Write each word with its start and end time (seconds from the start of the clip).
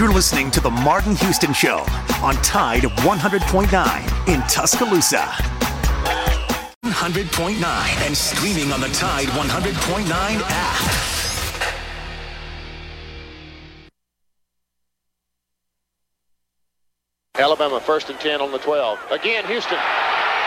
You're 0.00 0.14
listening 0.14 0.50
to 0.52 0.60
The 0.62 0.70
Martin 0.70 1.14
Houston 1.14 1.52
Show 1.52 1.84
on 2.22 2.34
Tide 2.36 2.84
100.9 2.84 4.28
in 4.34 4.40
Tuscaloosa. 4.48 5.18
100.9 6.86 8.06
and 8.06 8.16
streaming 8.16 8.72
on 8.72 8.80
the 8.80 8.88
Tide 8.88 9.26
100.9 9.26 10.40
app. 10.42 10.90
Alabama 17.38 17.78
first 17.78 18.08
and 18.08 18.18
10 18.18 18.40
on 18.40 18.52
the 18.52 18.58
12. 18.58 18.98
Again, 19.10 19.44
Houston. 19.48 19.76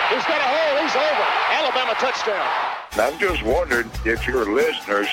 He's 0.09 0.25
got 0.25 0.39
a 0.39 0.49
hole. 0.49 0.81
He's 0.81 0.95
over. 0.95 1.27
Alabama 1.51 1.93
touchdown. 1.99 2.49
I'm 2.93 3.19
just 3.19 3.43
wondering 3.43 3.91
if 4.03 4.25
your 4.25 4.51
listeners 4.51 5.09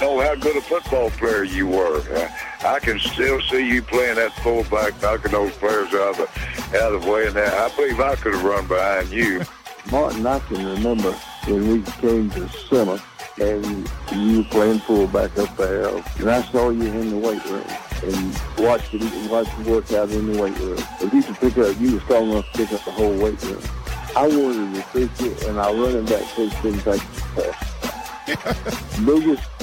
know 0.00 0.20
how 0.20 0.34
good 0.34 0.56
a 0.56 0.60
football 0.60 1.10
player 1.10 1.44
you 1.44 1.66
were. 1.66 2.00
Uh, 2.00 2.28
I 2.66 2.78
can 2.78 2.98
still 2.98 3.40
see 3.42 3.66
you 3.66 3.82
playing 3.82 4.16
that 4.16 4.32
fullback, 4.42 5.00
knocking 5.02 5.32
those 5.32 5.52
players 5.56 5.92
out 5.94 6.18
of 6.18 6.28
the, 6.72 6.78
out 6.78 6.92
of 6.94 7.02
the 7.02 7.10
way. 7.10 7.26
And 7.26 7.36
that, 7.36 7.52
I 7.54 7.74
believe 7.76 8.00
I 8.00 8.16
could 8.16 8.34
have 8.34 8.44
run 8.44 8.66
behind 8.66 9.10
you. 9.10 9.42
Martin, 9.90 10.26
I 10.26 10.38
can 10.40 10.64
remember 10.64 11.12
when 11.46 11.68
we 11.68 11.82
came 11.82 12.30
to 12.30 12.48
summer 12.48 13.00
and 13.40 13.90
you 14.12 14.38
were 14.38 14.44
playing 14.44 14.78
fullback 14.80 15.36
up 15.38 15.56
there, 15.56 15.88
and 15.88 16.30
I 16.30 16.42
saw 16.42 16.68
you 16.70 16.82
in 16.84 17.10
the 17.10 17.16
weight 17.16 17.44
room 17.46 17.64
and 18.02 18.40
watched 18.58 18.92
you 18.92 19.30
watched 19.30 19.56
you 19.58 19.64
work 19.72 19.90
out 19.92 20.10
in 20.10 20.32
the 20.32 20.42
weight 20.42 20.58
room. 20.58 20.78
If 21.00 21.12
you 21.12 21.22
could 21.22 21.36
pick 21.36 21.58
up, 21.58 21.80
you 21.80 21.94
were 21.94 22.00
strong 22.00 22.30
enough 22.30 22.52
to 22.52 22.58
pick 22.58 22.72
up 22.72 22.84
the 22.84 22.90
whole 22.90 23.16
weight 23.16 23.42
room. 23.44 23.62
I 24.16 24.26
wanted 24.26 24.74
to 24.74 24.82
pick 24.92 25.20
it, 25.26 25.44
and 25.44 25.58
our 25.58 25.74
running 25.74 26.04
back 26.04 26.22
coach 26.34 26.62
didn't 26.62 26.80
take 26.80 27.02
the 28.26 29.02
biggest, 29.06 29.48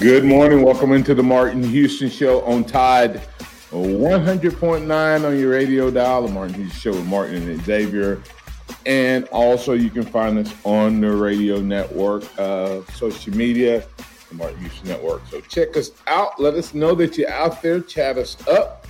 Good 0.00 0.24
morning. 0.24 0.62
Welcome 0.62 0.92
into 0.92 1.12
the 1.12 1.24
Martin 1.24 1.60
Houston 1.60 2.08
Show 2.08 2.42
on 2.42 2.62
Tide 2.62 3.20
100.9 3.72 5.26
on 5.26 5.40
your 5.40 5.50
radio 5.50 5.90
dial. 5.90 6.24
The 6.24 6.32
Martin 6.32 6.54
Houston 6.54 6.78
Show 6.78 6.92
with 6.92 7.06
Martin 7.06 7.50
and 7.50 7.60
Xavier. 7.64 8.22
And 8.86 9.24
also, 9.32 9.72
you 9.72 9.90
can 9.90 10.04
find 10.04 10.38
us 10.38 10.54
on 10.62 11.00
the 11.00 11.10
radio 11.10 11.60
network, 11.60 12.22
uh, 12.38 12.82
social 12.92 13.36
media, 13.36 13.84
the 14.28 14.36
Martin 14.36 14.60
Houston 14.60 14.86
Network. 14.86 15.22
So 15.32 15.40
check 15.40 15.76
us 15.76 15.90
out. 16.06 16.38
Let 16.38 16.54
us 16.54 16.74
know 16.74 16.94
that 16.94 17.18
you're 17.18 17.28
out 17.28 17.60
there. 17.60 17.80
Chat 17.80 18.18
us 18.18 18.36
up 18.46 18.86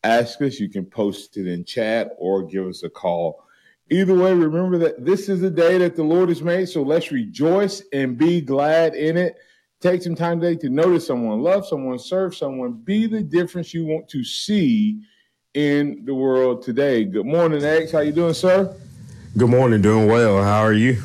ask 0.05 0.41
us. 0.43 0.61
You 0.61 0.69
can 0.69 0.85
post 0.85 1.37
it 1.37 1.47
in 1.47 1.65
chat 1.65 2.11
or 2.19 2.43
give 2.43 2.67
us 2.67 2.83
a 2.83 2.91
call. 2.91 3.43
Either 3.91 4.15
way, 4.15 4.35
remember 4.35 4.77
that 4.79 5.05
this 5.05 5.29
is 5.29 5.43
a 5.43 5.51
day 5.51 5.79
that 5.79 5.95
the 5.95 6.03
Lord 6.03 6.29
has 6.29 6.43
made, 6.43 6.69
so 6.69 6.83
let's 6.83 7.13
rejoice 7.13 7.83
and 7.93 8.19
be 8.19 8.41
glad 8.41 8.95
in 8.95 9.17
it. 9.17 9.37
Take 9.81 10.03
some 10.03 10.17
time 10.17 10.41
today 10.41 10.59
to 10.61 10.69
notice 10.69 11.07
someone, 11.07 11.41
love 11.41 11.67
someone, 11.67 11.99
serve 11.99 12.35
someone, 12.35 12.73
be 12.73 13.07
the 13.07 13.23
difference 13.23 13.73
you 13.73 13.87
want 13.87 14.09
to 14.09 14.25
see 14.25 15.01
in 15.57 16.05
the 16.05 16.15
world 16.15 16.63
today. 16.63 17.03
Good 17.05 17.25
morning, 17.25 17.65
X. 17.65 17.91
How 17.91 18.01
you 18.01 18.13
doing, 18.13 18.35
sir? 18.35 18.77
Good 19.39 19.49
morning. 19.49 19.81
Doing 19.81 20.07
well. 20.07 20.43
How 20.43 20.61
are 20.61 20.75
you? 20.75 21.03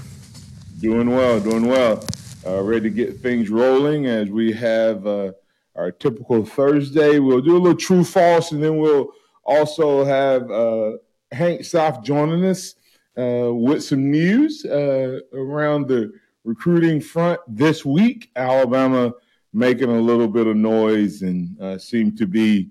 Doing 0.82 1.10
well. 1.10 1.40
Doing 1.40 1.68
well. 1.68 2.04
Uh, 2.46 2.62
ready 2.62 2.90
to 2.90 2.90
get 2.90 3.22
things 3.22 3.50
rolling 3.50 4.08
as 4.08 4.30
we 4.30 4.52
have 4.52 5.08
uh, 5.08 5.32
our 5.78 5.90
typical 5.90 6.44
Thursday. 6.44 7.18
We'll 7.20 7.40
do 7.40 7.56
a 7.56 7.60
little 7.60 7.78
true 7.78 8.04
false, 8.04 8.52
and 8.52 8.62
then 8.62 8.78
we'll 8.78 9.14
also 9.46 10.04
have 10.04 10.52
uh, 10.52 10.98
Hank 11.32 11.64
South 11.64 12.04
joining 12.04 12.44
us 12.44 12.76
uh, 13.18 13.54
with 13.54 13.86
some 13.86 14.12
news 14.12 14.66
uh, 14.66 15.22
around 15.32 15.88
the 15.88 16.12
recruiting 16.44 17.00
front 17.00 17.40
this 17.48 17.86
week. 17.86 18.30
Alabama 18.36 19.14
making 19.54 19.90
a 19.90 20.02
little 20.02 20.28
bit 20.28 20.46
of 20.46 20.58
noise 20.58 21.22
and 21.22 21.58
uh, 21.62 21.78
seem 21.78 22.14
to 22.18 22.28
be. 22.28 22.70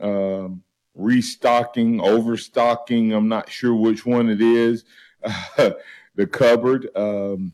Um, 0.00 0.64
restocking, 0.94 2.00
overstocking. 2.00 3.12
I'm 3.12 3.28
not 3.28 3.50
sure 3.50 3.74
which 3.74 4.04
one 4.04 4.28
it 4.28 4.40
is, 4.40 4.84
the 5.56 6.26
cupboard. 6.30 6.88
Um, 6.94 7.52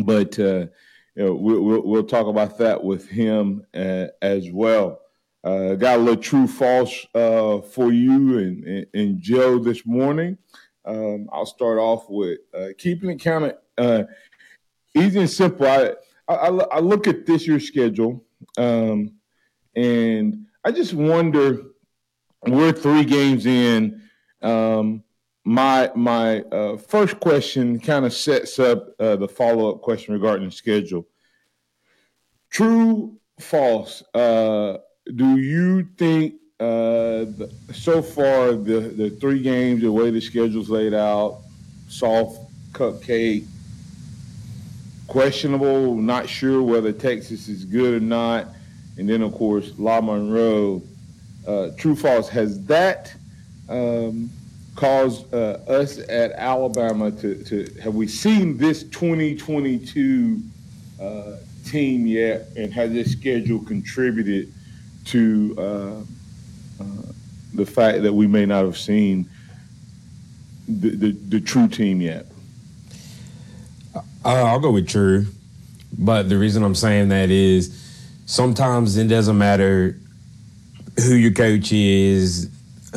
but 0.00 0.38
uh, 0.38 0.66
you 1.14 1.24
know, 1.24 1.34
we'll, 1.34 1.62
we'll, 1.62 1.82
we'll, 1.82 2.04
talk 2.04 2.26
about 2.26 2.58
that 2.58 2.82
with 2.82 3.08
him 3.08 3.64
uh, 3.74 4.06
as 4.22 4.50
well. 4.50 5.00
Uh, 5.44 5.74
got 5.74 5.98
a 5.98 6.02
little 6.02 6.22
true 6.22 6.46
false 6.46 7.06
uh, 7.14 7.60
for 7.60 7.92
you 7.92 8.38
and, 8.38 8.64
and, 8.64 8.86
and, 8.92 9.22
Joe 9.22 9.58
this 9.58 9.86
morning. 9.86 10.36
Um, 10.84 11.28
I'll 11.32 11.46
start 11.46 11.78
off 11.78 12.06
with 12.08 12.38
uh, 12.52 12.68
keeping 12.76 13.10
it 13.10 13.22
kind 13.22 13.54
of 13.78 14.08
easy 14.94 15.20
and 15.20 15.30
simple. 15.30 15.66
I, 15.66 15.92
I, 16.28 16.48
I, 16.48 16.80
look 16.80 17.06
at 17.06 17.24
this 17.24 17.46
year's 17.46 17.66
schedule 17.66 18.24
um, 18.56 19.12
and 19.74 20.46
I 20.64 20.72
just 20.72 20.92
wonder 20.92 21.62
we're 22.46 22.72
three 22.72 23.04
games 23.04 23.46
in. 23.46 24.02
Um, 24.42 25.02
my 25.44 25.90
my 25.94 26.40
uh, 26.40 26.76
first 26.76 27.18
question 27.20 27.80
kind 27.80 28.04
of 28.04 28.12
sets 28.12 28.58
up 28.58 28.88
uh, 29.00 29.16
the 29.16 29.28
follow 29.28 29.70
up 29.72 29.80
question 29.80 30.14
regarding 30.14 30.46
the 30.46 30.54
schedule. 30.54 31.06
True, 32.50 33.18
false. 33.40 34.02
Uh, 34.14 34.78
do 35.16 35.38
you 35.38 35.88
think 35.96 36.34
uh, 36.60 37.24
the, 37.24 37.50
so 37.72 38.02
far 38.02 38.52
the 38.52 38.80
the 38.80 39.10
three 39.10 39.40
games, 39.40 39.82
the 39.82 39.90
way 39.90 40.10
the 40.10 40.20
schedule's 40.20 40.68
laid 40.68 40.92
out, 40.92 41.40
soft 41.88 42.38
cupcake, 42.72 43.46
questionable, 45.06 45.94
not 45.94 46.28
sure 46.28 46.62
whether 46.62 46.92
Texas 46.92 47.48
is 47.48 47.64
good 47.64 48.02
or 48.02 48.04
not, 48.04 48.48
and 48.98 49.08
then 49.08 49.22
of 49.22 49.32
course 49.32 49.72
La 49.78 50.00
Monroe 50.00 50.82
uh, 51.48 51.70
true 51.76 51.96
false. 51.96 52.28
Has 52.28 52.62
that 52.66 53.14
um, 53.68 54.30
caused 54.76 55.32
uh, 55.32 55.58
us 55.66 55.98
at 56.08 56.32
Alabama 56.32 57.10
to, 57.10 57.42
to 57.44 57.80
have 57.82 57.94
we 57.94 58.06
seen 58.06 58.58
this 58.58 58.82
2022 58.84 60.42
uh, 61.00 61.36
team 61.64 62.06
yet, 62.06 62.48
and 62.56 62.72
has 62.72 62.92
this 62.92 63.12
schedule 63.12 63.60
contributed 63.64 64.52
to 65.06 65.54
uh, 65.58 66.82
uh, 66.82 66.84
the 67.54 67.64
fact 67.64 68.02
that 68.02 68.12
we 68.12 68.26
may 68.26 68.44
not 68.44 68.64
have 68.64 68.76
seen 68.76 69.28
the, 70.68 70.90
the, 70.90 71.10
the 71.12 71.40
true 71.40 71.66
team 71.66 72.00
yet? 72.02 72.26
I'll 74.24 74.60
go 74.60 74.70
with 74.70 74.88
true, 74.88 75.26
but 75.96 76.28
the 76.28 76.36
reason 76.36 76.62
I'm 76.62 76.74
saying 76.74 77.08
that 77.08 77.30
is 77.30 77.74
sometimes 78.26 78.98
it 78.98 79.08
doesn't 79.08 79.38
matter 79.38 79.98
who 81.04 81.14
your 81.14 81.32
coach 81.32 81.72
is, 81.72 82.50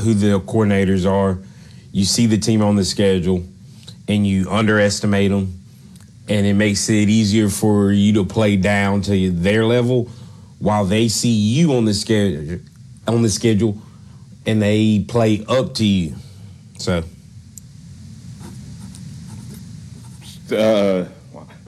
who 0.04 0.14
the 0.14 0.40
coordinators 0.42 1.10
are. 1.10 1.40
you 1.92 2.06
see 2.06 2.26
the 2.26 2.38
team 2.38 2.62
on 2.62 2.76
the 2.76 2.86
schedule 2.86 3.44
and 4.08 4.26
you 4.26 4.50
underestimate 4.50 5.32
them, 5.32 5.62
and 6.28 6.46
it 6.46 6.54
makes 6.54 6.90
it 6.90 7.10
easier 7.10 7.50
for 7.50 7.92
you 7.92 8.14
to 8.14 8.26
play 8.26 8.56
down 8.58 9.02
to 9.02 9.32
their 9.32 9.66
level 9.66 10.10
while 10.60 10.86
they 10.86 11.08
see 11.08 11.30
you 11.32 11.74
on 11.74 11.86
the 11.86 11.94
schedule 11.94 12.60
on 13.08 13.22
the 13.24 13.30
schedule 13.30 13.78
and 14.46 14.62
they 14.62 15.04
play 15.08 15.44
up 15.48 15.74
to 15.74 15.86
you. 15.86 16.16
So 16.78 17.04
uh, 20.52 21.06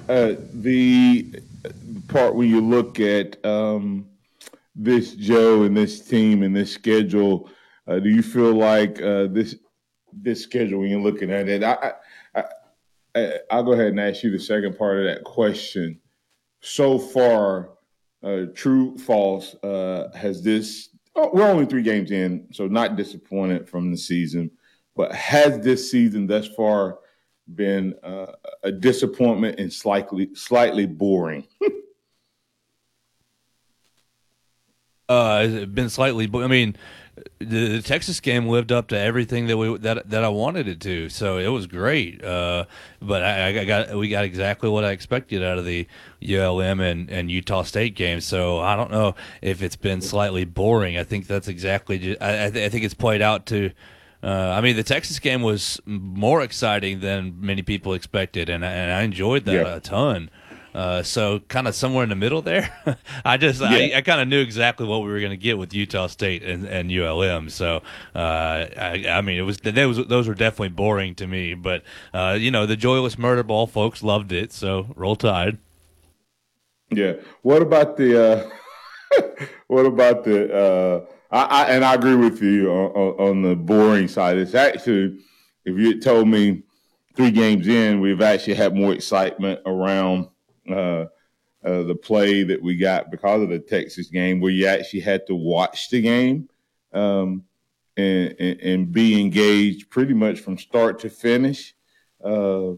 uh, 0.09 0.35
the 0.53 1.41
part 2.07 2.35
when 2.35 2.49
you 2.49 2.61
look 2.61 2.99
at 2.99 3.43
um, 3.45 4.05
this 4.75 5.13
Joe 5.13 5.63
and 5.63 5.75
this 5.75 6.05
team 6.05 6.43
and 6.43 6.55
this 6.55 6.71
schedule, 6.71 7.49
uh, 7.87 7.99
do 7.99 8.09
you 8.09 8.21
feel 8.21 8.53
like 8.53 9.01
uh, 9.01 9.27
this 9.27 9.55
this 10.11 10.43
schedule 10.43 10.79
when 10.79 10.89
you're 10.89 11.01
looking 11.01 11.31
at 11.31 11.49
it? 11.49 11.63
I, 11.63 11.93
I, 12.35 12.43
I, 13.15 13.33
I'll 13.51 13.63
go 13.63 13.73
ahead 13.73 13.87
and 13.87 13.99
ask 13.99 14.23
you 14.23 14.31
the 14.31 14.39
second 14.39 14.77
part 14.77 14.99
of 14.99 15.05
that 15.05 15.23
question. 15.23 15.99
So 16.61 16.97
far, 16.97 17.71
uh, 18.23 18.45
true, 18.55 18.97
false, 18.97 19.55
uh, 19.63 20.09
has 20.15 20.43
this? 20.43 20.89
Oh, 21.15 21.29
we're 21.33 21.49
only 21.49 21.65
three 21.65 21.83
games 21.83 22.11
in, 22.11 22.47
so 22.51 22.67
not 22.67 22.95
disappointed 22.95 23.69
from 23.69 23.91
the 23.91 23.97
season. 23.97 24.49
But 24.95 25.13
has 25.13 25.59
this 25.59 25.91
season 25.91 26.27
thus 26.27 26.47
far 26.47 26.99
been 27.53 27.93
uh, 28.03 28.31
a 28.63 28.71
disappointment 28.71 29.59
and 29.59 29.71
slightly 29.71 30.33
slightly 30.33 30.85
boring? 30.85 31.47
uh, 35.13 35.43
it's 35.43 35.71
been 35.71 35.89
slightly. 35.89 36.29
I 36.33 36.47
mean, 36.47 36.75
the, 37.39 37.77
the, 37.77 37.81
Texas 37.81 38.19
game 38.19 38.47
lived 38.47 38.71
up 38.71 38.87
to 38.87 38.97
everything 38.97 39.47
that 39.47 39.57
we 39.57 39.77
that 39.79 40.09
that 40.09 40.23
I 40.23 40.29
wanted 40.29 40.67
it 40.67 40.79
to, 40.81 41.09
so 41.09 41.37
it 41.37 41.47
was 41.47 41.67
great. 41.67 42.23
Uh, 42.23 42.65
but 43.01 43.23
I, 43.23 43.59
I, 43.59 43.65
got 43.65 43.95
we 43.95 44.09
got 44.09 44.25
exactly 44.25 44.69
what 44.69 44.83
I 44.83 44.91
expected 44.91 45.43
out 45.43 45.57
of 45.57 45.65
the 45.65 45.87
ULM 46.27 46.79
and, 46.79 47.09
and 47.09 47.29
Utah 47.29 47.63
State 47.63 47.95
game. 47.95 48.21
So 48.21 48.59
I 48.59 48.75
don't 48.75 48.91
know 48.91 49.15
if 49.41 49.61
it's 49.61 49.75
been 49.75 50.01
slightly 50.01 50.45
boring. 50.45 50.97
I 50.97 51.03
think 51.03 51.27
that's 51.27 51.47
exactly. 51.47 51.99
Just, 51.99 52.21
I, 52.21 52.45
I, 52.45 52.49
th- 52.49 52.65
I 52.65 52.69
think 52.69 52.83
it's 52.83 52.95
played 52.95 53.21
out 53.21 53.45
to. 53.47 53.71
Uh, 54.23 54.53
I 54.57 54.61
mean, 54.61 54.77
the 54.77 54.83
Texas 54.83 55.19
game 55.19 55.41
was 55.41 55.81
more 55.85 56.41
exciting 56.41 57.01
than 57.01 57.41
many 57.41 57.61
people 57.61 57.93
expected, 57.93 58.47
and, 58.47 58.63
and 58.63 58.91
I 58.91 59.01
enjoyed 59.01 59.43
that 59.45 59.53
yeah. 59.53 59.75
a 59.75 59.81
ton. 59.81 60.29
Uh, 60.73 61.03
so 61.03 61.39
kind 61.47 61.67
of 61.67 61.75
somewhere 61.75 62.03
in 62.03 62.09
the 62.09 62.15
middle 62.15 62.41
there. 62.41 62.97
I 63.25 63.37
just 63.37 63.61
yeah. 63.61 63.69
I, 63.69 63.91
I 63.97 64.01
kind 64.01 64.21
of 64.21 64.27
knew 64.27 64.39
exactly 64.41 64.87
what 64.87 65.01
we 65.03 65.11
were 65.11 65.19
going 65.19 65.31
to 65.31 65.37
get 65.37 65.57
with 65.57 65.73
Utah 65.73 66.07
State 66.07 66.43
and, 66.43 66.65
and 66.65 66.91
ULM. 66.91 67.49
So 67.49 67.81
uh, 68.15 68.19
I, 68.77 69.05
I, 69.09 69.21
mean, 69.21 69.37
it 69.37 69.43
was 69.43 69.57
those 69.57 70.07
those 70.07 70.27
were 70.27 70.33
definitely 70.33 70.69
boring 70.69 71.15
to 71.15 71.27
me. 71.27 71.53
But 71.53 71.83
uh, 72.13 72.37
you 72.39 72.51
know, 72.51 72.65
the 72.65 72.75
joyless 72.75 73.17
murder 73.17 73.43
ball 73.43 73.67
folks 73.67 74.01
loved 74.01 74.31
it. 74.31 74.51
So 74.51 74.87
roll 74.95 75.15
tide. 75.15 75.57
Yeah. 76.89 77.13
What 77.41 77.61
about 77.61 77.97
the? 77.97 78.23
Uh, 78.23 78.49
what 79.67 79.85
about 79.85 80.23
the? 80.23 80.53
Uh, 80.53 81.05
I, 81.31 81.63
I, 81.63 81.65
and 81.71 81.83
I 81.83 81.95
agree 81.95 82.15
with 82.15 82.41
you 82.41 82.71
on, 82.71 82.91
on, 82.91 83.29
on 83.29 83.41
the 83.41 83.55
boring 83.55 84.07
side. 84.07 84.37
It's 84.37 84.53
actually, 84.53 85.19
if 85.65 85.77
you 85.77 85.87
had 85.87 86.01
told 86.01 86.27
me 86.27 86.63
three 87.15 87.31
games 87.31 87.67
in, 87.67 87.99
we've 88.01 88.21
actually 88.21 88.53
had 88.53 88.75
more 88.75 88.93
excitement 88.93 89.59
around 89.65 90.27
uh, 90.69 91.05
uh, 91.63 91.83
the 91.83 91.95
play 91.95 92.43
that 92.43 92.61
we 92.61 92.75
got 92.75 93.09
because 93.09 93.41
of 93.41 93.49
the 93.49 93.59
Texas 93.59 94.07
game, 94.07 94.39
where 94.39 94.51
you 94.51 94.67
actually 94.67 94.99
had 94.99 95.25
to 95.27 95.35
watch 95.35 95.89
the 95.89 96.01
game 96.01 96.49
um, 96.93 97.43
and, 97.95 98.35
and, 98.39 98.59
and, 98.61 98.91
be 98.91 99.19
engaged 99.19 99.89
pretty 99.89 100.13
much 100.13 100.39
from 100.39 100.57
start 100.57 100.99
to 100.99 101.09
finish. 101.09 101.73
Uh, 102.23 102.71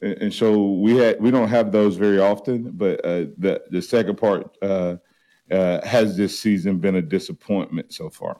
and, 0.00 0.14
and, 0.20 0.34
so 0.34 0.72
we 0.74 0.96
had 0.96 1.20
we 1.20 1.30
don't 1.30 1.48
have 1.48 1.72
those 1.72 1.96
very 1.96 2.20
often, 2.20 2.70
but 2.72 3.04
uh, 3.04 3.26
the 3.38 3.62
the 3.70 3.82
second 3.82 4.16
part 4.16 4.56
uh, 4.62 4.96
uh, 5.50 5.86
has 5.86 6.16
this 6.16 6.38
season 6.38 6.78
been 6.78 6.96
a 6.96 7.02
disappointment 7.02 7.92
so 7.92 8.10
far. 8.10 8.38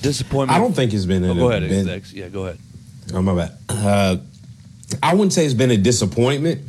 Disappointment. 0.00 0.50
I 0.50 0.58
don't 0.58 0.74
think 0.74 0.92
it's 0.92 1.06
been. 1.06 1.24
Oh, 1.24 1.34
go 1.34 1.50
ahead, 1.50 1.68
been, 1.68 2.02
Yeah, 2.12 2.28
go 2.28 2.46
ahead. 2.46 2.58
Oh 3.12 3.22
my 3.22 3.34
bad. 3.68 4.20
I 5.02 5.14
wouldn't 5.14 5.32
say 5.32 5.44
it's 5.44 5.54
been 5.54 5.70
a 5.70 5.76
disappointment. 5.76 6.62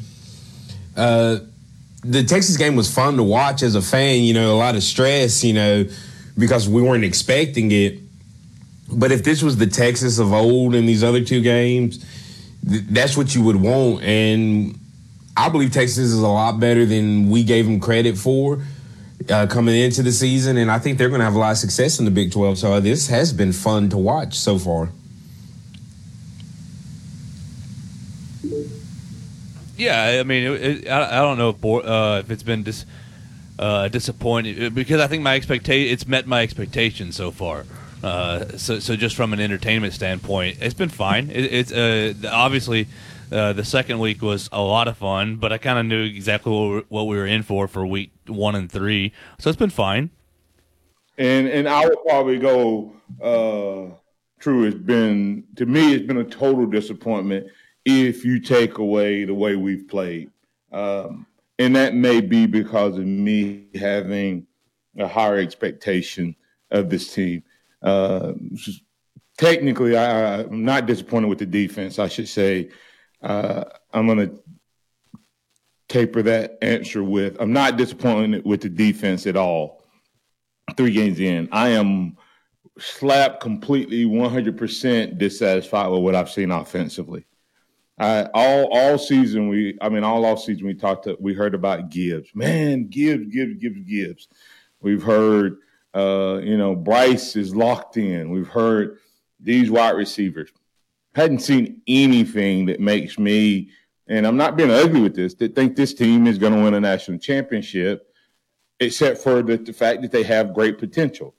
Uh, 0.95 1.39
the 2.03 2.23
Texas 2.23 2.57
game 2.57 2.75
was 2.75 2.94
fun 2.94 3.17
to 3.17 3.23
watch 3.23 3.63
as 3.63 3.75
a 3.75 3.81
fan. 3.81 4.21
You 4.21 4.33
know, 4.33 4.53
a 4.53 4.57
lot 4.57 4.75
of 4.75 4.83
stress. 4.83 5.44
You 5.44 5.53
know, 5.53 5.85
because 6.38 6.67
we 6.67 6.81
weren't 6.81 7.03
expecting 7.03 7.71
it. 7.71 8.00
But 8.91 9.12
if 9.12 9.23
this 9.23 9.41
was 9.41 9.57
the 9.57 9.67
Texas 9.67 10.19
of 10.19 10.31
old 10.31 10.75
in 10.75 10.85
these 10.85 11.03
other 11.03 11.23
two 11.23 11.41
games, 11.41 12.06
th- 12.69 12.83
that's 12.89 13.17
what 13.17 13.33
you 13.33 13.44
would 13.44 13.56
want. 13.56 14.03
And 14.03 14.77
I 15.35 15.50
believe 15.50 15.71
Texas 15.71 15.97
is 15.97 16.19
a 16.19 16.27
lot 16.27 16.59
better 16.59 16.85
than 16.85 17.29
we 17.29 17.44
gave 17.44 17.65
them 17.65 17.79
credit 17.79 18.17
for 18.17 18.59
uh, 19.29 19.47
coming 19.47 19.75
into 19.75 20.03
the 20.03 20.12
season. 20.12 20.57
And 20.57 20.69
I 20.69 20.79
think 20.79 20.97
they're 20.97 21.09
going 21.09 21.19
to 21.19 21.25
have 21.25 21.35
a 21.35 21.39
lot 21.39 21.51
of 21.51 21.57
success 21.57 22.00
in 22.00 22.06
the 22.06 22.12
Big 22.12 22.31
12. 22.31 22.59
So 22.59 22.79
this 22.79 23.07
has 23.07 23.33
been 23.33 23.51
fun 23.51 23.89
to 23.89 23.97
watch 23.97 24.38
so 24.38 24.59
far. 24.59 24.89
Yeah, 29.77 30.19
I 30.19 30.24
mean, 30.24 30.44
it, 30.44 30.62
it, 30.63 30.89
I, 30.89 31.19
I 31.19 31.22
don't 31.22 31.38
know 31.38 31.50
if, 31.50 31.66
uh, 31.66 32.22
if 32.24 32.31
it's 32.31 32.44
been 32.44 32.63
dis, 32.63 32.86
uh, 33.60 33.88
disappointing 33.89 34.63
uh, 34.63 34.69
because 34.69 35.01
I 35.01 35.07
think 35.07 35.24
my 35.24 35.36
expectation 35.36 35.92
it's 35.92 36.07
met 36.07 36.27
my 36.27 36.42
expectations 36.42 37.16
so 37.16 37.31
far. 37.31 37.66
Uh, 38.04 38.57
so, 38.57 38.80
so 38.80 38.95
just 38.95 39.16
from 39.16 39.33
an 39.33 39.39
entertainment 39.39 39.94
standpoint, 39.94 40.57
it's 40.62 40.74
been 40.74 40.89
fine. 40.89 41.30
It, 41.30 41.54
it's 41.54 41.72
uh, 41.72 42.13
obviously 42.31 42.88
uh, 43.31 43.54
the 43.54 43.66
second 43.66 44.00
week 44.00 44.22
was 44.22 44.48
a 44.51 44.62
lot 44.62 44.88
of 44.88 44.98
fun, 44.98 45.38
but 45.38 45.51
I 45.51 45.57
kind 45.57 45.80
of 45.80 45.86
knew 45.86 46.04
exactly 46.04 46.51
what 46.51 46.69
we, 46.69 46.81
what 46.89 47.07
we 47.07 47.18
were 47.18 47.25
in 47.25 47.44
for 47.44 47.68
for 47.68 47.86
week 47.86 48.12
one 48.27 48.56
and 48.56 48.72
three, 48.72 49.12
so 49.39 49.50
it's 49.50 49.60
been 49.60 49.69
fine. 49.69 50.10
And 51.18 51.48
and 51.48 51.68
I 51.68 51.86
would 51.86 51.98
probably 52.06 52.38
go. 52.38 52.92
True, 54.38 54.66
it's 54.66 54.77
been 54.77 55.45
to 55.56 55.66
me, 55.66 55.94
it's 55.95 56.06
been 56.06 56.18
a 56.18 56.24
total 56.24 56.68
disappointment 56.68 57.48
if 57.86 58.26
you 58.26 58.40
take 58.40 58.80
away 58.80 59.26
the 59.26 59.34
way 59.34 59.56
we've 59.56 59.88
played. 59.88 60.32
Um, 60.72 61.28
and 61.58 61.76
that 61.76 61.94
may 61.94 62.20
be 62.20 62.48
because 62.48 62.98
of 62.98 63.06
me 63.06 63.68
having 63.76 64.48
a 64.98 65.08
higher 65.08 65.38
expectation 65.38 66.36
of 66.72 66.90
this 66.90 67.14
team. 67.14 67.44
Uh, 67.82 68.34
technically, 69.38 69.96
I, 69.96 70.42
am 70.42 70.66
not 70.66 70.86
disappointed 70.86 71.27
with 71.27 71.39
the 71.39 71.46
defense. 71.46 72.00
I 72.00 72.08
should 72.08 72.27
say 72.27 72.70
uh, 73.22 73.63
I'm 73.94 74.08
going 74.08 74.30
to 74.30 74.44
taper 75.88 76.24
that 76.24 76.58
answer 76.62 77.04
with 77.04 77.38
I'm 77.39 77.54
not 77.54 77.77
disappointed 77.77 78.44
with 78.44 78.62
the 78.62 78.70
defense 78.70 79.27
at 79.27 79.38
all. 79.38 79.84
Three 80.75 80.92
games 80.92 81.20
in, 81.20 81.48
I 81.51 81.70
am 81.70 82.18
slapped 82.80 83.39
completely 83.39 84.04
100% 84.06 85.18
dissatisfied 85.18 85.92
with 85.92 86.01
what 86.01 86.15
I've 86.15 86.32
seen 86.32 86.51
offensively. 86.51 87.25
All 87.98 88.68
all 88.72 88.98
season 88.98 89.48
we, 89.48 89.78
I 89.82 89.90
mean, 89.90 90.04
all 90.04 90.25
off 90.25 90.42
season 90.42 90.68
we 90.68 90.74
talked 90.74 91.06
to, 91.06 91.18
we 91.20 91.34
heard 91.34 91.56
about 91.56 91.90
Gibbs. 91.90 92.30
Man, 92.34 92.88
Gibbs, 92.88 93.34
Gibbs, 93.34 93.56
Gibbs, 93.56 93.82
Gibbs. 93.82 94.28
We've 94.82 95.04
heard, 95.04 95.58
uh, 95.94 96.42
you 96.44 96.58
know, 96.58 96.75
Bryce 96.75 97.36
is 97.36 97.56
locked 97.56 97.98
in. 97.98 98.30
We've 98.30 98.48
heard 98.48 99.00
these 99.40 99.72
wide 99.72 99.96
receivers. 99.96 100.52
Hadn't 101.14 101.40
seen 101.40 101.82
anything 101.88 102.66
that 102.66 102.82
makes 102.82 103.18
me, 103.18 103.70
and 104.08 104.28
I'm 104.28 104.36
not 104.36 104.58
being 104.58 104.70
ugly 104.70 105.00
with 105.00 105.16
this, 105.16 105.34
that 105.36 105.56
think 105.56 105.78
this 105.78 105.94
team 105.94 106.28
is 106.28 106.38
going 106.38 106.54
to 106.54 106.62
win 106.62 106.74
a 106.74 106.82
national 106.82 107.20
championship, 107.20 108.14
except 108.82 109.20
for 109.20 109.42
the, 109.42 109.56
the 109.56 109.72
fact 109.72 110.02
that 110.02 110.12
they 110.12 110.24
have 110.24 110.54
great 110.54 110.78
potential. 110.78 111.34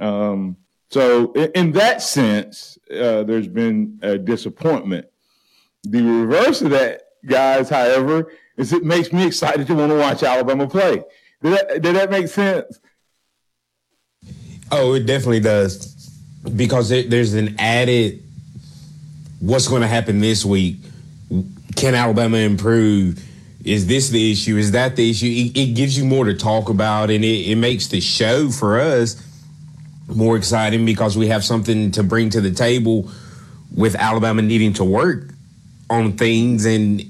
Um, 0.00 0.56
so, 0.90 1.32
in, 1.32 1.52
in 1.54 1.72
that 1.72 2.00
sense, 2.00 2.78
uh, 2.90 3.24
there's 3.24 3.48
been 3.48 3.98
a 4.02 4.16
disappointment 4.16 5.06
the 5.84 6.02
reverse 6.02 6.62
of 6.62 6.70
that, 6.70 7.02
guys, 7.26 7.68
however, 7.68 8.32
is 8.56 8.72
it 8.72 8.84
makes 8.84 9.12
me 9.12 9.26
excited 9.26 9.66
to 9.66 9.74
want 9.74 9.90
to 9.90 9.98
watch 9.98 10.22
Alabama 10.22 10.68
play. 10.68 11.02
Did 11.42 11.52
that, 11.52 11.82
did 11.82 11.96
that 11.96 12.10
make 12.10 12.28
sense? 12.28 12.78
Oh, 14.70 14.94
it 14.94 15.06
definitely 15.06 15.40
does. 15.40 16.10
Because 16.56 16.88
there's 16.88 17.34
an 17.34 17.56
added 17.58 18.22
what's 19.40 19.68
going 19.68 19.82
to 19.82 19.88
happen 19.88 20.20
this 20.20 20.44
week. 20.44 20.76
Can 21.76 21.94
Alabama 21.94 22.38
improve? 22.38 23.22
Is 23.64 23.86
this 23.86 24.10
the 24.10 24.32
issue? 24.32 24.56
Is 24.56 24.72
that 24.72 24.96
the 24.96 25.10
issue? 25.10 25.26
It, 25.26 25.56
it 25.56 25.74
gives 25.74 25.96
you 25.96 26.04
more 26.04 26.24
to 26.24 26.34
talk 26.34 26.68
about, 26.68 27.10
and 27.10 27.24
it, 27.24 27.50
it 27.50 27.56
makes 27.56 27.88
the 27.88 28.00
show 28.00 28.50
for 28.50 28.80
us 28.80 29.22
more 30.08 30.36
exciting 30.36 30.84
because 30.84 31.16
we 31.16 31.28
have 31.28 31.44
something 31.44 31.90
to 31.92 32.02
bring 32.02 32.30
to 32.30 32.40
the 32.40 32.50
table 32.50 33.10
with 33.74 33.94
Alabama 33.94 34.42
needing 34.42 34.72
to 34.74 34.84
work 34.84 35.31
on 35.92 36.12
things 36.12 36.64
and 36.64 37.02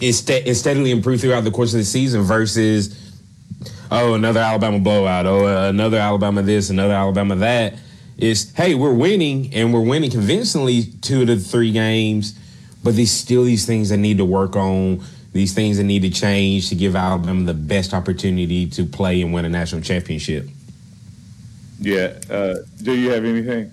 instead 0.00 0.56
steadily 0.56 0.90
improve 0.90 1.20
throughout 1.20 1.44
the 1.44 1.50
course 1.50 1.72
of 1.72 1.78
the 1.78 1.84
season 1.84 2.22
versus 2.22 2.94
oh 3.90 4.14
another 4.14 4.40
Alabama 4.40 4.78
blowout 4.78 5.26
oh 5.26 5.68
another 5.68 5.98
Alabama 5.98 6.42
this 6.42 6.70
another 6.70 6.94
Alabama 6.94 7.34
that 7.36 7.74
is 8.18 8.52
hey, 8.54 8.74
we're 8.74 8.92
winning 8.92 9.54
and 9.54 9.72
we're 9.72 9.80
winning 9.80 10.10
convincingly 10.10 10.82
two 11.00 11.24
to 11.24 11.36
three 11.36 11.70
games, 11.70 12.38
but 12.82 12.96
there's 12.96 13.12
still 13.12 13.44
these 13.44 13.64
things 13.64 13.88
that 13.90 13.98
need 13.98 14.18
to 14.18 14.24
work 14.24 14.56
on, 14.56 15.00
these 15.32 15.54
things 15.54 15.78
that 15.78 15.84
need 15.84 16.02
to 16.02 16.10
change 16.10 16.68
to 16.68 16.74
give 16.74 16.96
Alabama 16.96 17.44
the 17.44 17.54
best 17.54 17.94
opportunity 17.94 18.66
to 18.66 18.84
play 18.84 19.22
and 19.22 19.32
win 19.32 19.44
a 19.44 19.48
national 19.48 19.82
championship. 19.82 20.48
Yeah. 21.80 22.14
Uh, 22.28 22.56
do 22.82 22.92
you 22.92 23.10
have 23.10 23.24
anything? 23.24 23.70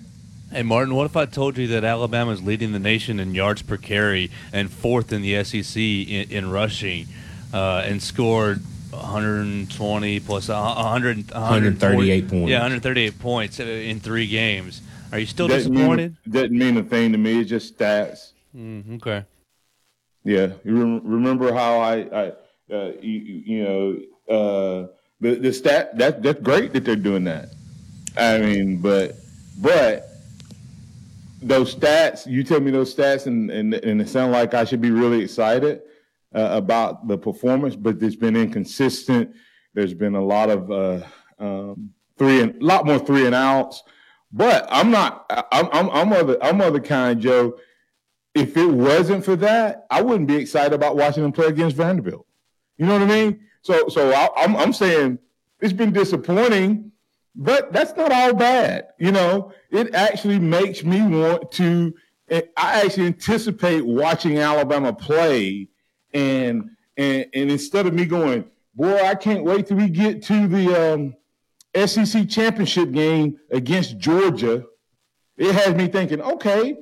Hey 0.56 0.62
Martin, 0.62 0.94
what 0.94 1.04
if 1.04 1.18
I 1.18 1.26
told 1.26 1.58
you 1.58 1.66
that 1.66 1.84
Alabama 1.84 2.30
is 2.30 2.42
leading 2.42 2.72
the 2.72 2.78
nation 2.78 3.20
in 3.20 3.34
yards 3.34 3.60
per 3.60 3.76
carry 3.76 4.30
and 4.54 4.70
fourth 4.70 5.12
in 5.12 5.20
the 5.20 5.44
SEC 5.44 5.76
in, 5.76 6.30
in 6.30 6.50
rushing, 6.50 7.08
uh, 7.52 7.82
and 7.84 8.02
scored 8.02 8.62
120 8.88 10.20
plus 10.20 10.48
100, 10.48 11.30
138 11.30 12.28
points. 12.30 12.50
Yeah, 12.50 12.60
138 12.60 13.18
points 13.18 13.60
in 13.60 14.00
three 14.00 14.26
games. 14.26 14.80
Are 15.12 15.18
you 15.18 15.26
still 15.26 15.46
doesn't 15.46 15.74
disappointed? 15.74 16.16
Mean, 16.24 16.32
doesn't 16.32 16.58
mean 16.58 16.78
a 16.78 16.82
thing 16.82 17.12
to 17.12 17.18
me. 17.18 17.40
It's 17.40 17.50
just 17.50 17.78
stats. 17.78 18.32
Mm, 18.56 18.96
okay. 18.96 19.26
Yeah, 20.24 20.52
you 20.64 21.00
remember 21.04 21.52
how 21.52 21.80
I, 21.80 21.96
I 21.96 22.32
uh, 22.74 22.92
you, 23.02 23.42
you, 23.44 23.62
know, 23.62 23.98
uh, 24.34 24.86
the 25.20 25.34
the 25.34 25.52
stat 25.52 25.98
that 25.98 26.22
that's 26.22 26.40
great 26.40 26.72
that 26.72 26.86
they're 26.86 26.96
doing 26.96 27.24
that. 27.24 27.50
I 28.16 28.38
mean, 28.38 28.78
but 28.78 29.16
but 29.58 30.05
those 31.46 31.74
stats, 31.74 32.26
you 32.26 32.42
tell 32.42 32.60
me 32.60 32.70
those 32.70 32.94
stats, 32.94 33.26
and 33.26 33.50
and, 33.50 33.74
and 33.74 34.00
it 34.00 34.08
sounds 34.08 34.32
like 34.32 34.54
I 34.54 34.64
should 34.64 34.80
be 34.80 34.90
really 34.90 35.22
excited 35.22 35.82
uh, 36.34 36.48
about 36.52 37.06
the 37.06 37.16
performance, 37.16 37.76
but 37.76 38.02
it's 38.02 38.16
been 38.16 38.36
inconsistent. 38.36 39.34
There's 39.74 39.94
been 39.94 40.14
a 40.14 40.24
lot 40.24 40.50
of 40.50 40.70
uh, 40.70 41.06
um, 41.38 41.90
three 42.18 42.40
and 42.40 42.60
a 42.60 42.64
lot 42.64 42.86
more 42.86 42.98
three 42.98 43.26
and 43.26 43.34
outs. 43.34 43.82
But 44.32 44.66
I'm 44.70 44.90
not. 44.90 45.24
I'm 45.52 45.68
I'm 45.72 45.90
I'm 45.90 46.12
of 46.12 46.26
the 46.26 46.44
I'm 46.44 46.60
of 46.60 46.72
the 46.72 46.80
kind, 46.80 47.20
Joe. 47.20 47.58
If 48.34 48.56
it 48.56 48.66
wasn't 48.66 49.24
for 49.24 49.36
that, 49.36 49.86
I 49.90 50.02
wouldn't 50.02 50.28
be 50.28 50.36
excited 50.36 50.74
about 50.74 50.96
watching 50.96 51.22
them 51.22 51.32
play 51.32 51.46
against 51.46 51.76
Vanderbilt. 51.76 52.26
You 52.76 52.86
know 52.86 52.92
what 52.94 53.02
I 53.02 53.06
mean? 53.06 53.40
So 53.62 53.88
so 53.88 54.12
I, 54.12 54.28
I'm 54.36 54.56
I'm 54.56 54.72
saying 54.72 55.18
it's 55.60 55.72
been 55.72 55.92
disappointing 55.92 56.92
but 57.36 57.72
that's 57.72 57.94
not 57.96 58.10
all 58.10 58.34
bad. 58.34 58.88
You 58.98 59.12
know, 59.12 59.52
it 59.70 59.94
actually 59.94 60.38
makes 60.38 60.82
me 60.82 61.02
want 61.02 61.52
to. 61.52 61.94
I 62.30 62.82
actually 62.84 63.06
anticipate 63.06 63.86
watching 63.86 64.38
Alabama 64.38 64.92
play, 64.92 65.68
and 66.12 66.70
and 66.96 67.26
and 67.34 67.50
instead 67.50 67.86
of 67.86 67.94
me 67.94 68.06
going, 68.06 68.46
boy, 68.74 69.04
I 69.04 69.14
can't 69.14 69.44
wait 69.44 69.66
till 69.66 69.76
we 69.76 69.88
get 69.88 70.22
to 70.24 70.48
the 70.48 70.94
um, 70.94 71.86
SEC 71.86 72.28
championship 72.28 72.90
game 72.90 73.38
against 73.50 73.98
Georgia. 73.98 74.64
It 75.36 75.54
has 75.54 75.74
me 75.74 75.88
thinking, 75.88 76.22
okay, 76.22 76.76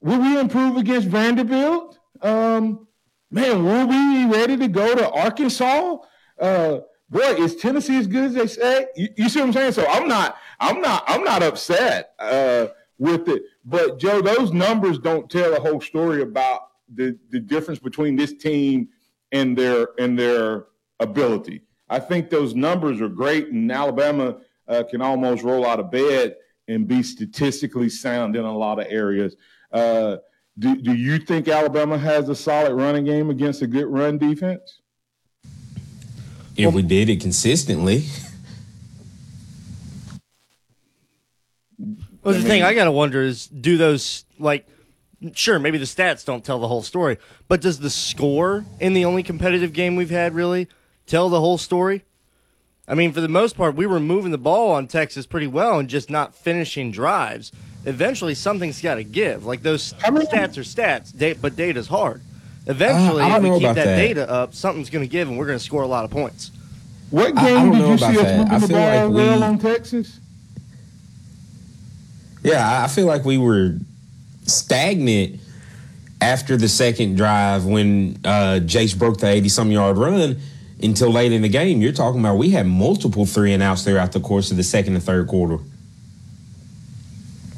will 0.00 0.20
we 0.20 0.40
improve 0.40 0.78
against 0.78 1.08
Vanderbilt? 1.08 1.98
Um, 2.22 2.88
man, 3.30 3.64
will 3.64 3.86
we 3.86 4.24
be 4.24 4.32
ready 4.32 4.56
to 4.56 4.68
go 4.68 4.94
to 4.94 5.10
Arkansas? 5.10 5.98
Uh, 6.38 6.78
boy, 7.10 7.34
is 7.34 7.56
Tennessee 7.56 7.98
as 7.98 8.06
good 8.06 8.24
as 8.24 8.34
they 8.34 8.46
say? 8.46 8.86
You, 8.96 9.08
you, 9.16 9.28
see 9.28 9.40
what 9.40 9.46
I'm 9.46 9.52
saying? 9.52 9.72
So 9.72 9.86
I'm 9.88 10.08
not, 10.08 10.36
I'm 10.60 10.80
not, 10.80 11.04
I'm 11.06 11.24
not 11.24 11.42
upset 11.42 12.12
uh, 12.18 12.68
with 12.98 13.28
it. 13.28 13.42
But 13.64 13.98
Joe, 13.98 14.22
those 14.22 14.52
numbers 14.52 14.98
don't 14.98 15.28
tell 15.30 15.54
a 15.54 15.60
whole 15.60 15.80
story 15.80 16.22
about 16.22 16.68
the 16.92 17.18
the 17.30 17.40
difference 17.40 17.78
between 17.78 18.16
this 18.16 18.34
team 18.34 18.88
and 19.32 19.56
their 19.56 19.88
and 19.98 20.18
their 20.18 20.66
ability. 20.98 21.62
I 21.88 21.98
think 21.98 22.30
those 22.30 22.54
numbers 22.54 23.00
are 23.00 23.08
great, 23.08 23.48
and 23.48 23.70
Alabama 23.70 24.38
uh, 24.68 24.84
can 24.88 25.02
almost 25.02 25.42
roll 25.42 25.66
out 25.66 25.80
of 25.80 25.90
bed 25.90 26.36
and 26.68 26.86
be 26.86 27.02
statistically 27.02 27.88
sound 27.88 28.36
in 28.36 28.44
a 28.44 28.56
lot 28.56 28.78
of 28.78 28.86
areas. 28.88 29.36
Uh, 29.72 30.18
do, 30.58 30.76
do 30.76 30.94
you 30.94 31.18
think 31.18 31.48
Alabama 31.48 31.98
has 31.98 32.28
a 32.28 32.34
solid 32.34 32.74
running 32.74 33.04
game 33.04 33.30
against 33.30 33.62
a 33.62 33.66
good 33.66 33.86
run 33.86 34.18
defense? 34.18 34.80
If 36.62 36.66
well, 36.66 36.76
we 36.76 36.82
did 36.82 37.08
it 37.08 37.20
consistently. 37.20 38.04
Well, 42.22 42.34
the 42.34 42.42
thing 42.42 42.62
I 42.62 42.74
gotta 42.74 42.92
wonder 42.92 43.22
is, 43.22 43.46
do 43.46 43.76
those 43.76 44.24
like, 44.38 44.66
sure, 45.34 45.58
maybe 45.58 45.78
the 45.78 45.84
stats 45.84 46.24
don't 46.24 46.44
tell 46.44 46.58
the 46.58 46.68
whole 46.68 46.82
story, 46.82 47.18
but 47.48 47.60
does 47.60 47.78
the 47.78 47.90
score 47.90 48.64
in 48.78 48.92
the 48.92 49.04
only 49.04 49.22
competitive 49.22 49.72
game 49.72 49.96
we've 49.96 50.10
had 50.10 50.34
really 50.34 50.68
tell 51.06 51.28
the 51.28 51.40
whole 51.40 51.58
story? 51.58 52.04
I 52.86 52.94
mean, 52.94 53.12
for 53.12 53.20
the 53.20 53.28
most 53.28 53.56
part, 53.56 53.76
we 53.76 53.86
were 53.86 54.00
moving 54.00 54.32
the 54.32 54.38
ball 54.38 54.72
on 54.72 54.88
Texas 54.88 55.24
pretty 55.24 55.46
well 55.46 55.78
and 55.78 55.88
just 55.88 56.10
not 56.10 56.34
finishing 56.34 56.90
drives. 56.90 57.52
Eventually, 57.86 58.34
something's 58.34 58.82
got 58.82 58.96
to 58.96 59.04
give. 59.04 59.46
Like 59.46 59.62
those 59.62 59.94
many, 60.02 60.26
stats 60.26 60.58
are 60.58 60.62
stats, 60.62 61.40
but 61.40 61.56
data's 61.56 61.86
hard. 61.86 62.20
Eventually, 62.66 63.22
uh, 63.22 63.36
if 63.36 63.42
we 63.42 63.50
keep 63.50 63.62
that, 63.62 63.74
that, 63.74 63.96
data 63.96 64.30
up, 64.30 64.54
something's 64.54 64.90
going 64.90 65.04
to 65.04 65.10
give, 65.10 65.28
and 65.28 65.38
we're 65.38 65.46
going 65.46 65.58
to 65.58 65.64
score 65.64 65.82
a 65.82 65.86
lot 65.86 66.04
of 66.04 66.10
points. 66.10 66.50
What 67.10 67.34
game 67.34 67.72
did 67.72 67.88
you 67.88 67.98
see 67.98 68.04
us 68.04 68.38
moving 68.38 68.60
the 68.60 68.68
ball 68.68 69.06
like 69.06 69.08
we, 69.08 69.14
well 69.14 69.42
on 69.42 69.58
Texas? 69.58 70.20
Yeah, 72.42 72.84
I 72.84 72.88
feel 72.88 73.06
like 73.06 73.24
we 73.24 73.38
were 73.38 73.76
stagnant 74.46 75.40
after 76.20 76.56
the 76.56 76.68
second 76.68 77.16
drive 77.16 77.64
when 77.64 78.18
uh, 78.24 78.60
Jase 78.60 78.94
broke 78.94 79.18
the 79.18 79.28
80 79.28 79.48
some 79.48 79.70
yard 79.70 79.96
run 79.96 80.38
until 80.82 81.10
late 81.10 81.32
in 81.32 81.42
the 81.42 81.48
game. 81.48 81.80
You're 81.80 81.92
talking 81.92 82.20
about 82.20 82.36
we 82.36 82.50
had 82.50 82.66
multiple 82.66 83.26
three 83.26 83.52
and 83.52 83.62
outs 83.62 83.84
throughout 83.84 84.12
the 84.12 84.20
course 84.20 84.50
of 84.50 84.56
the 84.56 84.62
second 84.62 84.94
and 84.94 85.02
third 85.02 85.26
quarter. 85.26 85.58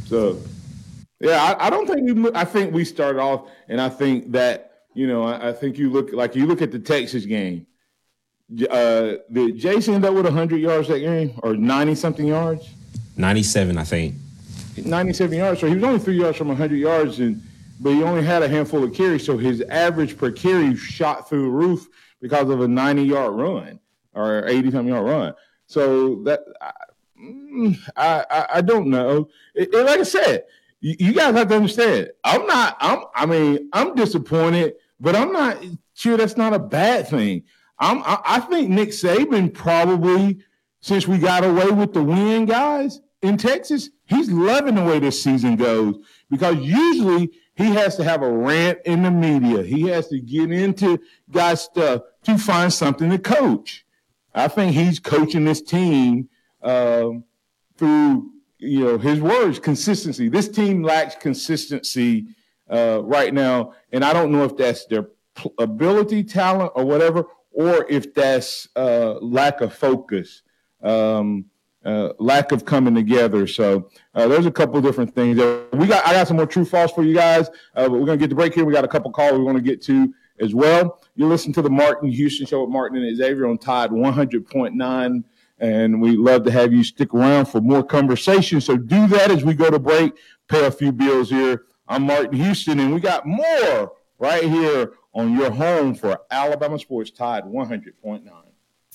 So, 0.06 0.38
yeah, 1.21 1.56
I, 1.59 1.66
I 1.66 1.71
don't 1.71 1.87
think 1.87 2.02
we. 2.02 2.30
I 2.35 2.44
think 2.44 2.75
we 2.75 2.85
started 2.85 3.21
off, 3.21 3.49
and 3.68 3.80
I 3.80 3.88
think 3.88 4.32
that 4.32 4.72
you 4.95 5.07
know, 5.07 5.23
I, 5.23 5.49
I, 5.49 5.53
think 5.53 5.79
you 5.79 5.91
look 5.91 6.13
like 6.13 6.35
you 6.35 6.47
look 6.47 6.63
at 6.63 6.73
the 6.73 6.79
Texas 6.79 7.25
game. 7.25 7.67
Uh, 8.71 9.15
did 9.31 9.57
Jason 9.57 9.95
end 9.95 10.05
up 10.05 10.15
with 10.15 10.25
100 10.25 10.59
yards 10.59 10.89
that 10.89 11.01
game 11.01 11.39
or 11.43 11.55
90 11.55 11.95
something 11.95 12.27
yards? 12.27 12.69
97, 13.17 13.79
I 13.79 13.85
think. 13.85 14.15
97 14.77 15.37
yards. 15.37 15.61
So 15.61 15.67
he 15.69 15.75
was 15.75 15.85
only 15.85 15.99
three 15.99 16.19
yards 16.19 16.37
from 16.37 16.49
100 16.49 16.77
yards, 16.77 17.21
and 17.21 17.43
but 17.81 17.91
he 17.91 18.03
only 18.03 18.23
had 18.23 18.43
a 18.43 18.49
handful 18.49 18.85
of 18.85 18.95
carries. 18.95 19.25
So 19.25 19.39
his 19.39 19.61
average 19.63 20.17
per 20.17 20.31
carry 20.31 20.77
shot 20.77 21.29
through 21.29 21.43
the 21.43 21.49
roof 21.49 21.89
because 22.21 22.49
of 22.49 22.61
a 22.61 22.69
90 22.69 23.03
yard 23.03 23.35
run 23.35 23.81
or 24.15 24.47
80 24.47 24.71
something 24.71 24.89
yard 24.89 25.05
run. 25.05 25.35
So 25.67 26.23
that 26.25 26.41
I, 27.97 28.25
I, 28.31 28.47
I 28.55 28.61
don't 28.61 28.89
know. 28.89 29.29
It, 29.55 29.73
it, 29.73 29.85
like 29.85 30.01
I 30.01 30.05
said, 30.05 30.45
you, 30.81 30.97
you 30.99 31.13
guys 31.13 31.35
have 31.35 31.49
to 31.49 31.57
understand. 31.57 32.11
I'm 32.25 32.47
not. 32.47 32.77
I'm. 32.81 33.05
I 33.15 33.27
mean, 33.27 33.69
I'm 33.73 33.95
disappointed 33.95 34.75
but 35.02 35.16
I'm 35.16 35.32
not 35.32 35.59
sure 35.94 36.16
that's 36.16 36.37
not 36.37 36.54
a 36.54 36.61
bad 36.61 37.09
thing. 37.09 37.42
I'm, 37.78 37.99
I, 38.04 38.21
I 38.25 38.40
think 38.40 38.71
Nick 38.71 38.90
Saban 38.90 39.52
probably, 39.52 40.38
since 40.80 41.09
we 41.09 41.18
got 41.18 41.44
away 41.44 41.71
with 41.71 41.92
the 41.92 42.02
win, 42.02 42.47
guys 42.47 43.00
in 43.21 43.37
Texas, 43.37 43.90
he's 44.06 44.30
loving 44.30 44.76
the 44.76 44.85
way 44.85 45.00
this 45.00 45.21
season 45.21 45.56
goes 45.56 45.97
because 46.30 46.56
usually 46.56 47.32
he 47.56 47.64
has 47.64 47.97
to 47.97 48.04
have 48.04 48.23
a 48.23 48.30
rant 48.30 48.78
in 48.85 49.02
the 49.02 49.11
media. 49.11 49.64
He 49.64 49.88
has 49.88 50.06
to 50.09 50.21
get 50.21 50.52
into 50.52 51.00
guys' 51.30 51.62
stuff 51.62 52.02
to 52.25 52.38
find 52.38 52.73
something 52.73 53.11
to 53.11 53.18
coach. 53.18 53.85
I 54.35 54.47
think 54.47 54.73
he's 54.73 55.00
coaching 55.00 55.44
this 55.44 55.61
team 55.61 56.28
um, 56.62 57.25
through 57.76 58.30
you 58.59 58.85
know 58.85 58.99
his 58.99 59.21
words, 59.21 59.59
consistency. 59.59 60.28
This 60.28 60.49
team 60.49 60.85
lacks 60.85 61.16
consistency 61.16 62.28
uh, 62.73 63.02
right 63.05 63.35
now, 63.35 63.75
and 63.93 64.05
I 64.05 64.12
don't 64.12 64.33
know 64.33 64.45
if 64.45 64.57
that's 64.57 64.87
their 64.87 65.09
ability, 65.59 66.25
talent, 66.25 66.73
or 66.75 66.85
whatever, 66.85 67.26
or 67.50 67.87
if 67.88 68.14
that's 68.14 68.67
uh, 68.76 69.14
lack 69.21 69.61
of 69.61 69.75
focus, 69.75 70.43
um, 70.83 71.45
uh, 71.85 72.11
lack 72.19 72.50
of 72.52 72.64
coming 72.64 72.95
together. 72.95 73.47
So 73.47 73.91
uh, 74.14 74.26
there's 74.26 74.47
a 74.47 74.50
couple 74.50 74.81
different 74.81 75.14
things. 75.14 75.37
We 75.73 75.87
got 75.87 76.07
I 76.07 76.12
got 76.12 76.29
some 76.29 76.38
more 76.38 76.47
true 76.47 76.64
false 76.64 76.93
for 76.93 77.02
you 77.02 77.14
guys, 77.14 77.49
uh, 77.75 77.88
but 77.88 77.93
we're 77.93 78.07
gonna 78.07 78.17
get 78.17 78.31
the 78.31 78.37
break 78.37 78.55
here. 78.55 78.64
We 78.64 78.73
got 78.73 78.85
a 78.85 78.88
couple 78.88 79.11
calls 79.12 79.33
we 79.38 79.45
want 79.45 79.59
to 79.59 79.62
get 79.62 79.83
to 79.83 80.12
as 80.41 80.55
well. 80.55 81.02
You 81.14 81.26
listen 81.26 81.52
to 81.52 81.62
the 81.62 81.71
Martin 81.71 82.11
Houston 82.11 82.47
Show 82.47 82.62
with 82.62 82.71
Martin 82.71 83.02
and 83.02 83.17
Xavier 83.17 83.47
on 83.47 83.59
Tide 83.59 83.91
100.9. 83.91 85.25
And 85.59 86.00
we 86.00 86.17
love 86.17 86.43
to 86.45 86.50
have 86.50 86.73
you 86.73 86.83
stick 86.83 87.14
around 87.14 87.47
for 87.47 87.61
more 87.61 87.85
conversation. 87.85 88.61
So 88.61 88.76
do 88.76 89.07
that 89.09 89.31
as 89.31 89.45
we 89.45 89.55
go 89.55 89.71
to 89.71 89.79
break, 89.79 90.14
pay 90.49 90.67
a 90.67 90.71
few 90.73 90.91
bills 90.91 91.31
here 91.31 91.67
I'm 91.93 92.05
Martin 92.05 92.33
Houston, 92.33 92.81
and 92.81 92.95
we 92.95 93.01
got 93.01 93.27
more 93.27 93.93
right 94.19 94.45
here 94.45 94.95
on 95.13 95.37
your 95.37 95.51
home 95.51 95.95
for 95.95 96.19
Alabama 96.31 96.79
Sports 96.79 97.11
Tide 97.11 97.45
100.9. 97.45 98.23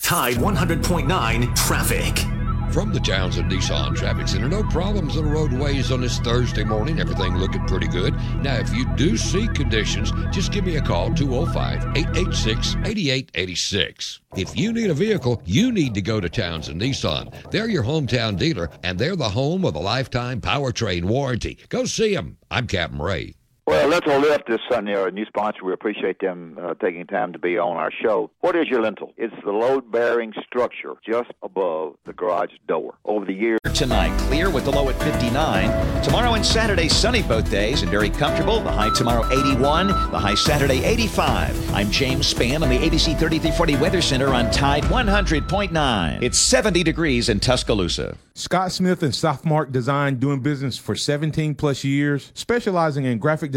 Tide 0.02 0.36
100.9 0.38 1.56
traffic. 1.56 2.37
From 2.72 2.94
the 2.94 3.00
Townsend 3.00 3.50
Nissan 3.52 3.96
Traffic 3.96 4.28
Center, 4.28 4.50
no 4.50 4.62
problems 4.64 5.18
on 5.18 5.26
the 5.26 5.32
roadways 5.32 5.92
on 5.92 6.02
this 6.02 6.20
Thursday 6.20 6.64
morning. 6.64 7.00
Everything 7.00 7.36
looking 7.38 7.66
pretty 7.66 7.88
good. 7.88 8.14
Now, 8.42 8.56
if 8.56 8.74
you 8.74 8.86
do 8.96 9.18
see 9.18 9.48
conditions, 9.48 10.12
just 10.32 10.52
give 10.52 10.66
me 10.66 10.76
a 10.76 10.82
call 10.82 11.14
205 11.14 11.98
886 11.98 12.76
8886. 12.86 14.20
If 14.36 14.58
you 14.58 14.74
need 14.74 14.90
a 14.90 14.94
vehicle, 14.94 15.42
you 15.46 15.72
need 15.72 15.94
to 15.96 16.02
go 16.02 16.20
to 16.20 16.30
Townsend 16.30 16.82
Nissan. 16.82 17.34
They're 17.50 17.70
your 17.70 17.84
hometown 17.84 18.38
dealer, 18.38 18.70
and 18.84 19.00
they're 19.00 19.16
the 19.16 19.30
home 19.30 19.66
of 19.66 19.76
a 19.76 19.80
lifetime 19.80 20.42
powertrain 20.42 21.06
warranty. 21.06 21.58
Go 21.70 21.86
see 21.86 22.14
them. 22.14 22.38
I'm 22.52 22.68
Captain 22.68 23.02
Ray. 23.02 23.36
Well, 23.68 23.90
let's 23.90 24.08
lift 24.08 24.48
this 24.48 24.62
Sunday, 24.72 24.96
our 24.96 25.12
new 25.12 25.26
sponsor. 25.26 25.66
We 25.66 25.74
appreciate 25.74 26.22
them 26.22 26.58
uh, 26.58 26.76
taking 26.76 27.06
time 27.06 27.34
to 27.34 27.40
be 27.40 27.58
on 27.58 27.76
our 27.76 27.92
show. 27.92 28.32
What 28.40 28.56
is 28.56 28.70
your 28.70 28.82
lintel? 28.82 29.12
It's 29.18 29.36
the 29.44 29.52
load-bearing 29.52 30.32
structure 30.46 30.94
just 31.06 31.32
above 31.44 31.96
the 32.06 32.14
garage 32.14 32.52
door. 32.70 32.94
Over 33.04 33.26
the 33.26 33.34
years, 33.34 33.60
tonight, 33.74 34.18
clear 34.20 34.50
with 34.50 34.64
the 34.64 34.72
low 34.72 34.88
at 34.88 34.98
59. 35.04 36.02
Tomorrow 36.02 36.36
and 36.36 36.46
Saturday, 36.46 36.88
sunny 36.88 37.22
both 37.24 37.52
days 37.52 37.82
and 37.82 37.92
very 37.92 38.10
comfortable. 38.10 38.62
The 38.62 38.72
high 38.72 38.94
tomorrow 38.94 39.28
81, 39.30 39.88
the 39.88 40.18
high 40.18 40.36
Saturday 40.36 40.86
85. 40.86 41.74
I'm 41.74 41.92
James 41.92 42.34
Spann 42.34 42.62
on 42.62 42.70
the 42.70 42.78
ABC 42.78 43.20
3340 43.20 43.76
Weather 43.76 44.02
Center 44.02 44.34
on 44.34 44.50
Tide 44.50 44.84
100.9. 44.86 46.24
It's 46.24 46.38
70 46.38 46.84
degrees 46.84 47.28
in 47.28 47.42
Tuscaloosa. 47.42 48.16
Scott 48.34 48.72
Smith 48.72 49.02
and 49.02 49.14
Softmark 49.14 49.72
Design 49.72 50.20
doing 50.20 50.42
business 50.42 50.78
for 50.78 50.96
17 50.96 51.56
plus 51.56 51.84
years, 51.84 52.32
specializing 52.36 53.06
in 53.06 53.18
graphic 53.18 53.50
design 53.50 53.57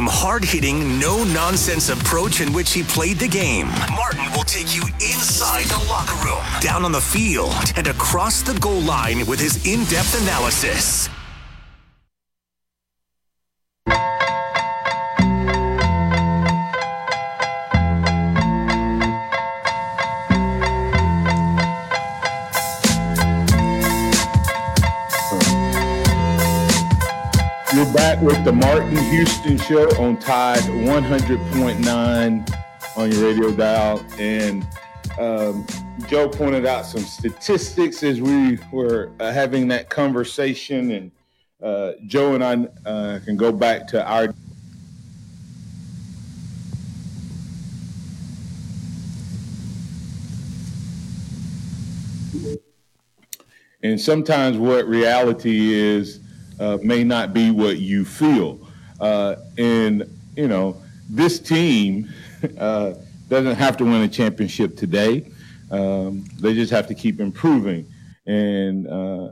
hard 0.05 0.43
hitting, 0.43 0.99
no 0.99 1.23
nonsense 1.23 1.89
approach 1.89 2.41
in 2.41 2.53
which 2.53 2.73
he 2.73 2.83
played 2.83 3.17
the 3.17 3.27
game. 3.27 3.67
Martin 3.95 4.31
will 4.33 4.43
take 4.43 4.75
you 4.75 4.83
inside 4.95 5.65
the 5.65 5.85
locker 5.87 6.15
room, 6.25 6.43
down 6.61 6.85
on 6.85 6.91
the 6.91 7.01
field, 7.01 7.53
and 7.75 7.87
across 7.87 8.41
the 8.41 8.57
goal 8.59 8.81
line 8.81 9.25
with 9.25 9.39
his 9.39 9.65
in 9.65 9.83
depth 9.85 10.19
analysis. 10.21 11.09
Back 27.93 28.21
with 28.21 28.43
the 28.45 28.53
Martin 28.53 28.95
Houston 28.95 29.57
Show 29.57 29.89
on 30.01 30.17
Tide 30.17 30.59
100.9 30.59 32.57
on 32.95 33.11
your 33.11 33.25
radio 33.25 33.51
dial. 33.51 34.05
And 34.17 34.65
um, 35.19 35.67
Joe 36.07 36.29
pointed 36.29 36.65
out 36.65 36.85
some 36.85 37.01
statistics 37.01 38.01
as 38.01 38.21
we 38.21 38.57
were 38.71 39.11
uh, 39.19 39.33
having 39.33 39.67
that 39.69 39.89
conversation. 39.89 40.91
And 40.91 41.11
uh, 41.61 41.91
Joe 42.05 42.33
and 42.33 42.43
I 42.43 42.89
uh, 42.89 43.19
can 43.25 43.35
go 43.35 43.51
back 43.51 43.87
to 43.87 44.09
our 44.09 44.33
and 53.83 53.99
sometimes 53.99 54.57
what 54.57 54.87
reality 54.87 55.73
is 55.73 56.21
uh, 56.61 56.77
may 56.83 57.03
not 57.03 57.33
be 57.33 57.49
what 57.49 57.79
you 57.79 58.05
feel. 58.05 58.59
Uh, 58.99 59.35
and, 59.57 60.07
you 60.35 60.47
know, 60.47 60.79
this 61.09 61.39
team 61.39 62.07
uh, 62.59 62.93
doesn't 63.27 63.55
have 63.55 63.77
to 63.77 63.83
win 63.83 64.01
a 64.03 64.07
championship 64.07 64.77
today. 64.77 65.31
Um, 65.71 66.25
they 66.39 66.53
just 66.53 66.71
have 66.71 66.85
to 66.87 66.93
keep 66.93 67.19
improving. 67.19 67.91
And 68.27 68.87
uh, 68.87 69.31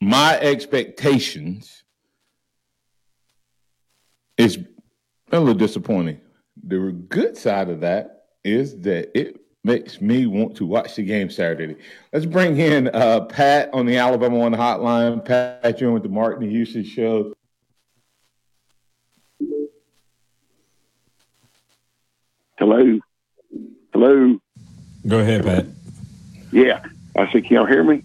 my 0.00 0.38
expectations 0.38 1.82
is 4.36 4.58
a 5.30 5.38
little 5.38 5.54
disappointing. 5.54 6.20
The 6.62 6.92
good 7.08 7.38
side 7.38 7.70
of 7.70 7.80
that 7.80 8.26
is 8.44 8.80
that 8.80 9.18
it 9.18 9.41
makes 9.64 10.00
me 10.00 10.26
want 10.26 10.56
to 10.56 10.66
watch 10.66 10.96
the 10.96 11.02
game 11.02 11.30
Saturday. 11.30 11.76
Let's 12.12 12.26
bring 12.26 12.58
in 12.58 12.88
uh, 12.88 13.20
Pat 13.26 13.70
on 13.72 13.86
the 13.86 13.96
Alabama 13.96 14.38
One 14.38 14.52
Hotline. 14.52 15.24
Pat, 15.24 15.80
you're 15.80 15.92
with 15.92 16.02
the 16.02 16.08
Martin 16.08 16.48
Houston 16.50 16.84
Show. 16.84 17.32
Hello. 22.58 22.98
Hello. 23.92 24.38
Go 25.06 25.18
ahead, 25.18 25.44
Pat. 25.44 25.66
Yeah. 26.50 26.82
I 27.16 27.30
said, 27.30 27.44
can 27.44 27.56
y'all 27.56 27.66
hear 27.66 27.84
me? 27.84 28.02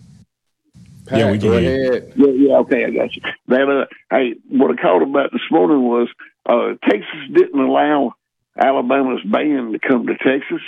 Pat, 1.06 1.20
Yeah, 1.20 1.32
we 1.32 1.39
can 1.39 1.50
go 1.50 1.58
ahead. 1.58 2.13
Yeah, 2.15 2.28
yeah, 2.28 2.58
okay, 2.58 2.86
I 2.86 2.89
got 2.91 3.15
you. 3.15 3.22
Man, 3.48 3.70
uh, 3.70 3.86
hey, 4.12 4.36
what 4.50 4.72
I 4.72 4.82
called 4.82 5.04
about 5.04 5.32
this 5.32 5.41
morning 5.50 5.84
was 5.84 6.10
uh, 6.46 6.74
Texas 6.89 7.20
didn't 7.34 7.60
allow 7.60 8.13
Alabama's 8.60 9.24
band 9.24 9.74
to 9.74 9.80
come 9.80 10.08
to 10.08 10.17
Texas. 10.17 10.62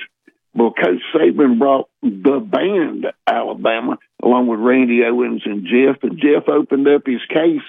Well, 0.53 0.73
Coach 0.73 1.01
Saban 1.13 1.59
brought 1.59 1.89
the 2.01 2.39
band 2.39 3.03
to 3.03 3.13
Alabama 3.27 3.97
along 4.21 4.47
with 4.47 4.59
Randy 4.59 5.01
Owens 5.03 5.43
and 5.45 5.65
Jeff, 5.65 6.03
and 6.03 6.19
Jeff 6.19 6.49
opened 6.49 6.87
up 6.87 7.03
his 7.05 7.21
case, 7.29 7.65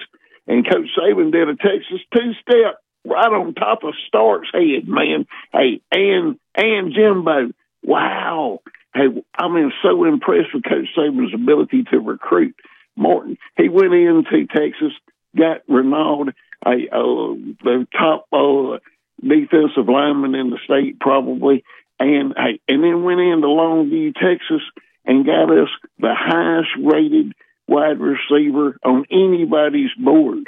and 0.47 0.67
Coach 0.67 0.89
Saban 0.97 1.31
did 1.31 1.47
a 1.47 1.55
Texas 1.55 2.01
two-step 2.13 2.81
right 3.05 3.31
on 3.31 3.53
top 3.53 3.83
of 3.83 3.93
Sark's 4.11 4.49
head, 4.53 4.87
man. 4.87 5.25
Hey, 5.53 5.81
and 5.91 6.37
and 6.55 6.93
Jimbo, 6.93 7.53
wow. 7.83 8.59
Hey, 8.93 9.07
I 9.37 9.47
mean, 9.47 9.71
so 9.81 10.03
impressed 10.03 10.53
with 10.53 10.63
Coach 10.63 10.87
Saban's 10.97 11.33
ability 11.33 11.83
to 11.91 11.99
recruit. 11.99 12.55
Martin, 12.97 13.37
he 13.57 13.69
went 13.69 13.93
into 13.93 14.47
Texas, 14.47 14.91
got 15.37 15.61
Renaud, 15.69 16.31
a 16.65 16.69
uh, 16.69 17.33
the 17.63 17.87
top 17.97 18.27
uh, 18.33 18.79
defensive 19.21 19.87
lineman 19.87 20.35
in 20.35 20.49
the 20.49 20.59
state, 20.65 20.99
probably, 20.99 21.63
and 22.05 22.33
hey, 22.37 22.59
and 22.67 22.83
then 22.83 23.03
went 23.03 23.19
into 23.19 23.47
Longview, 23.47 24.13
Texas, 24.15 24.61
and 25.05 25.25
got 25.25 25.51
us 25.51 25.69
the 25.99 26.13
highest 26.15 26.69
rated 26.81 27.33
wide 27.67 27.99
receiver 27.99 28.77
on 28.83 29.05
anybody's 29.11 29.91
board 29.97 30.43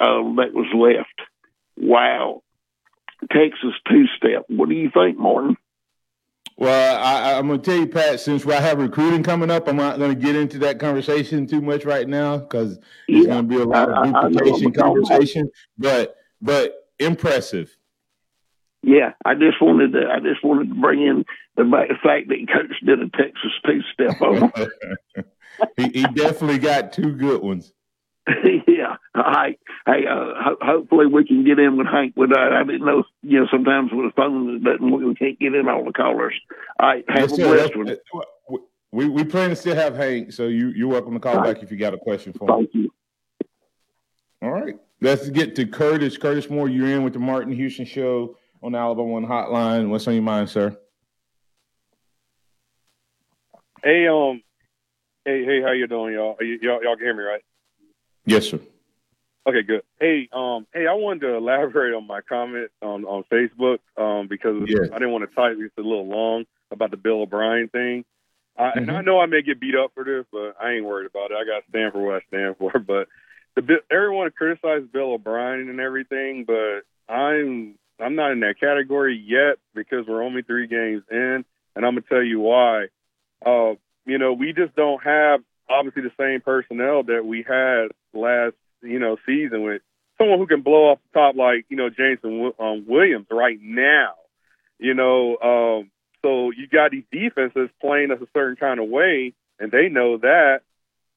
uh, 0.00 0.22
that 0.36 0.52
was 0.52 0.66
left. 0.74 1.28
Wow, 1.76 2.42
Texas 3.30 3.74
two 3.88 4.04
step. 4.16 4.44
What 4.48 4.68
do 4.68 4.74
you 4.74 4.90
think, 4.92 5.18
Martin? 5.18 5.56
Well, 6.58 6.96
I, 7.02 7.38
I'm 7.38 7.48
going 7.48 7.60
to 7.60 7.64
tell 7.70 7.80
you, 7.80 7.86
Pat, 7.86 8.20
since 8.20 8.46
I 8.46 8.60
have 8.60 8.78
recruiting 8.78 9.22
coming 9.22 9.50
up, 9.50 9.66
I'm 9.68 9.76
not 9.76 9.98
going 9.98 10.14
to 10.14 10.20
get 10.20 10.36
into 10.36 10.58
that 10.58 10.78
conversation 10.78 11.46
too 11.46 11.62
much 11.62 11.84
right 11.84 12.06
now 12.06 12.36
because 12.36 12.76
it's 13.08 13.26
Yeah, 13.26 13.34
going 13.34 13.48
to 13.48 13.48
be 13.48 13.56
a 13.56 13.64
lot 13.64 13.88
I- 13.88 13.92
I- 13.92 14.02
I 14.22 14.26
of 14.26 14.32
duplication 14.32 14.66
we're 14.66 14.72
talking 14.72 14.76
about. 14.76 14.84
conversation. 15.08 15.50
But 15.78 16.16
but 16.42 16.88
impressive. 16.98 17.76
Yeah, 18.82 19.12
I 19.24 19.34
just 19.34 19.60
wanted 19.62 19.92
to. 19.92 20.08
I 20.10 20.18
just 20.18 20.44
wanted 20.44 20.68
to 20.70 20.74
bring 20.74 21.02
in 21.02 21.24
the 21.56 21.64
fact 22.02 22.28
that 22.28 22.48
Coach 22.52 22.74
did 22.84 23.00
a 23.00 23.08
Texas 23.10 23.52
two 23.64 23.80
step 23.92 24.20
on. 24.20 24.36
him. 24.36 25.24
he, 25.76 26.00
he 26.00 26.02
definitely 26.14 26.58
got 26.58 26.92
two 26.92 27.12
good 27.12 27.42
ones. 27.42 27.72
yeah. 28.28 28.96
Hey, 29.14 29.58
hey. 29.86 30.06
Uh, 30.06 30.34
ho- 30.36 30.58
hopefully 30.60 31.06
we 31.06 31.24
can 31.24 31.44
get 31.44 31.58
in 31.60 31.76
with 31.76 31.86
Hank. 31.86 32.14
With 32.16 32.30
that, 32.30 32.52
I 32.52 32.64
didn't 32.64 32.84
know. 32.84 33.04
You 33.22 33.40
know, 33.40 33.46
sometimes 33.50 33.90
with 33.92 34.06
the 34.06 34.12
phone 34.16 34.62
doesn't, 34.64 35.06
we 35.06 35.14
can't 35.14 35.38
get 35.38 35.54
in 35.54 35.68
all 35.68 35.84
the 35.84 35.92
callers. 35.92 36.34
All 36.80 36.88
right. 36.88 37.04
Have 37.08 37.30
Yes, 37.30 37.38
a 37.38 37.42
blessed 37.42 37.76
one. 37.76 37.96
We 38.90 39.08
we 39.08 39.24
plan 39.24 39.50
to 39.50 39.56
still 39.56 39.74
have 39.76 39.96
Hank, 39.96 40.32
so 40.32 40.48
you 40.48 40.68
you're 40.68 40.88
welcome 40.88 41.14
to 41.14 41.20
call 41.20 41.36
All 41.36 41.42
right. 41.42 41.54
back 41.54 41.62
if 41.62 41.70
you 41.70 41.78
got 41.78 41.94
a 41.94 41.98
question 41.98 42.32
for 42.32 42.50
him. 42.50 42.56
Thank 42.66 42.74
you. 42.74 42.92
All 44.42 44.50
right. 44.50 44.74
Let's 45.00 45.28
get 45.30 45.54
to 45.56 45.66
Curtis. 45.66 46.16
Curtis 46.18 46.50
Moore, 46.50 46.68
you're 46.68 46.88
in 46.88 47.02
with 47.02 47.12
the 47.12 47.18
Martin 47.18 47.52
Houston 47.52 47.84
Show 47.86 48.36
on 48.62 48.72
the 48.72 48.78
Alabama 48.78 49.08
One 49.08 49.26
Hotline. 49.26 49.88
What's 49.88 50.06
on 50.06 50.14
your 50.14 50.22
mind, 50.22 50.48
sir? 50.48 50.76
Hey, 53.82 54.06
um, 54.06 54.42
hey, 55.24 55.44
hey, 55.44 55.60
how 55.62 55.72
you 55.72 55.86
doing, 55.88 56.14
y'all? 56.14 56.36
Are 56.38 56.44
you, 56.44 56.58
y'all, 56.62 56.82
y'all 56.82 56.96
can 56.96 57.04
hear 57.04 57.14
me, 57.14 57.22
right? 57.24 57.42
Yes, 58.24 58.46
sir. 58.48 58.60
Okay, 59.44 59.62
good. 59.62 59.82
Hey, 59.98 60.28
um, 60.32 60.66
hey, 60.72 60.86
I 60.86 60.94
wanted 60.94 61.20
to 61.22 61.34
elaborate 61.36 61.94
on 61.94 62.06
my 62.06 62.20
comment 62.20 62.70
on 62.80 63.04
on 63.04 63.24
Facebook, 63.24 63.78
um, 63.96 64.28
because 64.28 64.62
Yes. 64.68 64.88
I 64.92 64.98
didn't 64.98 65.10
want 65.10 65.28
to 65.28 65.34
type; 65.34 65.56
it's 65.58 65.76
a 65.78 65.80
little 65.80 66.06
long. 66.08 66.44
about 66.70 66.90
the 66.90 66.96
Bill 66.96 67.22
O'Brien 67.22 67.68
thing. 67.68 68.04
I, 68.56 68.70
And 68.76 68.90
I 68.90 69.00
know 69.02 69.18
I 69.20 69.26
may 69.26 69.42
get 69.42 69.60
beat 69.60 69.74
up 69.74 69.92
for 69.94 70.04
this, 70.04 70.24
but 70.32 70.54
I 70.62 70.72
ain't 70.72 70.84
worried 70.84 71.06
about 71.06 71.30
it. 71.30 71.34
I 71.34 71.44
got 71.44 71.64
to 71.64 71.68
stand 71.70 71.92
for 71.92 72.00
what 72.00 72.16
I 72.16 72.20
stand 72.28 72.56
for. 72.58 72.72
But 72.86 73.08
the 73.56 73.78
everyone 73.90 74.30
criticizes 74.30 74.88
Bill 74.90 75.12
O'Brien 75.12 75.68
and 75.68 75.80
everything, 75.80 76.44
but 76.46 76.82
I'm 77.12 77.74
I'm 78.00 78.14
not 78.14 78.32
in 78.32 78.40
that 78.40 78.58
category 78.58 79.22
yet 79.24 79.58
because 79.74 80.06
we're 80.06 80.22
only 80.22 80.42
three 80.42 80.66
games 80.66 81.02
in, 81.10 81.44
and 81.76 81.86
I'm 81.86 81.94
gonna 81.94 82.02
tell 82.08 82.22
you 82.22 82.40
why. 82.40 82.86
Uh, 83.44 83.74
you 84.06 84.18
know, 84.18 84.32
we 84.32 84.52
just 84.52 84.74
don't 84.74 85.02
have 85.02 85.40
obviously 85.68 86.02
the 86.02 86.12
same 86.18 86.40
personnel 86.40 87.04
that 87.04 87.24
we 87.24 87.44
had 87.46 87.88
last 88.12 88.54
you 88.82 88.98
know 88.98 89.16
season 89.24 89.62
with 89.62 89.82
someone 90.18 90.38
who 90.38 90.46
can 90.46 90.62
blow 90.62 90.90
off 90.90 90.98
the 91.12 91.18
top 91.18 91.36
like 91.36 91.66
you 91.68 91.76
know 91.76 91.90
Jameson 91.90 92.52
um, 92.58 92.84
Williams 92.86 93.26
right 93.30 93.58
now. 93.60 94.14
You 94.78 94.94
know, 94.94 95.36
um, 95.38 95.90
so 96.22 96.50
you 96.50 96.66
got 96.66 96.90
these 96.90 97.04
defenses 97.12 97.70
playing 97.80 98.10
us 98.10 98.20
a 98.20 98.26
certain 98.34 98.56
kind 98.56 98.80
of 98.80 98.88
way, 98.88 99.32
and 99.58 99.70
they 99.70 99.88
know 99.88 100.18
that. 100.18 100.60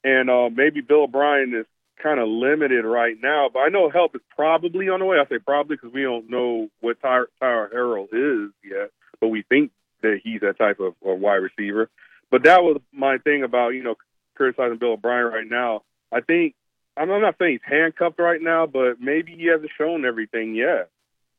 And 0.04 0.30
uh, 0.30 0.50
maybe 0.50 0.82
Bill 0.82 1.04
O'Brien 1.04 1.52
is 1.52 1.66
kind 2.02 2.20
of 2.20 2.28
limited 2.28 2.84
right 2.84 3.16
now, 3.22 3.48
but 3.52 3.60
I 3.60 3.68
know 3.68 3.90
help 3.90 4.14
is 4.14 4.20
probably 4.34 4.88
on 4.88 5.00
the 5.00 5.06
way. 5.06 5.18
I 5.18 5.26
say 5.28 5.38
probably 5.38 5.76
because 5.76 5.92
we 5.92 6.02
don't 6.02 6.30
know 6.30 6.68
what 6.80 7.00
Tyler, 7.00 7.28
Tyler 7.40 7.70
Harrell 7.74 8.04
is 8.12 8.52
yet, 8.64 8.90
but 9.20 9.28
we 9.28 9.42
think 9.42 9.72
that 10.02 10.20
he's 10.22 10.40
that 10.40 10.58
type 10.58 10.80
of, 10.80 10.94
of 11.04 11.20
wide 11.20 11.36
receiver. 11.36 11.90
But 12.30 12.44
that 12.44 12.62
was 12.62 12.80
my 12.92 13.18
thing 13.18 13.42
about 13.42 13.70
you 13.70 13.82
know 13.82 13.96
criticizing 14.34 14.78
Bill 14.78 14.92
O'Brien 14.92 15.26
right 15.26 15.48
now. 15.48 15.82
I 16.12 16.20
think 16.20 16.54
I'm 16.96 17.10
I'm 17.10 17.22
not 17.22 17.36
saying 17.38 17.52
he's 17.52 17.72
handcuffed 17.72 18.18
right 18.18 18.40
now, 18.40 18.66
but 18.66 19.00
maybe 19.00 19.34
he 19.36 19.46
hasn't 19.46 19.70
shown 19.76 20.04
everything 20.04 20.54
yet. 20.54 20.90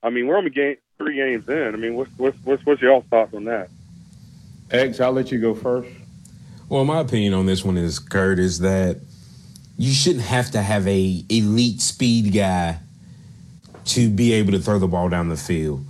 I 0.03 0.09
mean, 0.09 0.27
we're 0.27 0.37
only 0.37 0.49
game, 0.49 0.77
three 0.97 1.15
games 1.15 1.47
in. 1.49 1.73
I 1.73 1.77
mean, 1.77 1.95
what's 1.95 2.11
what's 2.17 2.37
what's, 2.43 2.65
what's 2.65 2.81
your 2.81 3.01
thoughts 3.03 3.33
on 3.33 3.45
that? 3.45 3.69
X, 4.71 4.99
I'll 4.99 5.13
let 5.13 5.31
you 5.31 5.39
go 5.39 5.55
first. 5.55 5.89
Well, 6.69 6.83
my 6.83 6.99
opinion 6.99 7.33
on 7.33 7.45
this 7.45 7.63
one 7.63 7.77
is, 7.77 7.97
Kurt, 7.97 8.39
is 8.39 8.59
that 8.59 8.99
you 9.77 9.93
shouldn't 9.93 10.25
have 10.25 10.51
to 10.51 10.61
have 10.61 10.87
a 10.87 11.23
elite 11.29 11.81
speed 11.81 12.33
guy 12.33 12.79
to 13.85 14.09
be 14.09 14.33
able 14.33 14.51
to 14.51 14.59
throw 14.59 14.79
the 14.79 14.87
ball 14.87 15.07
down 15.07 15.29
the 15.29 15.37
field. 15.37 15.85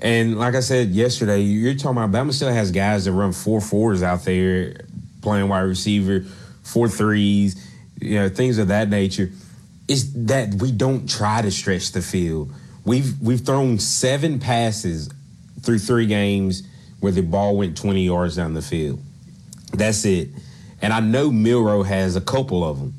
And 0.00 0.38
like 0.38 0.54
I 0.54 0.60
said 0.60 0.90
yesterday, 0.90 1.40
you're 1.40 1.74
talking 1.74 2.02
about 2.02 2.10
Bama 2.10 2.32
still 2.32 2.52
has 2.52 2.70
guys 2.70 3.06
that 3.06 3.12
run 3.12 3.32
four 3.32 3.60
fours 3.60 4.02
out 4.02 4.24
there 4.24 4.84
playing 5.22 5.48
wide 5.48 5.62
receiver, 5.62 6.20
four 6.62 6.88
threes, 6.88 7.64
you 8.00 8.16
know, 8.16 8.28
things 8.28 8.58
of 8.58 8.68
that 8.68 8.88
nature. 8.88 9.30
It's 9.88 10.04
that 10.14 10.54
we 10.54 10.70
don't 10.70 11.08
try 11.08 11.42
to 11.42 11.50
stretch 11.50 11.92
the 11.92 12.02
field. 12.02 12.52
We've 12.84 13.20
we've 13.20 13.40
thrown 13.40 13.78
seven 13.78 14.38
passes 14.38 15.10
through 15.62 15.78
three 15.80 16.06
games 16.06 16.62
where 17.00 17.12
the 17.12 17.22
ball 17.22 17.56
went 17.56 17.76
20 17.76 18.04
yards 18.04 18.36
down 18.36 18.54
the 18.54 18.62
field. 18.62 19.00
That's 19.72 20.04
it. 20.04 20.28
And 20.80 20.92
I 20.92 21.00
know 21.00 21.30
Milroe 21.30 21.82
has 21.82 22.16
a 22.16 22.20
couple 22.20 22.64
of 22.64 22.78
them. 22.78 22.94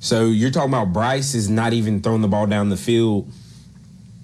So 0.00 0.26
you're 0.26 0.50
talking 0.50 0.70
about 0.70 0.92
Bryce 0.92 1.34
is 1.34 1.48
not 1.48 1.72
even 1.72 2.00
throwing 2.00 2.22
the 2.22 2.28
ball 2.28 2.46
down 2.46 2.68
the 2.68 2.76
field 2.76 3.30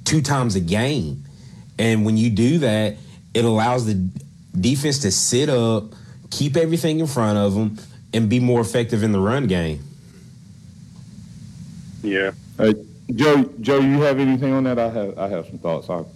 two 0.05 0.23
times 0.23 0.55
a 0.55 0.61
game. 0.61 1.25
And 1.79 2.05
when 2.05 2.17
you 2.17 2.31
do 2.31 2.59
that, 2.59 2.97
it 3.33 3.45
allows 3.45 3.87
the 3.87 3.95
defense 4.59 5.01
to 5.01 5.11
sit 5.11 5.49
up, 5.49 5.93
keep 6.31 6.57
everything 6.57 7.01
in 7.01 7.07
front 7.07 7.39
of 7.39 7.55
them, 7.55 7.79
and 8.13 8.29
be 8.29 8.39
more 8.39 8.61
effective 8.61 9.03
in 9.03 9.11
the 9.11 9.19
run 9.19 9.47
game. 9.47 9.83
Yeah. 12.03 12.31
Uh, 12.59 12.75
Joe, 13.15 13.51
Joe, 13.61 13.81
you 13.81 14.01
have 14.03 14.21
anything 14.21 14.53
on 14.53 14.65
that? 14.65 14.79
I 14.79 14.89
have, 14.91 15.19
I 15.19 15.29
have 15.29 15.47
some 15.47 15.59
thoughts. 15.59 15.91
I'll, 15.91 16.09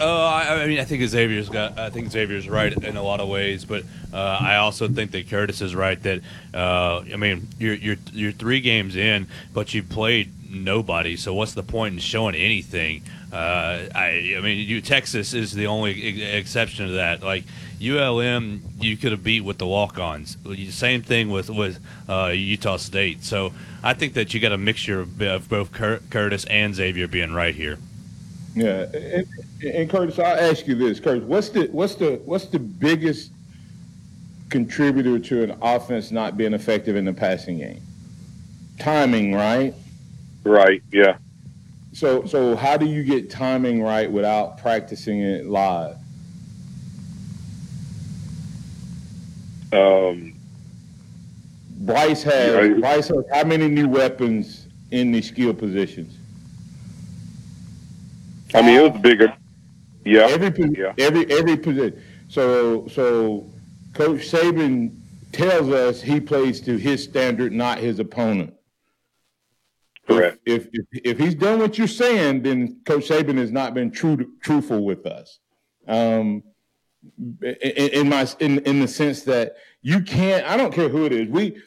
Uh, 0.00 0.24
I, 0.24 0.62
I 0.62 0.66
mean, 0.66 0.78
I 0.78 0.84
think 0.84 1.06
Xavier's 1.06 1.50
got. 1.50 1.78
I 1.78 1.90
think 1.90 2.10
Xavier's 2.10 2.48
right 2.48 2.72
in 2.72 2.96
a 2.96 3.02
lot 3.02 3.20
of 3.20 3.28
ways, 3.28 3.66
but 3.66 3.84
uh, 4.14 4.38
I 4.40 4.56
also 4.56 4.88
think 4.88 5.10
that 5.10 5.28
Curtis 5.28 5.60
is 5.60 5.74
right. 5.74 6.02
That 6.02 6.22
uh, 6.54 7.02
I 7.12 7.16
mean, 7.16 7.48
you're 7.58 7.74
you're 7.74 7.96
you're 8.10 8.32
three 8.32 8.60
games 8.60 8.96
in, 8.96 9.26
but 9.52 9.74
you 9.74 9.82
played 9.82 10.32
nobody. 10.50 11.16
So 11.16 11.34
what's 11.34 11.52
the 11.52 11.62
point 11.62 11.94
in 11.94 12.00
showing 12.00 12.34
anything? 12.34 13.02
Uh, 13.30 13.88
I 13.94 14.36
I 14.38 14.40
mean, 14.40 14.66
you 14.66 14.80
Texas 14.80 15.34
is 15.34 15.52
the 15.52 15.66
only 15.66 16.02
ex- 16.02 16.46
exception 16.46 16.86
to 16.86 16.92
that. 16.94 17.22
Like 17.22 17.44
ULM, 17.82 18.62
you 18.80 18.96
could 18.96 19.12
have 19.12 19.22
beat 19.22 19.42
with 19.42 19.58
the 19.58 19.66
walk-ons. 19.66 20.38
Same 20.70 21.02
thing 21.02 21.28
with 21.28 21.50
with 21.50 21.78
uh, 22.08 22.28
Utah 22.28 22.78
State. 22.78 23.22
So 23.22 23.52
I 23.82 23.92
think 23.92 24.14
that 24.14 24.32
you 24.32 24.40
got 24.40 24.52
a 24.52 24.58
mixture 24.58 25.00
of, 25.00 25.20
of 25.20 25.50
both 25.50 25.72
Cur- 25.72 26.00
Curtis 26.08 26.46
and 26.46 26.74
Xavier 26.74 27.06
being 27.06 27.34
right 27.34 27.54
here. 27.54 27.78
Yeah, 28.54 28.86
and, 28.92 29.26
and 29.62 29.90
Curtis, 29.90 30.18
I'll 30.18 30.50
ask 30.50 30.66
you 30.66 30.74
this, 30.74 30.98
Curtis, 31.00 31.24
what's 31.24 31.50
the 31.50 31.68
what's 31.72 31.94
the 31.94 32.20
what's 32.24 32.46
the 32.46 32.58
biggest 32.58 33.32
contributor 34.48 35.18
to 35.18 35.44
an 35.44 35.56
offense 35.62 36.10
not 36.10 36.36
being 36.36 36.52
effective 36.52 36.96
in 36.96 37.04
the 37.04 37.12
passing 37.12 37.58
game? 37.58 37.82
Timing, 38.78 39.34
right? 39.34 39.74
Right. 40.42 40.82
Yeah. 40.92 41.16
So 41.92 42.24
so 42.26 42.56
how 42.56 42.76
do 42.76 42.86
you 42.86 43.04
get 43.04 43.30
timing 43.30 43.82
right 43.82 44.10
without 44.10 44.58
practicing 44.58 45.20
it 45.20 45.46
live? 45.46 45.96
Um, 49.72 50.34
Bryce 51.80 52.22
has 52.24 52.70
Yeah. 52.70 52.74
Bryce 52.78 53.08
has 53.08 53.24
how 53.32 53.44
many 53.44 53.68
new 53.68 53.88
weapons 53.88 54.66
in 54.90 55.12
the 55.12 55.22
skill 55.22 55.54
positions? 55.54 56.16
I 58.54 58.62
mean, 58.62 58.78
it 58.80 58.92
was 58.92 59.00
bigger. 59.00 59.32
Yeah. 60.04 60.26
Every 60.30 60.74
Yeah. 60.76 60.92
every 60.98 61.30
every 61.30 61.56
position. 61.56 62.02
So 62.28 62.86
so 62.88 63.50
Coach 63.94 64.20
Saban 64.30 64.96
tells 65.32 65.68
us 65.70 66.00
he 66.02 66.20
plays 66.20 66.60
to 66.62 66.76
his 66.76 67.02
standard, 67.04 67.52
not 67.52 67.78
his 67.78 67.98
opponent. 67.98 68.54
Correct. 70.06 70.38
If 70.44 70.68
if 70.72 70.86
if 71.04 71.18
he's 71.18 71.34
done 71.34 71.60
what 71.60 71.78
you're 71.78 71.86
saying, 71.86 72.42
then 72.42 72.80
Coach 72.84 73.08
Saban 73.08 73.36
has 73.38 73.52
not 73.52 73.74
been 73.74 73.90
true 73.90 74.32
truthful 74.42 74.84
with 74.84 75.06
us. 75.06 75.38
Um, 75.86 76.42
in, 77.42 77.88
in 78.00 78.08
my 78.08 78.26
in 78.40 78.58
in 78.60 78.80
the 78.80 78.88
sense 78.88 79.22
that 79.22 79.56
you 79.82 80.00
can't. 80.00 80.46
I 80.46 80.56
don't 80.56 80.72
care 80.72 80.88
who 80.88 81.04
it 81.04 81.12
is. 81.12 81.28
We 81.28 81.60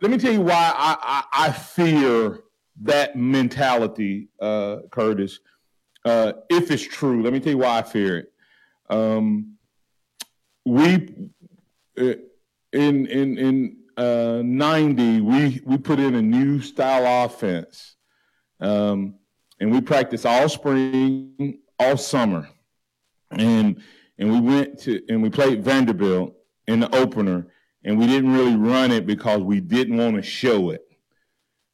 let 0.00 0.10
me 0.10 0.18
tell 0.18 0.32
you 0.32 0.40
why 0.42 0.72
I 0.76 0.96
I, 1.32 1.48
I 1.48 1.52
fear 1.52 2.40
that 2.82 3.16
mentality, 3.16 4.28
uh, 4.40 4.78
Curtis. 4.90 5.40
Uh, 6.04 6.34
if 6.50 6.70
it's 6.70 6.82
true, 6.82 7.22
let 7.22 7.32
me 7.32 7.40
tell 7.40 7.52
you 7.52 7.58
why 7.58 7.78
I 7.78 7.82
fear 7.82 8.18
it. 8.18 8.32
Um, 8.90 9.56
we 10.66 11.30
uh, 11.98 12.14
in 12.72 13.06
in 13.06 13.38
in 13.38 13.76
uh, 13.96 14.42
90 14.44 15.20
we 15.20 15.60
we 15.64 15.78
put 15.78 15.98
in 15.98 16.14
a 16.14 16.22
new 16.22 16.60
style 16.60 17.24
offense. 17.24 17.96
Um, 18.60 19.14
and 19.60 19.72
we 19.72 19.80
practiced 19.80 20.26
all 20.26 20.48
spring 20.48 21.58
all 21.78 21.96
summer. 21.96 22.48
And 23.30 23.82
and 24.18 24.30
we 24.30 24.40
went 24.40 24.80
to 24.80 25.02
and 25.08 25.22
we 25.22 25.30
played 25.30 25.64
vanderbilt 25.64 26.34
in 26.66 26.80
the 26.80 26.94
opener. 26.94 27.48
And 27.82 27.98
we 27.98 28.06
didn't 28.06 28.32
really 28.32 28.56
run 28.56 28.92
it 28.92 29.06
because 29.06 29.40
we 29.40 29.60
didn't 29.60 29.98
want 29.98 30.16
to 30.16 30.22
show 30.22 30.70
it. 30.70 30.82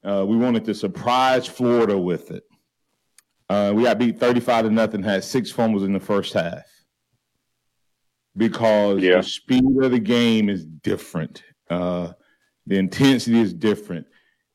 Uh, 0.04 0.24
we 0.26 0.36
wanted 0.36 0.64
to 0.64 0.74
surprise 0.74 1.46
florida 1.46 1.96
with 1.96 2.30
it 2.30 2.44
uh, 3.50 3.72
we 3.74 3.82
got 3.82 3.98
beat 3.98 4.20
35 4.20 4.66
to 4.66 4.70
nothing 4.70 5.02
had 5.02 5.24
six 5.24 5.50
fumbles 5.50 5.82
in 5.82 5.92
the 5.92 5.98
first 5.98 6.32
half 6.34 6.62
because 8.36 9.00
the 9.00 9.20
speed 9.22 9.64
of 9.82 9.90
the 9.90 9.98
game 9.98 10.48
is 10.48 10.64
different. 10.64 11.42
Uh, 11.68 12.12
the 12.68 12.78
intensity 12.78 13.40
is 13.40 13.52
different, 13.52 14.06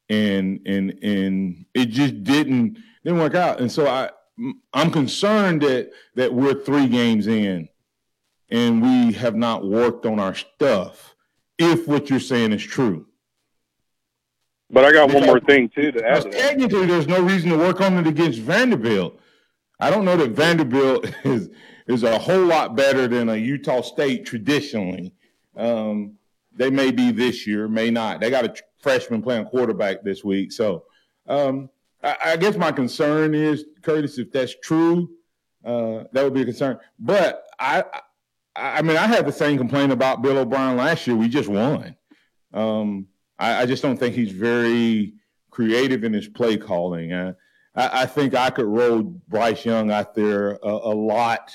and 0.09 0.61
and 0.65 0.97
and 1.03 1.65
it 1.73 1.87
just 1.87 2.23
didn't 2.23 2.77
didn't 3.03 3.19
work 3.19 3.35
out. 3.35 3.59
And 3.59 3.69
so 3.69 3.85
I 3.85 4.11
I'm 4.73 4.91
concerned 4.91 5.61
that 5.63 5.91
that 6.15 6.33
we're 6.33 6.53
three 6.53 6.87
games 6.87 7.27
in, 7.27 7.67
and 8.49 8.81
we 8.81 9.11
have 9.11 9.35
not 9.35 9.67
worked 9.67 10.05
on 10.05 10.21
our 10.21 10.35
stuff. 10.35 11.15
If 11.57 11.85
what 11.85 12.09
you're 12.09 12.21
saying 12.21 12.53
is 12.53 12.63
true, 12.63 13.07
But 14.69 14.85
I 14.85 14.91
got 14.91 15.13
one 15.13 15.25
more 15.25 15.39
thing 15.39 15.69
too 15.69 15.91
to 15.91 16.07
add. 16.07 16.23
To 16.23 16.29
that. 16.29 16.39
technically, 16.39 16.85
there's 16.85 17.07
no 17.07 17.21
reason 17.21 17.49
to 17.51 17.57
work 17.57 17.81
on 17.81 17.97
it 17.97 18.07
against 18.07 18.39
Vanderbilt. 18.39 19.19
I 19.79 19.89
don't 19.89 20.05
know 20.05 20.17
that 20.17 20.31
Vanderbilt 20.31 21.07
is 21.23 21.49
is 21.87 22.03
a 22.03 22.17
whole 22.17 22.45
lot 22.45 22.75
better 22.75 23.07
than 23.07 23.29
a 23.29 23.35
Utah 23.35 23.81
State 23.81 24.25
traditionally. 24.25 25.13
Um, 25.55 26.13
they 26.51 26.69
may 26.69 26.91
be 26.91 27.11
this 27.11 27.45
year, 27.45 27.67
may 27.67 27.91
not. 27.91 28.19
They 28.19 28.29
got 28.29 28.45
a 28.45 28.55
freshman 28.79 29.21
playing 29.21 29.45
quarterback 29.45 30.03
this 30.03 30.23
week, 30.23 30.51
so 30.51 30.85
um, 31.27 31.69
I, 32.03 32.15
I 32.25 32.37
guess 32.37 32.55
my 32.55 32.71
concern 32.71 33.35
is 33.35 33.65
Curtis, 33.81 34.17
if 34.17 34.31
that's 34.31 34.55
true, 34.63 35.09
uh, 35.63 36.05
that 36.11 36.23
would 36.23 36.33
be 36.33 36.41
a 36.41 36.45
concern. 36.45 36.79
But 36.99 37.43
I, 37.59 37.83
I, 38.55 38.79
I 38.79 38.81
mean, 38.81 38.97
I 38.97 39.07
had 39.07 39.25
the 39.25 39.31
same 39.31 39.57
complaint 39.57 39.91
about 39.91 40.21
Bill 40.21 40.37
O'Brien 40.37 40.77
last 40.77 41.05
year. 41.07 41.15
We 41.15 41.27
just 41.27 41.49
won. 41.49 41.95
Um, 42.53 43.07
I, 43.37 43.61
I 43.61 43.65
just 43.65 43.81
don't 43.81 43.97
think 43.97 44.15
he's 44.15 44.31
very 44.31 45.13
creative 45.51 46.03
in 46.03 46.13
his 46.13 46.27
play 46.27 46.57
calling. 46.57 47.13
Uh, 47.13 47.33
I, 47.75 48.01
I 48.01 48.05
think 48.05 48.33
I 48.33 48.49
could 48.49 48.65
roll 48.65 49.01
Bryce 49.03 49.65
Young 49.65 49.91
out 49.91 50.15
there 50.15 50.59
a, 50.63 50.69
a 50.69 50.93
lot 50.93 51.51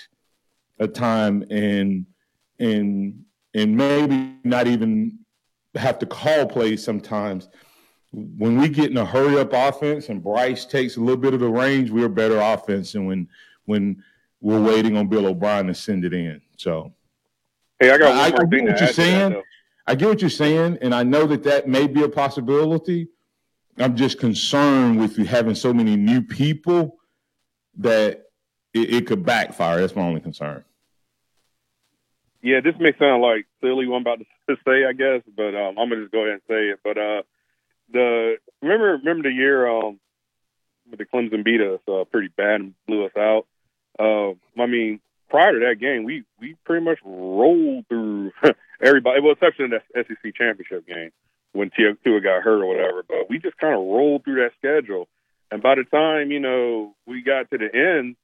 a 0.79 0.89
time 0.89 1.45
and 1.51 2.07
and 2.59 3.25
and 3.55 3.77
maybe 3.77 4.35
not 4.45 4.67
even 4.67 5.19
have 5.75 5.99
to 6.01 6.07
call 6.07 6.47
plays 6.47 6.83
sometimes. 6.83 7.49
When 8.13 8.59
we 8.59 8.69
get 8.69 8.91
in 8.91 8.97
a 8.97 9.05
hurry 9.05 9.39
up 9.39 9.53
offense 9.53 10.09
and 10.09 10.23
Bryce 10.23 10.65
takes 10.65 10.97
a 10.97 11.01
little 11.01 11.17
bit 11.17 11.35
of 11.35 11.41
the 11.41 11.49
range, 11.49 11.91
we're 11.91 12.09
better 12.09 12.39
offense 12.39 12.93
than 12.93 13.07
when 13.07 13.29
when 13.67 14.03
we're 14.41 14.63
waiting 14.63 14.97
on 14.97 15.07
Bill 15.07 15.27
O'Brien 15.27 15.67
to 15.67 15.75
send 15.75 16.05
it 16.05 16.15
in. 16.15 16.41
So, 16.57 16.93
hey, 17.79 17.91
I 17.91 17.99
got 17.99 18.11
one 18.11 18.19
I, 18.19 18.31
more 18.31 18.47
I 18.47 18.49
thing 18.49 18.65
what 18.65 18.73
to 18.73 18.73
you're 18.73 18.73
add 18.73 18.79
to 18.79 18.85
that, 18.85 18.95
saying. 18.95 19.43
I 19.91 19.97
get 19.97 20.09
what 20.09 20.21
you're 20.21 20.31
saying, 20.31 20.79
and 20.83 20.95
I 20.95 21.03
know 21.03 21.27
that 21.27 21.43
that 21.43 21.67
may 21.67 21.89
be 21.89 22.05
a 22.05 22.09
possibility. 22.09 23.09
I'm 23.77 23.97
just 23.97 24.21
concerned 24.21 25.01
with 25.01 25.19
you 25.19 25.25
having 25.25 25.57
so 25.57 25.75
many 25.75 25.97
new 25.97 26.23
people 26.23 26.99
that 27.79 28.27
it, 28.73 28.95
it 28.95 29.07
could 29.09 29.27
backfire. 29.27 29.81
That's 29.81 29.97
my 29.97 30.03
only 30.03 30.21
concern. 30.21 30.65
Yeah, 32.41 32.61
this 32.63 32.77
may 32.79 32.93
sound 33.01 33.21
like 33.21 33.47
silly 33.61 33.89
what 33.89 33.97
I'm 33.97 34.03
about 34.03 34.19
to 34.49 34.57
say, 34.65 34.85
I 34.89 34.93
guess, 34.93 35.23
but 35.37 35.57
um, 35.57 35.77
I'm 35.77 35.89
gonna 35.89 36.03
just 36.03 36.13
go 36.13 36.21
ahead 36.21 36.35
and 36.35 36.43
say 36.49 36.69
it. 36.69 36.79
But 36.85 36.97
uh, 36.97 37.23
the 37.93 38.37
remember 38.63 38.93
remember 38.93 39.29
the 39.29 39.35
year 39.35 39.69
um, 39.69 39.99
the 40.89 41.05
Clemson 41.05 41.43
beat 41.43 41.61
us 41.61 41.81
uh, 41.89 42.05
pretty 42.05 42.29
bad 42.29 42.61
and 42.61 42.75
blew 42.87 43.07
us 43.07 43.17
out. 43.19 43.49
Uh, 43.99 44.35
I 44.57 44.67
mean, 44.67 45.01
prior 45.31 45.53
to 45.53 45.67
that 45.67 45.81
game, 45.81 46.05
we 46.05 46.23
we 46.39 46.55
pretty 46.65 46.85
much 46.85 47.01
rolled 47.05 47.89
through 47.89 48.31
everybody, 48.81 49.21
well, 49.21 49.33
exception 49.33 49.73
of 49.73 49.83
the 49.95 50.05
SEC 50.05 50.35
championship 50.35 50.87
game 50.87 51.11
when 51.53 51.71
Tua 51.77 52.21
got 52.21 52.43
hurt 52.43 52.63
or 52.63 52.67
whatever. 52.67 53.03
But 53.07 53.29
we 53.29 53.39
just 53.39 53.57
kind 53.59 53.75
of 53.75 53.81
rolled 53.81 54.25
through 54.25 54.43
that 54.43 54.53
schedule, 54.59 55.09
and 55.51 55.63
by 55.63 55.75
the 55.75 55.85
time 55.85 56.31
you 56.31 56.41
know 56.41 56.95
we 57.07 57.23
got 57.23 57.51
to 57.51 57.59
the 57.59 57.75
end, 57.75 58.17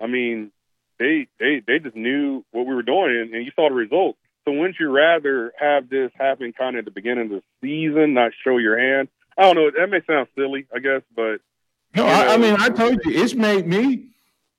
I 0.00 0.06
mean, 0.06 0.50
they 0.98 1.28
they 1.38 1.62
they 1.66 1.78
just 1.78 1.96
knew 1.96 2.44
what 2.50 2.66
we 2.66 2.74
were 2.74 2.82
doing, 2.82 3.18
and, 3.20 3.34
and 3.34 3.44
you 3.44 3.52
saw 3.54 3.68
the 3.68 3.74
results. 3.74 4.18
So 4.44 4.52
wouldn't 4.52 4.76
you 4.80 4.90
rather 4.90 5.52
have 5.58 5.88
this 5.88 6.10
happen 6.14 6.52
kind 6.52 6.76
of 6.76 6.80
at 6.80 6.84
the 6.86 6.90
beginning 6.90 7.26
of 7.26 7.30
the 7.30 7.42
season, 7.60 8.14
not 8.14 8.32
show 8.42 8.58
your 8.58 8.78
hand? 8.78 9.08
I 9.38 9.42
don't 9.42 9.54
know. 9.56 9.70
That 9.70 9.88
may 9.88 10.00
sound 10.04 10.26
silly, 10.34 10.66
I 10.74 10.80
guess, 10.80 11.02
but 11.14 11.40
No, 11.94 12.04
I, 12.04 12.34
I 12.34 12.36
mean, 12.36 12.56
I 12.58 12.68
told 12.68 13.04
you, 13.04 13.12
it's 13.22 13.34
made 13.34 13.66
me. 13.66 14.08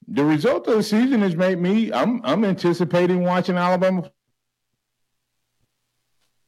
The 0.08 0.24
result 0.24 0.68
of 0.68 0.76
the 0.76 0.84
season 0.84 1.22
has 1.22 1.36
made 1.36 1.60
me. 1.60 1.92
I'm 1.92 2.22
I'm 2.24 2.46
anticipating 2.46 3.24
watching 3.24 3.58
Alabama 3.58 4.10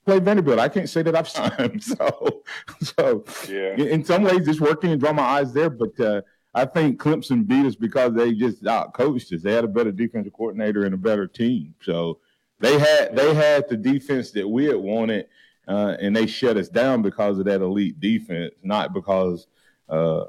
play 0.06 0.20
Vanderbilt. 0.20 0.60
I 0.60 0.70
can't 0.70 0.90
say 0.90 1.02
that 1.02 1.16
I've 1.16 1.30
signed. 1.30 1.84
So, 1.98 2.44
so 2.82 3.26
Yeah. 3.50 3.76
in- 3.76 4.06
some 4.06 4.24
ways, 4.24 4.48
it's 4.48 4.62
working 4.62 4.92
and 4.92 5.00
draw 5.00 5.14
my 5.14 5.24
eyes 5.24 5.54
there. 5.54 5.70
But 5.70 6.00
uh, 6.00 6.22
I 6.54 6.66
think 6.66 7.02
Clemson 7.02 7.46
beat 7.48 7.66
us 7.66 7.76
because 7.76 8.14
they 8.14 8.34
just 8.34 8.66
out 8.68 8.94
coached 8.94 9.34
us. 9.34 9.42
They 9.42 9.54
had 9.54 9.64
a 9.64 9.68
better 9.70 9.92
defensive 9.92 10.34
coordinator 10.34 10.86
and 10.86 10.94
a 10.94 10.98
better 10.98 11.28
team. 11.28 11.74
So 11.82 12.20
they 12.60 12.78
had 12.80 13.16
they 13.16 13.34
had 13.34 13.68
the 13.68 13.78
defense 13.78 14.32
that 14.32 14.48
we 14.48 14.66
had 14.66 14.78
wanted, 14.78 15.28
uh, 15.68 15.98
and 16.00 16.16
they 16.16 16.28
shut 16.28 16.56
us 16.58 16.70
down 16.70 17.02
because 17.02 17.40
of 17.40 17.46
that 17.46 17.62
elite 17.62 18.00
defense, 18.00 18.54
not 18.64 18.94
because 18.94 19.48
uh, 19.90 20.26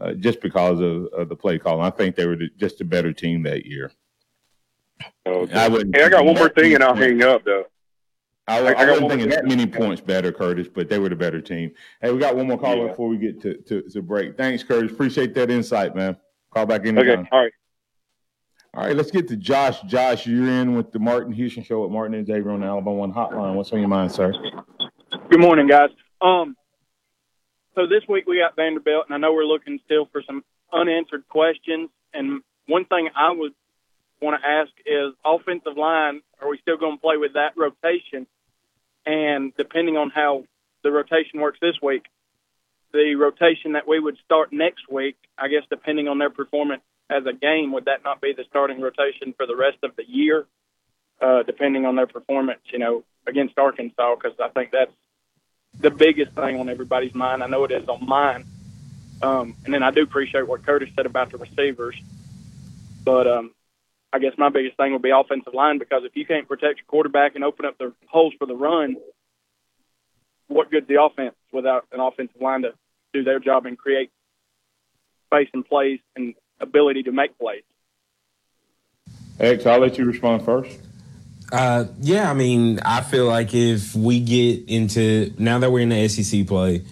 uh, 0.00 0.12
just 0.14 0.40
because 0.40 0.80
of, 0.80 1.06
of 1.06 1.28
the 1.28 1.36
play 1.36 1.58
call. 1.58 1.80
I 1.80 1.90
think 1.90 2.16
they 2.16 2.26
were 2.26 2.36
just 2.58 2.80
a 2.80 2.84
better 2.84 3.12
team 3.12 3.42
that 3.44 3.64
year. 3.66 3.90
Okay. 5.26 5.54
I 5.54 5.68
wouldn't. 5.68 5.96
Hey, 5.96 6.04
I 6.04 6.08
got 6.08 6.24
one 6.24 6.34
more 6.36 6.48
thing, 6.50 6.74
and 6.74 6.84
I'll 6.84 6.94
hang 6.94 7.22
up 7.22 7.44
though. 7.44 7.64
I, 8.50 8.58
I- 8.58 8.60
I, 8.60 8.68
I 8.70 8.72
got 8.72 8.88
wasn't 8.88 9.02
one 9.02 9.10
thinking 9.10 9.28
more 9.28 9.36
that 9.36 9.46
many 9.46 9.66
points 9.66 10.00
better, 10.00 10.32
Curtis, 10.32 10.68
but 10.72 10.88
they 10.88 10.98
were 10.98 11.08
the 11.08 11.16
better 11.16 11.40
team. 11.40 11.70
Hey, 12.02 12.10
we 12.12 12.18
got 12.18 12.36
one 12.36 12.46
more 12.48 12.58
caller 12.58 12.84
Yeah. 12.84 12.88
before 12.88 13.08
we 13.08 13.16
get 13.18 13.40
to, 13.42 13.54
to, 13.62 13.82
to 13.82 14.02
break. 14.02 14.36
Thanks, 14.36 14.62
Curtis. 14.62 14.92
Appreciate 14.92 15.34
that 15.34 15.50
insight, 15.50 15.94
man. 15.94 16.16
Call 16.52 16.66
back 16.66 16.84
in. 16.84 16.98
Okay, 16.98 17.14
all 17.30 17.42
right. 17.42 17.52
All 18.74 18.84
right, 18.86 18.94
let's 18.96 19.10
get 19.10 19.26
to 19.28 19.36
Josh. 19.36 19.80
Josh, 19.82 20.26
you're 20.26 20.48
in 20.48 20.74
with 20.76 20.92
the 20.92 20.98
Martin 21.00 21.32
Houston 21.32 21.62
Show 21.64 21.82
with 21.82 21.90
Martin 21.90 22.14
and 22.14 22.26
Xavier 22.26 22.50
on 22.52 22.60
the 22.60 22.66
Alabama 22.66 22.92
One 22.96 23.12
Hotline. 23.12 23.54
What's 23.54 23.72
on 23.72 23.80
your 23.80 23.88
mind, 23.88 24.12
sir? 24.12 24.32
Good 25.28 25.40
morning, 25.40 25.66
guys. 25.66 25.90
Um, 26.20 26.56
so 27.74 27.86
this 27.88 28.02
week 28.08 28.26
we 28.28 28.38
got 28.38 28.54
Vanderbilt, 28.56 29.06
and 29.08 29.14
I 29.14 29.18
know 29.18 29.32
we're 29.32 29.44
looking 29.44 29.80
still 29.84 30.06
for 30.12 30.22
some 30.24 30.44
unanswered 30.72 31.26
questions. 31.28 31.90
And 32.14 32.42
one 32.66 32.84
thing 32.84 33.08
I 33.16 33.32
would 33.32 33.52
want 34.22 34.40
to 34.40 34.48
ask 34.48 34.70
is 34.86 35.14
offensive 35.24 35.76
line. 35.76 36.20
Are 36.40 36.48
we 36.48 36.58
still 36.58 36.76
going 36.76 36.96
to 36.96 37.00
play 37.00 37.16
with 37.16 37.32
that 37.34 37.54
rotation? 37.56 38.26
And 39.06 39.52
depending 39.56 39.96
on 39.96 40.10
how 40.10 40.44
the 40.82 40.90
rotation 40.90 41.40
works 41.40 41.58
this 41.60 41.76
week, 41.82 42.04
the 42.92 43.14
rotation 43.14 43.72
that 43.72 43.86
we 43.86 44.00
would 44.00 44.16
start 44.24 44.52
next 44.52 44.90
week, 44.90 45.16
I 45.38 45.48
guess, 45.48 45.62
depending 45.70 46.08
on 46.08 46.18
their 46.18 46.30
performance 46.30 46.82
as 47.08 47.24
a 47.26 47.32
game, 47.32 47.72
would 47.72 47.86
that 47.86 48.04
not 48.04 48.20
be 48.20 48.32
the 48.32 48.44
starting 48.48 48.80
rotation 48.80 49.34
for 49.36 49.46
the 49.46 49.56
rest 49.56 49.78
of 49.82 49.96
the 49.96 50.04
year? 50.08 50.46
Uh, 51.20 51.42
depending 51.42 51.84
on 51.84 51.96
their 51.96 52.06
performance, 52.06 52.60
you 52.72 52.78
know, 52.78 53.04
against 53.26 53.58
Arkansas, 53.58 54.14
because 54.14 54.38
I 54.40 54.48
think 54.48 54.70
that's 54.70 54.92
the 55.78 55.90
biggest 55.90 56.32
thing 56.32 56.58
on 56.58 56.68
everybody's 56.70 57.14
mind. 57.14 57.42
I 57.42 57.46
know 57.46 57.64
it 57.64 57.70
is 57.70 57.86
on 57.88 58.06
mine. 58.06 58.44
Um, 59.22 59.54
and 59.64 59.74
then 59.74 59.82
I 59.82 59.90
do 59.90 60.02
appreciate 60.02 60.48
what 60.48 60.64
Curtis 60.64 60.88
said 60.96 61.04
about 61.04 61.30
the 61.30 61.36
receivers. 61.36 61.94
But 63.04 63.26
um, 63.26 63.52
I 64.12 64.18
guess 64.18 64.32
my 64.36 64.48
biggest 64.48 64.76
thing 64.76 64.92
would 64.92 65.02
be 65.02 65.10
offensive 65.10 65.54
line 65.54 65.78
because 65.78 66.02
if 66.04 66.16
you 66.16 66.26
can't 66.26 66.48
protect 66.48 66.78
your 66.78 66.86
quarterback 66.88 67.36
and 67.36 67.44
open 67.44 67.64
up 67.64 67.78
the 67.78 67.92
holes 68.08 68.34
for 68.38 68.46
the 68.46 68.56
run, 68.56 68.96
what 70.48 70.70
good's 70.70 70.88
the 70.88 71.00
offense 71.00 71.34
without 71.52 71.86
an 71.92 72.00
offensive 72.00 72.40
line 72.40 72.62
to 72.62 72.72
do 73.12 73.22
their 73.22 73.38
job 73.38 73.66
and 73.66 73.78
create 73.78 74.10
space 75.26 75.48
and 75.54 75.64
plays 75.64 76.00
and 76.16 76.34
ability 76.60 77.04
to 77.04 77.12
make 77.12 77.38
plays? 77.38 77.62
X, 79.38 79.64
I'll 79.64 79.78
let 79.78 79.96
you 79.96 80.04
respond 80.04 80.44
first. 80.44 80.80
Uh, 81.52 81.84
yeah, 82.00 82.30
I 82.30 82.34
mean, 82.34 82.80
I 82.84 83.00
feel 83.00 83.26
like 83.26 83.54
if 83.54 83.94
we 83.94 84.20
get 84.20 84.68
into 84.68 85.32
now 85.38 85.58
that 85.60 85.70
we're 85.70 85.80
in 85.80 85.88
the 85.88 86.08
SEC 86.08 86.46
play, 86.46 86.84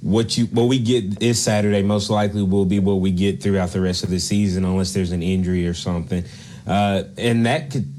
what 0.00 0.36
you 0.38 0.46
what 0.46 0.64
we 0.64 0.78
get 0.78 1.20
this 1.20 1.42
Saturday 1.42 1.82
most 1.82 2.10
likely 2.10 2.42
will 2.42 2.64
be 2.64 2.78
what 2.78 2.94
we 2.94 3.10
get 3.10 3.42
throughout 3.42 3.70
the 3.70 3.80
rest 3.80 4.02
of 4.02 4.10
the 4.10 4.18
season, 4.18 4.64
unless 4.64 4.92
there's 4.94 5.12
an 5.12 5.22
injury 5.22 5.66
or 5.66 5.74
something, 5.74 6.24
uh, 6.66 7.04
and 7.18 7.46
that 7.46 7.70
could 7.70 7.92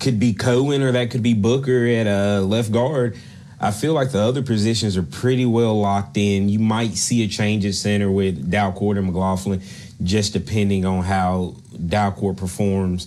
could 0.00 0.18
be 0.18 0.32
Cohen 0.32 0.82
or 0.82 0.92
that 0.92 1.10
could 1.10 1.22
be 1.22 1.34
Booker 1.34 1.86
at 1.86 2.06
uh, 2.06 2.40
left 2.40 2.72
guard. 2.72 3.16
I 3.60 3.70
feel 3.70 3.92
like 3.92 4.10
the 4.10 4.18
other 4.18 4.42
positions 4.42 4.96
are 4.96 5.04
pretty 5.04 5.46
well 5.46 5.80
locked 5.80 6.16
in. 6.16 6.48
You 6.48 6.58
might 6.58 6.94
see 6.94 7.22
a 7.22 7.28
change 7.28 7.64
at 7.64 7.74
center 7.74 8.10
with 8.10 8.50
Dalcourt 8.50 8.98
and 8.98 9.06
McLaughlin, 9.06 9.62
just 10.02 10.32
depending 10.32 10.84
on 10.84 11.04
how 11.04 11.54
Dalcourt 11.76 12.36
performs 12.38 13.06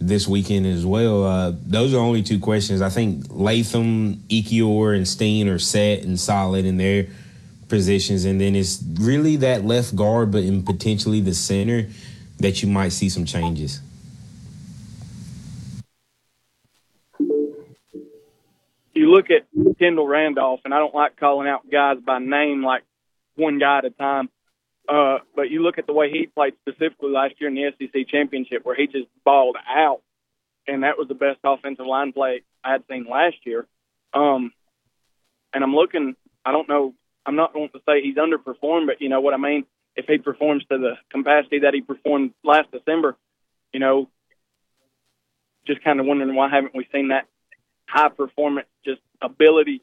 this 0.00 0.26
weekend 0.26 0.66
as 0.66 0.86
well. 0.86 1.24
Uh, 1.24 1.52
those 1.66 1.92
are 1.92 1.98
only 1.98 2.22
two 2.22 2.38
questions. 2.38 2.80
I 2.80 2.88
think 2.88 3.26
Latham, 3.28 4.16
Ekiyor, 4.28 4.96
and 4.96 5.06
Steen 5.06 5.48
are 5.48 5.58
set 5.58 6.02
and 6.04 6.18
solid 6.18 6.64
in 6.64 6.78
their 6.78 7.08
positions, 7.70 8.24
and 8.24 8.40
then 8.40 8.54
it's 8.54 8.82
really 9.00 9.36
that 9.36 9.64
left 9.64 9.96
guard, 9.96 10.30
but 10.30 10.42
in 10.42 10.62
potentially 10.62 11.20
the 11.20 11.34
center 11.34 11.88
that 12.38 12.62
you 12.62 12.68
might 12.68 12.90
see 12.90 13.08
some 13.08 13.24
changes. 13.24 13.80
you 19.00 19.10
look 19.10 19.30
at 19.30 19.46
Kendall 19.78 20.06
Randolph, 20.06 20.60
and 20.64 20.74
I 20.74 20.78
don't 20.78 20.94
like 20.94 21.16
calling 21.16 21.48
out 21.48 21.70
guys 21.70 21.96
by 22.04 22.18
name 22.18 22.62
like 22.62 22.82
one 23.34 23.58
guy 23.58 23.78
at 23.78 23.86
a 23.86 23.90
time. 23.90 24.28
Uh, 24.86 25.18
but 25.34 25.50
you 25.50 25.62
look 25.62 25.78
at 25.78 25.86
the 25.86 25.92
way 25.94 26.10
he 26.10 26.26
played 26.26 26.54
specifically 26.60 27.10
last 27.10 27.34
year 27.38 27.48
in 27.48 27.54
the 27.54 27.70
SEC 27.78 28.08
championship, 28.08 28.64
where 28.64 28.76
he 28.76 28.86
just 28.86 29.08
balled 29.24 29.56
out, 29.66 30.02
and 30.66 30.82
that 30.82 30.98
was 30.98 31.08
the 31.08 31.14
best 31.14 31.38
offensive 31.44 31.86
line 31.86 32.12
play 32.12 32.42
I 32.62 32.72
had 32.72 32.82
seen 32.90 33.06
last 33.10 33.36
year. 33.44 33.66
Um, 34.12 34.52
and 35.54 35.64
I'm 35.64 35.74
looking. 35.74 36.14
I 36.44 36.52
don't 36.52 36.68
know. 36.68 36.94
I'm 37.26 37.36
not 37.36 37.52
going 37.52 37.68
to 37.70 37.80
say 37.86 38.02
he's 38.02 38.16
underperformed, 38.16 38.86
but 38.86 39.00
you 39.00 39.08
know 39.08 39.20
what 39.20 39.34
I 39.34 39.36
mean. 39.36 39.64
If 39.96 40.06
he 40.06 40.18
performs 40.18 40.64
to 40.70 40.78
the 40.78 40.92
capacity 41.10 41.60
that 41.60 41.74
he 41.74 41.80
performed 41.80 42.32
last 42.44 42.70
December, 42.70 43.16
you 43.72 43.80
know, 43.80 44.08
just 45.66 45.84
kind 45.84 46.00
of 46.00 46.06
wondering 46.06 46.34
why 46.34 46.48
haven't 46.48 46.74
we 46.74 46.86
seen 46.92 47.08
that 47.08 47.26
high 47.86 48.08
performance, 48.08 48.68
just 48.84 49.00
ability 49.20 49.82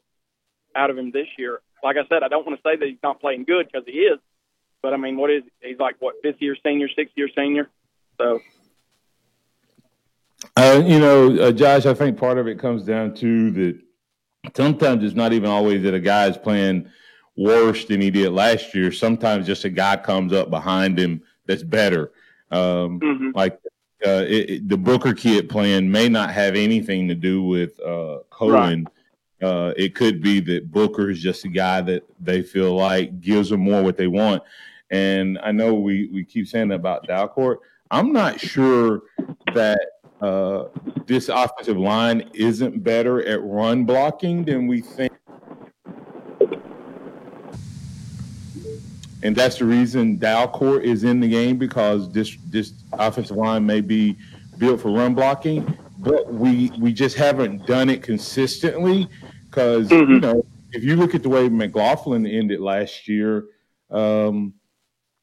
out 0.75 0.89
of 0.89 0.97
him 0.97 1.11
this 1.11 1.27
year. 1.37 1.61
Like 1.83 1.97
I 1.97 2.07
said, 2.07 2.23
I 2.23 2.27
don't 2.27 2.45
want 2.45 2.57
to 2.57 2.63
say 2.67 2.75
that 2.75 2.87
he's 2.87 2.97
not 3.03 3.21
playing 3.21 3.43
good 3.43 3.67
because 3.71 3.85
he 3.85 3.99
is, 3.99 4.19
but 4.81 4.93
I 4.93 4.97
mean, 4.97 5.17
what 5.17 5.29
is 5.29 5.43
he's 5.61 5.77
like? 5.79 5.95
What 5.99 6.15
fifth 6.23 6.41
year 6.41 6.55
senior, 6.65 6.87
sixth 6.95 7.13
year 7.15 7.29
senior? 7.35 7.69
So 8.19 8.39
Uh, 10.55 10.81
you 10.85 10.99
know, 10.99 11.35
uh, 11.39 11.51
Josh, 11.51 11.85
I 11.85 11.93
think 11.93 12.17
part 12.17 12.37
of 12.37 12.47
it 12.47 12.59
comes 12.59 12.83
down 12.83 13.13
to 13.15 13.51
that 13.51 13.79
sometimes 14.55 15.03
it's 15.03 15.15
not 15.15 15.33
even 15.33 15.49
always 15.49 15.83
that 15.83 15.93
a 15.93 15.99
guy 15.99 16.27
is 16.27 16.37
playing 16.37 16.89
worse 17.37 17.85
than 17.85 18.01
he 18.01 18.09
did 18.11 18.31
last 18.31 18.73
year. 18.75 18.91
Sometimes 18.91 19.45
just 19.45 19.63
a 19.63 19.69
guy 19.69 19.95
comes 19.97 20.33
up 20.33 20.49
behind 20.49 20.97
him 20.99 21.21
that's 21.45 21.63
better. 21.63 22.11
Um, 22.51 22.99
Like 23.35 23.53
uh, 24.05 24.25
it, 24.27 24.49
it- 24.49 24.69
the 24.69 24.77
Booker 24.77 25.13
kid 25.13 25.47
playing 25.49 25.89
may 25.89 26.09
not 26.09 26.31
have 26.31 26.55
anything 26.55 27.07
to 27.07 27.15
do 27.15 27.43
with 27.43 27.79
uh, 27.79 28.19
Cohen. 28.29 28.87
Uh, 29.41 29.71
it 29.77 29.93
could 29.93 30.21
be 30.21 30.39
that 30.39 30.71
Booker 30.71 31.11
is 31.11 31.21
just 31.21 31.45
a 31.45 31.47
guy 31.49 31.79
that 31.81 32.03
they 32.19 32.41
feel 32.41 32.75
like 32.75 33.21
gives 33.21 33.49
them 33.49 33.59
more 33.61 33.83
what 33.83 33.95
they 33.97 34.07
want. 34.07 34.41
And 34.89 35.37
I 35.43 35.51
know 35.51 35.73
we, 35.75 36.07
we 36.11 36.23
keep 36.23 36.47
saying 36.47 36.69
that 36.69 36.75
about 36.75 37.07
Dalcourt. 37.07 37.57
I'm 37.91 38.11
not 38.11 38.39
sure 38.39 39.01
that 39.53 39.79
uh, 40.21 40.65
this 41.05 41.29
offensive 41.29 41.77
line 41.77 42.29
isn't 42.33 42.83
better 42.83 43.23
at 43.27 43.43
run 43.43 43.85
blocking 43.85 44.43
than 44.43 44.65
we 44.67 44.81
think. 44.81 45.13
And 49.23 49.35
that's 49.35 49.57
the 49.57 49.65
reason 49.65 50.17
Dalcourt 50.17 50.83
is 50.83 51.03
in 51.03 51.19
the 51.19 51.27
game 51.27 51.57
because 51.57 52.11
this 52.11 52.37
this 52.49 52.73
offensive 52.93 53.37
line 53.37 53.65
may 53.65 53.81
be 53.81 54.15
built 54.57 54.81
for 54.81 54.91
run 54.91 55.15
blocking, 55.15 55.77
but 55.99 56.31
we 56.31 56.71
we 56.79 56.93
just 56.93 57.15
haven't 57.15 57.65
done 57.65 57.89
it 57.89 58.03
consistently. 58.03 59.07
Because 59.45 59.89
mm-hmm. 59.89 60.11
you 60.11 60.19
know, 60.19 60.45
if 60.71 60.83
you 60.83 60.95
look 60.95 61.15
at 61.15 61.23
the 61.23 61.29
way 61.29 61.49
McLaughlin 61.49 62.27
ended 62.27 62.59
last 62.59 63.07
year, 63.07 63.45
um, 63.89 64.53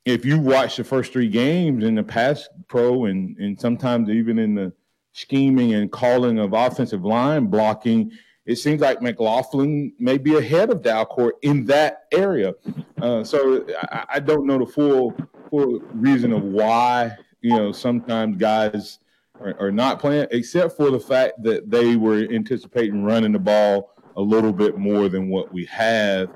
if 0.04 0.24
you 0.24 0.38
watch 0.38 0.76
the 0.76 0.84
first 0.84 1.12
three 1.12 1.28
games 1.28 1.84
in 1.84 1.94
the 1.94 2.02
pass 2.02 2.48
pro 2.66 3.04
and 3.04 3.36
and 3.38 3.60
sometimes 3.60 4.08
even 4.08 4.38
in 4.38 4.54
the 4.54 4.72
scheming 5.12 5.74
and 5.74 5.92
calling 5.92 6.40
of 6.40 6.52
offensive 6.52 7.04
line 7.04 7.46
blocking, 7.46 8.10
it 8.46 8.56
seems 8.56 8.80
like 8.80 9.00
McLaughlin 9.00 9.92
may 9.98 10.18
be 10.18 10.36
ahead 10.36 10.70
of 10.70 10.82
Dalcourt 10.82 11.32
in 11.42 11.64
that 11.66 12.04
area. 12.12 12.54
Uh, 13.00 13.24
so 13.24 13.64
I, 13.82 14.04
I, 14.14 14.20
don't 14.20 14.46
know 14.46 14.58
the 14.58 14.66
full 14.66 15.14
full 15.50 15.80
reason 15.94 16.32
of 16.32 16.42
why 16.42 17.12
you 17.40 17.56
know 17.56 17.72
sometimes 17.72 18.36
guys 18.36 18.98
are, 19.40 19.54
are, 19.58 19.72
not 19.72 19.98
playing, 19.98 20.26
except 20.30 20.76
for 20.76 20.90
the 20.90 21.00
fact 21.00 21.42
that 21.42 21.70
they 21.70 21.96
were 21.96 22.26
anticipating 22.30 23.02
running 23.02 23.32
the 23.32 23.38
ball 23.38 23.92
a 24.16 24.20
little 24.20 24.52
bit 24.52 24.76
more 24.78 25.08
than 25.08 25.28
what 25.28 25.52
we 25.52 25.64
have, 25.66 26.30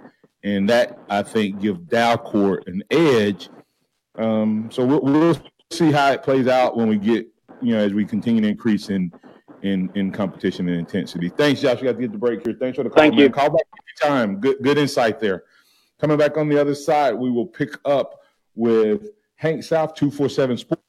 and 0.44 0.68
that 0.68 0.98
I 1.10 1.22
think 1.22 1.60
gives 1.60 1.80
Dalcourt 1.80 2.66
an 2.66 2.82
edge. 2.90 3.50
Um, 4.16 4.68
so 4.72 4.84
we'll, 4.84 5.00
we'll 5.00 5.40
see 5.70 5.92
how 5.92 6.10
it 6.10 6.22
plays 6.22 6.48
out 6.48 6.76
when 6.76 6.88
we 6.88 6.96
get 6.96 7.26
you 7.60 7.74
know 7.74 7.80
as 7.80 7.92
we 7.92 8.06
continue 8.06 8.40
to 8.40 8.48
increase 8.48 8.88
in 8.88 9.12
in 9.62 9.90
in 9.94 10.10
competition 10.12 10.68
and 10.68 10.78
intensity. 10.78 11.28
Thanks, 11.28 11.60
Josh. 11.60 11.80
We 11.80 11.86
got 11.86 11.92
to 11.92 12.00
get 12.00 12.12
the 12.12 12.18
break 12.18 12.44
here. 12.44 12.56
Thanks 12.58 12.76
for 12.76 12.84
the 12.84 12.90
call. 12.90 12.98
Thank 12.98 13.14
man. 13.14 13.24
you. 13.24 13.30
Call 13.30 13.50
back 13.50 13.66
anytime. 14.02 14.40
Good 14.40 14.56
good 14.62 14.78
insight 14.78 15.20
there. 15.20 15.44
Coming 16.00 16.16
back 16.16 16.36
on 16.36 16.48
the 16.48 16.60
other 16.60 16.74
side, 16.74 17.14
we 17.14 17.30
will 17.30 17.46
pick 17.46 17.70
up 17.84 18.20
with 18.54 19.08
Hank 19.36 19.64
South 19.64 19.94
two 19.94 20.10
four 20.10 20.28
seven 20.28 20.56
Sports 20.56 20.82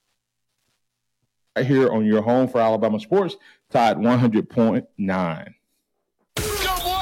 right 1.55 1.65
here 1.65 1.89
on 1.89 2.05
your 2.05 2.21
home 2.21 2.47
for 2.47 2.59
Alabama 2.59 2.99
sports. 2.99 3.35
Tide 3.69 3.97
one 3.97 4.19
hundred 4.19 4.49
point 4.49 4.85
nine. 4.97 5.55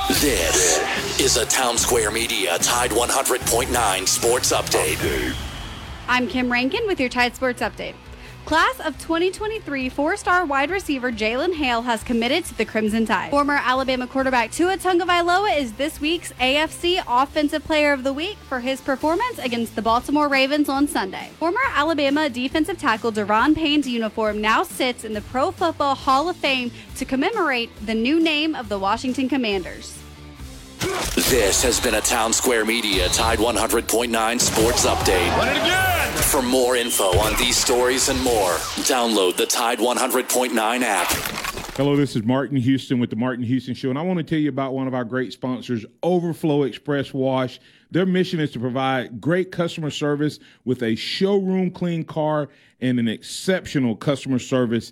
This 0.10 0.80
is 1.19 1.38
a 1.38 1.45
Town 1.45 1.77
Square 1.77 2.12
Media 2.12 2.58
Tide 2.60 2.91
100.9 2.91 4.08
Sports 4.08 4.53
Update. 4.53 5.36
I'm 6.08 6.27
Kim 6.27 6.49
Rankin 6.49 6.88
with 6.88 6.99
your 6.99 7.10
Tide 7.10 7.36
Sports 7.36 7.62
Update. 7.62 7.93
Class 8.47 8.79
of 8.79 8.97
2023 8.99 9.89
four-star 9.89 10.45
wide 10.45 10.71
receiver 10.71 11.12
Jalen 11.12 11.55
Hale 11.55 11.81
has 11.81 12.01
committed 12.01 12.45
to 12.45 12.57
the 12.57 12.63
Crimson 12.63 13.05
Tide. 13.05 13.29
Former 13.29 13.55
Alabama 13.62 14.07
quarterback 14.07 14.51
Tua 14.51 14.77
Tagovailoa 14.77 15.60
is 15.60 15.73
this 15.73 15.99
week's 15.99 16.31
AFC 16.31 17.03
Offensive 17.05 17.65
Player 17.65 17.91
of 17.91 18.05
the 18.05 18.13
Week 18.13 18.38
for 18.47 18.62
his 18.62 18.79
performance 18.79 19.38
against 19.39 19.75
the 19.75 19.81
Baltimore 19.81 20.29
Ravens 20.29 20.69
on 20.69 20.88
Sunday. 20.88 21.29
Former 21.38 21.60
Alabama 21.73 22.29
defensive 22.29 22.77
tackle 22.77 23.12
Da'Ron 23.12 23.53
Payne's 23.53 23.86
uniform 23.86 24.39
now 24.39 24.63
sits 24.63 25.03
in 25.03 25.12
the 25.12 25.19
Pro 25.19 25.51
Football 25.51 25.95
Hall 25.95 26.29
of 26.29 26.38
Fame 26.38 26.71
to 26.95 27.03
commemorate 27.03 27.69
the 27.86 27.95
new 27.95 28.17
name 28.17 28.55
of 28.55 28.69
the 28.69 28.79
Washington 28.79 29.27
Commanders. 29.27 30.01
This 30.79 31.63
has 31.63 31.79
been 31.79 31.95
a 31.95 32.01
Town 32.01 32.31
Square 32.33 32.65
Media 32.65 33.09
Tide 33.09 33.39
100.9 33.39 34.39
Sports 34.39 34.85
Update. 34.85 35.37
Run 35.37 35.47
it 35.47 35.57
again! 35.57 36.13
For 36.17 36.41
more 36.41 36.75
info 36.75 37.17
on 37.19 37.35
these 37.37 37.57
stories 37.57 38.09
and 38.09 38.21
more, 38.21 38.53
download 38.85 39.37
the 39.37 39.45
Tide 39.45 39.79
100.9 39.79 40.81
app. 40.81 41.07
Hello, 41.75 41.95
this 41.95 42.15
is 42.15 42.23
Martin 42.23 42.57
Houston 42.57 42.99
with 42.99 43.09
the 43.09 43.15
Martin 43.15 43.43
Houston 43.43 43.75
Show, 43.75 43.89
and 43.89 43.99
I 43.99 44.01
want 44.01 44.17
to 44.17 44.23
tell 44.23 44.39
you 44.39 44.49
about 44.49 44.73
one 44.73 44.87
of 44.87 44.93
our 44.93 45.03
great 45.03 45.31
sponsors, 45.31 45.85
Overflow 46.01 46.63
Express 46.63 47.13
Wash. 47.13 47.59
Their 47.91 48.05
mission 48.05 48.39
is 48.39 48.51
to 48.51 48.59
provide 48.59 49.21
great 49.21 49.51
customer 49.51 49.89
service 49.89 50.39
with 50.65 50.81
a 50.81 50.95
showroom 50.95 51.71
clean 51.71 52.03
car 52.03 52.49
and 52.81 52.99
an 52.99 53.07
exceptional 53.07 53.95
customer 53.95 54.39
service 54.39 54.91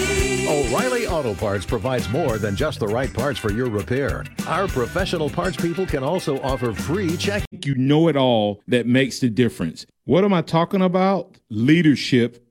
O'Reilly 0.71 1.05
Auto 1.05 1.33
Parts 1.33 1.65
provides 1.65 2.07
more 2.07 2.37
than 2.37 2.55
just 2.55 2.79
the 2.79 2.87
right 2.87 3.13
parts 3.13 3.37
for 3.37 3.51
your 3.51 3.69
repair. 3.69 4.23
Our 4.47 4.69
professional 4.69 5.29
parts 5.29 5.57
people 5.57 5.85
can 5.85 6.01
also 6.01 6.39
offer 6.39 6.71
free 6.71 7.17
check. 7.17 7.43
You 7.65 7.75
know 7.75 8.07
it 8.07 8.15
all 8.15 8.61
that 8.69 8.87
makes 8.87 9.19
the 9.19 9.29
difference. 9.29 9.85
What 10.05 10.23
am 10.23 10.31
I 10.31 10.41
talking 10.41 10.81
about? 10.81 11.35
Leadership 11.49 12.47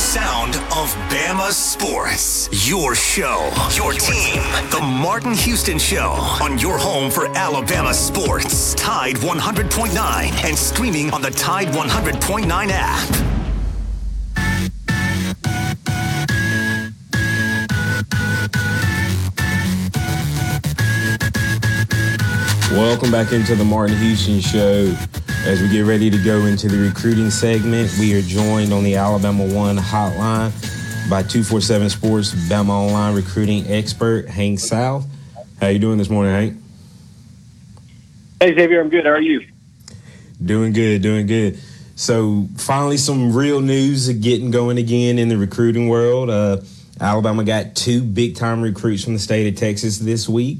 Sound 0.00 0.56
of 0.56 0.94
Bama 1.10 1.52
sports. 1.52 2.48
Your 2.66 2.94
show, 2.94 3.52
your 3.74 3.92
team. 3.92 4.40
The 4.70 4.80
Martin 4.80 5.34
Houston 5.34 5.78
Show 5.78 6.12
on 6.42 6.58
your 6.58 6.78
home 6.78 7.10
for 7.10 7.26
Alabama 7.36 7.92
sports. 7.92 8.74
Tide 8.76 9.16
100.9 9.16 10.44
and 10.44 10.58
streaming 10.58 11.10
on 11.10 11.20
the 11.20 11.30
Tide 11.30 11.68
100.9 11.68 12.68
app. 12.72 13.30
Welcome 22.70 23.10
back 23.10 23.32
into 23.32 23.56
the 23.56 23.64
Martin 23.64 23.96
Houston 23.96 24.38
Show. 24.38 24.94
As 25.44 25.60
we 25.60 25.68
get 25.68 25.80
ready 25.86 26.08
to 26.08 26.16
go 26.22 26.46
into 26.46 26.68
the 26.68 26.78
recruiting 26.78 27.28
segment, 27.28 27.90
we 27.98 28.14
are 28.14 28.22
joined 28.22 28.72
on 28.72 28.84
the 28.84 28.94
Alabama 28.94 29.44
One 29.44 29.76
hotline 29.76 30.52
by 31.10 31.24
247 31.24 31.90
Sports 31.90 32.32
Bama 32.48 32.68
Online 32.68 33.16
recruiting 33.16 33.66
expert 33.66 34.28
Hank 34.28 34.60
South. 34.60 35.04
How 35.60 35.66
you 35.66 35.80
doing 35.80 35.98
this 35.98 36.08
morning, 36.08 36.32
Hank? 36.32 36.62
Hey 38.40 38.54
Xavier, 38.54 38.80
I'm 38.80 38.88
good. 38.88 39.04
How 39.04 39.10
are 39.10 39.20
you? 39.20 39.48
Doing 40.40 40.72
good, 40.72 41.02
doing 41.02 41.26
good. 41.26 41.58
So 41.96 42.46
finally, 42.56 42.98
some 42.98 43.34
real 43.34 43.60
news 43.60 44.08
getting 44.10 44.52
going 44.52 44.78
again 44.78 45.18
in 45.18 45.28
the 45.28 45.36
recruiting 45.36 45.88
world. 45.88 46.30
Uh, 46.30 46.58
Alabama 47.00 47.42
got 47.42 47.74
two 47.74 48.00
big 48.00 48.36
time 48.36 48.62
recruits 48.62 49.02
from 49.02 49.14
the 49.14 49.18
state 49.18 49.52
of 49.52 49.58
Texas 49.58 49.98
this 49.98 50.28
week. 50.28 50.58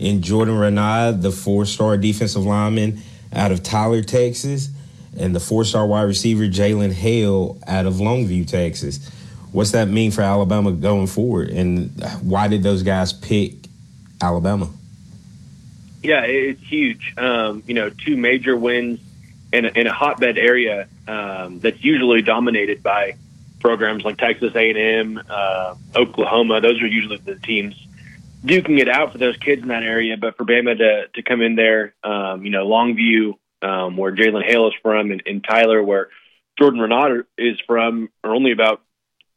In 0.00 0.22
Jordan 0.22 0.58
Renaud, 0.58 1.18
the 1.20 1.30
four 1.30 1.66
star 1.66 1.96
defensive 1.98 2.44
lineman 2.44 3.00
out 3.32 3.52
of 3.52 3.62
Tyler, 3.62 4.02
Texas, 4.02 4.70
and 5.18 5.34
the 5.34 5.40
four-star 5.40 5.86
wide 5.86 6.02
receiver 6.02 6.44
Jalen 6.44 6.92
Hale 6.92 7.58
out 7.66 7.86
of 7.86 7.94
Longview, 7.94 8.46
Texas. 8.46 9.08
What's 9.52 9.72
that 9.72 9.88
mean 9.88 10.10
for 10.10 10.22
Alabama 10.22 10.72
going 10.72 11.06
forward, 11.06 11.50
and 11.50 11.90
why 12.22 12.48
did 12.48 12.62
those 12.62 12.82
guys 12.82 13.12
pick 13.12 13.54
Alabama? 14.22 14.70
Yeah, 16.02 16.22
it's 16.22 16.62
huge. 16.62 17.14
Um, 17.18 17.62
you 17.66 17.74
know, 17.74 17.90
two 17.90 18.16
major 18.16 18.56
wins 18.56 19.00
in 19.52 19.66
a, 19.66 19.68
in 19.68 19.86
a 19.86 19.92
hotbed 19.92 20.38
area 20.38 20.88
um, 21.06 21.58
that's 21.60 21.84
usually 21.84 22.22
dominated 22.22 22.82
by 22.82 23.16
programs 23.58 24.04
like 24.04 24.16
Texas 24.16 24.54
A&M, 24.54 25.20
uh, 25.28 25.74
Oklahoma. 25.94 26.62
Those 26.62 26.80
are 26.80 26.86
usually 26.86 27.18
the 27.18 27.34
teams 27.34 27.74
duking 28.44 28.80
it 28.80 28.88
out 28.88 29.12
for 29.12 29.18
those 29.18 29.36
kids 29.36 29.62
in 29.62 29.68
that 29.68 29.82
area. 29.82 30.16
But 30.16 30.36
for 30.36 30.44
Bama 30.44 30.76
to 30.78 31.08
to 31.14 31.22
come 31.22 31.42
in 31.42 31.56
there, 31.56 31.94
um, 32.02 32.44
you 32.44 32.50
know, 32.50 32.66
Longview, 32.66 33.34
um, 33.62 33.96
where 33.96 34.14
Jalen 34.14 34.44
Hale 34.44 34.68
is 34.68 34.74
from, 34.82 35.10
and, 35.10 35.22
and 35.26 35.44
Tyler, 35.44 35.82
where 35.82 36.08
Jordan 36.58 36.80
Renaud 36.80 37.24
is 37.38 37.58
from, 37.66 38.08
are 38.24 38.34
only 38.34 38.52
about 38.52 38.82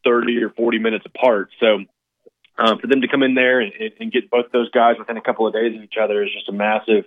thirty 0.04 0.42
or 0.44 0.50
forty 0.50 0.80
minutes 0.80 1.06
apart. 1.06 1.50
So. 1.60 1.86
Um, 2.56 2.78
for 2.78 2.86
them 2.86 3.02
to 3.02 3.08
come 3.08 3.24
in 3.24 3.34
there 3.34 3.62
and, 3.62 3.74
and 4.00 4.12
get 4.12 4.30
both 4.30 4.52
those 4.52 4.70
guys 4.70 4.98
within 5.00 5.18
a 5.18 5.22
couple 5.22 5.48
of 5.48 5.54
days 5.54 5.76
of 5.76 5.82
each 5.82 5.96
other 6.00 6.22
is 6.22 6.30
just 6.32 6.48
a 6.50 6.52
massive 6.52 7.06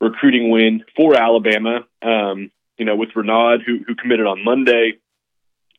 recruiting 0.00 0.50
win 0.50 0.84
for 0.94 1.16
Alabama. 1.20 1.80
Um, 2.00 2.52
you 2.78 2.84
know, 2.84 2.94
with 2.94 3.08
Renaud, 3.16 3.58
who, 3.66 3.80
who 3.84 3.96
committed 3.96 4.26
on 4.26 4.44
Monday. 4.44 5.00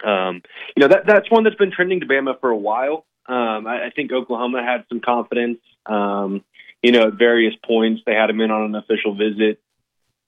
Um, 0.03 0.41
you 0.75 0.81
know, 0.81 0.89
that 0.89 1.05
that's 1.05 1.31
one 1.31 1.45
that's 1.45 1.55
been 1.55 1.71
trending 1.71 2.01
to 2.01 2.05
Bama 2.05 2.39
for 2.41 2.49
a 2.49 2.57
while. 2.57 3.05
Um, 3.27 3.67
I, 3.67 3.87
I 3.87 3.89
think 3.95 4.11
Oklahoma 4.11 4.63
had 4.63 4.85
some 4.89 4.99
confidence. 4.99 5.59
Um, 5.85 6.43
you 6.81 6.91
know, 6.91 7.07
at 7.07 7.13
various 7.13 7.55
points, 7.65 8.01
they 8.05 8.13
had 8.13 8.29
him 8.29 8.41
in 8.41 8.51
on 8.51 8.63
an 8.63 8.75
official 8.75 9.15
visit 9.15 9.59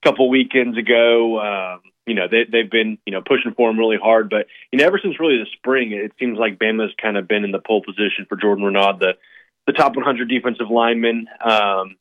a 0.02 0.08
couple 0.08 0.30
weekends 0.30 0.78
ago. 0.78 1.40
Um, 1.40 1.82
you 2.06 2.16
know, 2.16 2.28
they, 2.30 2.46
they've 2.50 2.72
been, 2.72 2.98
you 3.06 3.12
know, 3.12 3.22
pushing 3.22 3.54
for 3.54 3.70
him 3.70 3.78
really 3.78 3.98
hard. 4.02 4.30
But, 4.30 4.48
you 4.72 4.80
know, 4.80 4.86
ever 4.86 5.00
since 5.02 5.20
really 5.20 5.38
the 5.38 5.48
spring, 5.58 5.92
it 5.92 6.14
seems 6.18 6.40
like 6.40 6.58
Bama's 6.58 6.94
kind 7.02 7.18
of 7.18 7.28
been 7.28 7.44
in 7.44 7.52
the 7.52 7.60
pole 7.60 7.84
position 7.86 8.26
for 8.28 8.38
Jordan 8.38 8.64
Renaud, 8.64 9.00
the, 9.00 9.14
the 9.68 9.74
top 9.74 9.96
100 9.96 10.30
defensive 10.30 10.70
lineman. 10.72 11.28
Um, 11.44 11.98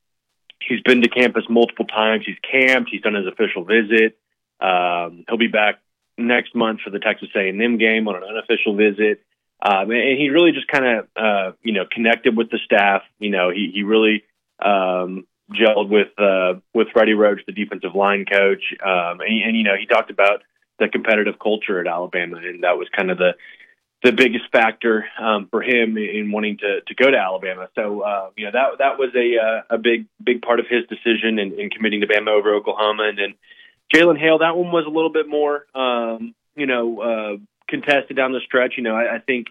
he's 0.61 0.81
been 0.83 1.03
to 1.03 1.09
campus 1.09 1.45
multiple 1.51 1.87
times. 1.87 2.25
He's 2.25 2.39
camped. 2.51 2.91
He's 2.91 3.03
done 3.03 3.15
his 3.15 3.27
official 3.27 3.65
visit. 3.65 4.17
Um, 4.61 5.25
he'll 5.29 5.39
be 5.39 5.49
back 5.49 5.81
next 6.17 6.55
month 6.55 6.81
for 6.81 6.91
the 6.91 6.99
Texas 6.99 7.29
A&M 7.35 7.77
game 7.77 8.09
on 8.09 8.17
an 8.17 8.23
unofficial 8.23 8.77
visit. 8.77 9.21
Um, 9.63 9.91
and 9.91 10.19
he 10.19 10.29
really 10.29 10.53
just 10.53 10.69
kind 10.69 10.85
of, 10.85 11.09
uh, 11.17 11.53
you 11.63 11.73
know, 11.73 11.85
connected 11.91 12.37
with 12.37 12.51
the 12.51 12.59
staff. 12.65 13.03
You 13.19 13.31
know, 13.31 13.51
he, 13.51 13.71
he 13.73 13.83
really, 13.83 14.25
um, 14.63 15.27
gelled 15.53 15.89
with 15.89 16.09
uh, 16.19 16.61
with 16.75 16.89
Freddie 16.93 17.15
Roach, 17.15 17.41
the 17.47 17.53
defensive 17.53 17.95
line 17.95 18.25
coach, 18.25 18.63
um, 18.85 19.21
and, 19.21 19.43
and 19.45 19.57
you 19.57 19.63
know 19.63 19.77
he 19.79 19.87
talked 19.87 20.11
about 20.11 20.43
the 20.79 20.89
competitive 20.89 21.39
culture 21.39 21.81
at 21.81 21.87
Alabama, 21.87 22.39
and 22.39 22.65
that 22.65 22.77
was 22.79 22.89
kind 22.95 23.11
of 23.11 23.19
the 23.19 23.35
the 24.03 24.13
biggest 24.13 24.45
factor 24.53 25.07
um, 25.19 25.49
for 25.51 25.63
him 25.63 25.97
in 25.97 26.31
wanting 26.31 26.59
to 26.59 26.81
to 26.87 26.95
go 26.95 27.11
to 27.11 27.17
Alabama. 27.17 27.69
So 27.75 28.01
uh, 28.01 28.31
you 28.37 28.47
know 28.47 28.53
that 28.53 28.79
that 28.79 28.99
was 28.99 29.11
a 29.15 29.39
uh, 29.39 29.75
a 29.77 29.79
big 29.79 30.07
big 30.23 30.43
part 30.43 30.61
of 30.61 30.67
his 30.69 30.85
decision 30.87 31.39
in, 31.39 31.59
in 31.59 31.71
committing 31.71 32.01
to 32.01 32.07
Bama 32.07 32.29
over 32.29 32.55
Oklahoma, 32.55 33.05
and 33.09 33.19
then 33.19 33.35
Jalen 33.95 34.19
Hale. 34.19 34.39
That 34.39 34.57
one 34.57 34.73
was 34.73 34.85
a 34.87 34.91
little 34.91 35.13
bit 35.13 35.29
more 35.29 35.67
um, 35.75 36.35
you 36.57 36.67
know 36.67 37.01
uh, 37.01 37.37
contested 37.69 38.17
down 38.17 38.33
the 38.33 38.41
stretch. 38.45 38.75
You 38.77 38.83
know 38.83 38.95
I, 38.95 39.17
I 39.17 39.19
think 39.19 39.49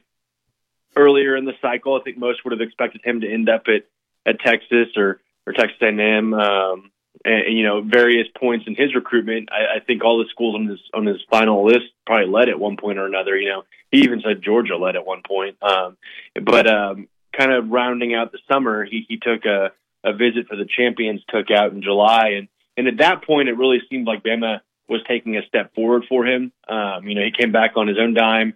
earlier 0.96 1.36
in 1.36 1.46
the 1.46 1.54
cycle, 1.62 1.96
I 1.96 2.04
think 2.04 2.18
most 2.18 2.44
would 2.44 2.52
have 2.52 2.62
expected 2.62 3.02
him 3.04 3.22
to 3.22 3.32
end 3.32 3.50
up 3.50 3.64
at 3.68 3.86
at 4.26 4.40
Texas 4.40 4.90
or 4.96 5.22
or 5.48 5.54
Texas 5.54 5.78
A&M, 5.82 6.34
um, 6.34 6.92
and, 7.24 7.46
and, 7.46 7.58
you 7.58 7.64
know 7.64 7.82
various 7.82 8.28
points 8.38 8.66
in 8.68 8.76
his 8.76 8.96
recruitment. 8.96 9.50
I, 9.52 9.78
I 9.78 9.80
think 9.80 10.04
all 10.04 10.18
the 10.18 10.30
schools 10.30 10.56
on 10.56 10.68
his 10.68 10.80
on 10.94 11.06
his 11.06 11.22
final 11.30 11.66
list 11.66 11.86
probably 12.06 12.28
led 12.28 12.50
at 12.50 12.60
one 12.60 12.78
point 12.78 12.98
or 12.98 13.06
another. 13.06 13.38
You 13.38 13.50
know, 13.50 13.64
he 13.92 14.00
even 14.00 14.22
said 14.22 14.42
Georgia 14.42 14.78
led 14.78 14.96
at 14.96 15.06
one 15.06 15.22
point. 15.26 15.58
Um, 15.62 15.98
but 16.42 16.68
um, 16.68 17.08
kind 17.38 17.52
of 17.52 17.70
rounding 17.70 18.14
out 18.14 18.32
the 18.32 18.40
summer, 18.52 18.86
he, 18.86 19.06
he 19.08 19.18
took 19.18 19.46
a, 19.46 19.72
a 20.04 20.14
visit 20.14 20.48
for 20.48 20.56
the 20.56 20.66
Champions 20.66 21.22
Cookout 21.32 21.72
in 21.72 21.82
July, 21.82 22.34
and 22.38 22.48
and 22.78 22.88
at 22.88 22.98
that 22.98 23.24
point, 23.24 23.50
it 23.50 23.58
really 23.58 23.82
seemed 23.90 24.08
like 24.08 24.24
Bama 24.24 24.62
was 24.88 25.02
taking 25.08 25.38
a 25.38 25.46
step 25.48 25.74
forward 25.74 26.04
for 26.08 26.26
him. 26.26 26.52
Um, 26.68 27.08
you 27.08 27.16
know, 27.16 27.24
he 27.24 27.32
came 27.32 27.52
back 27.52 27.72
on 27.76 27.88
his 27.88 27.98
own 28.00 28.14
dime, 28.14 28.54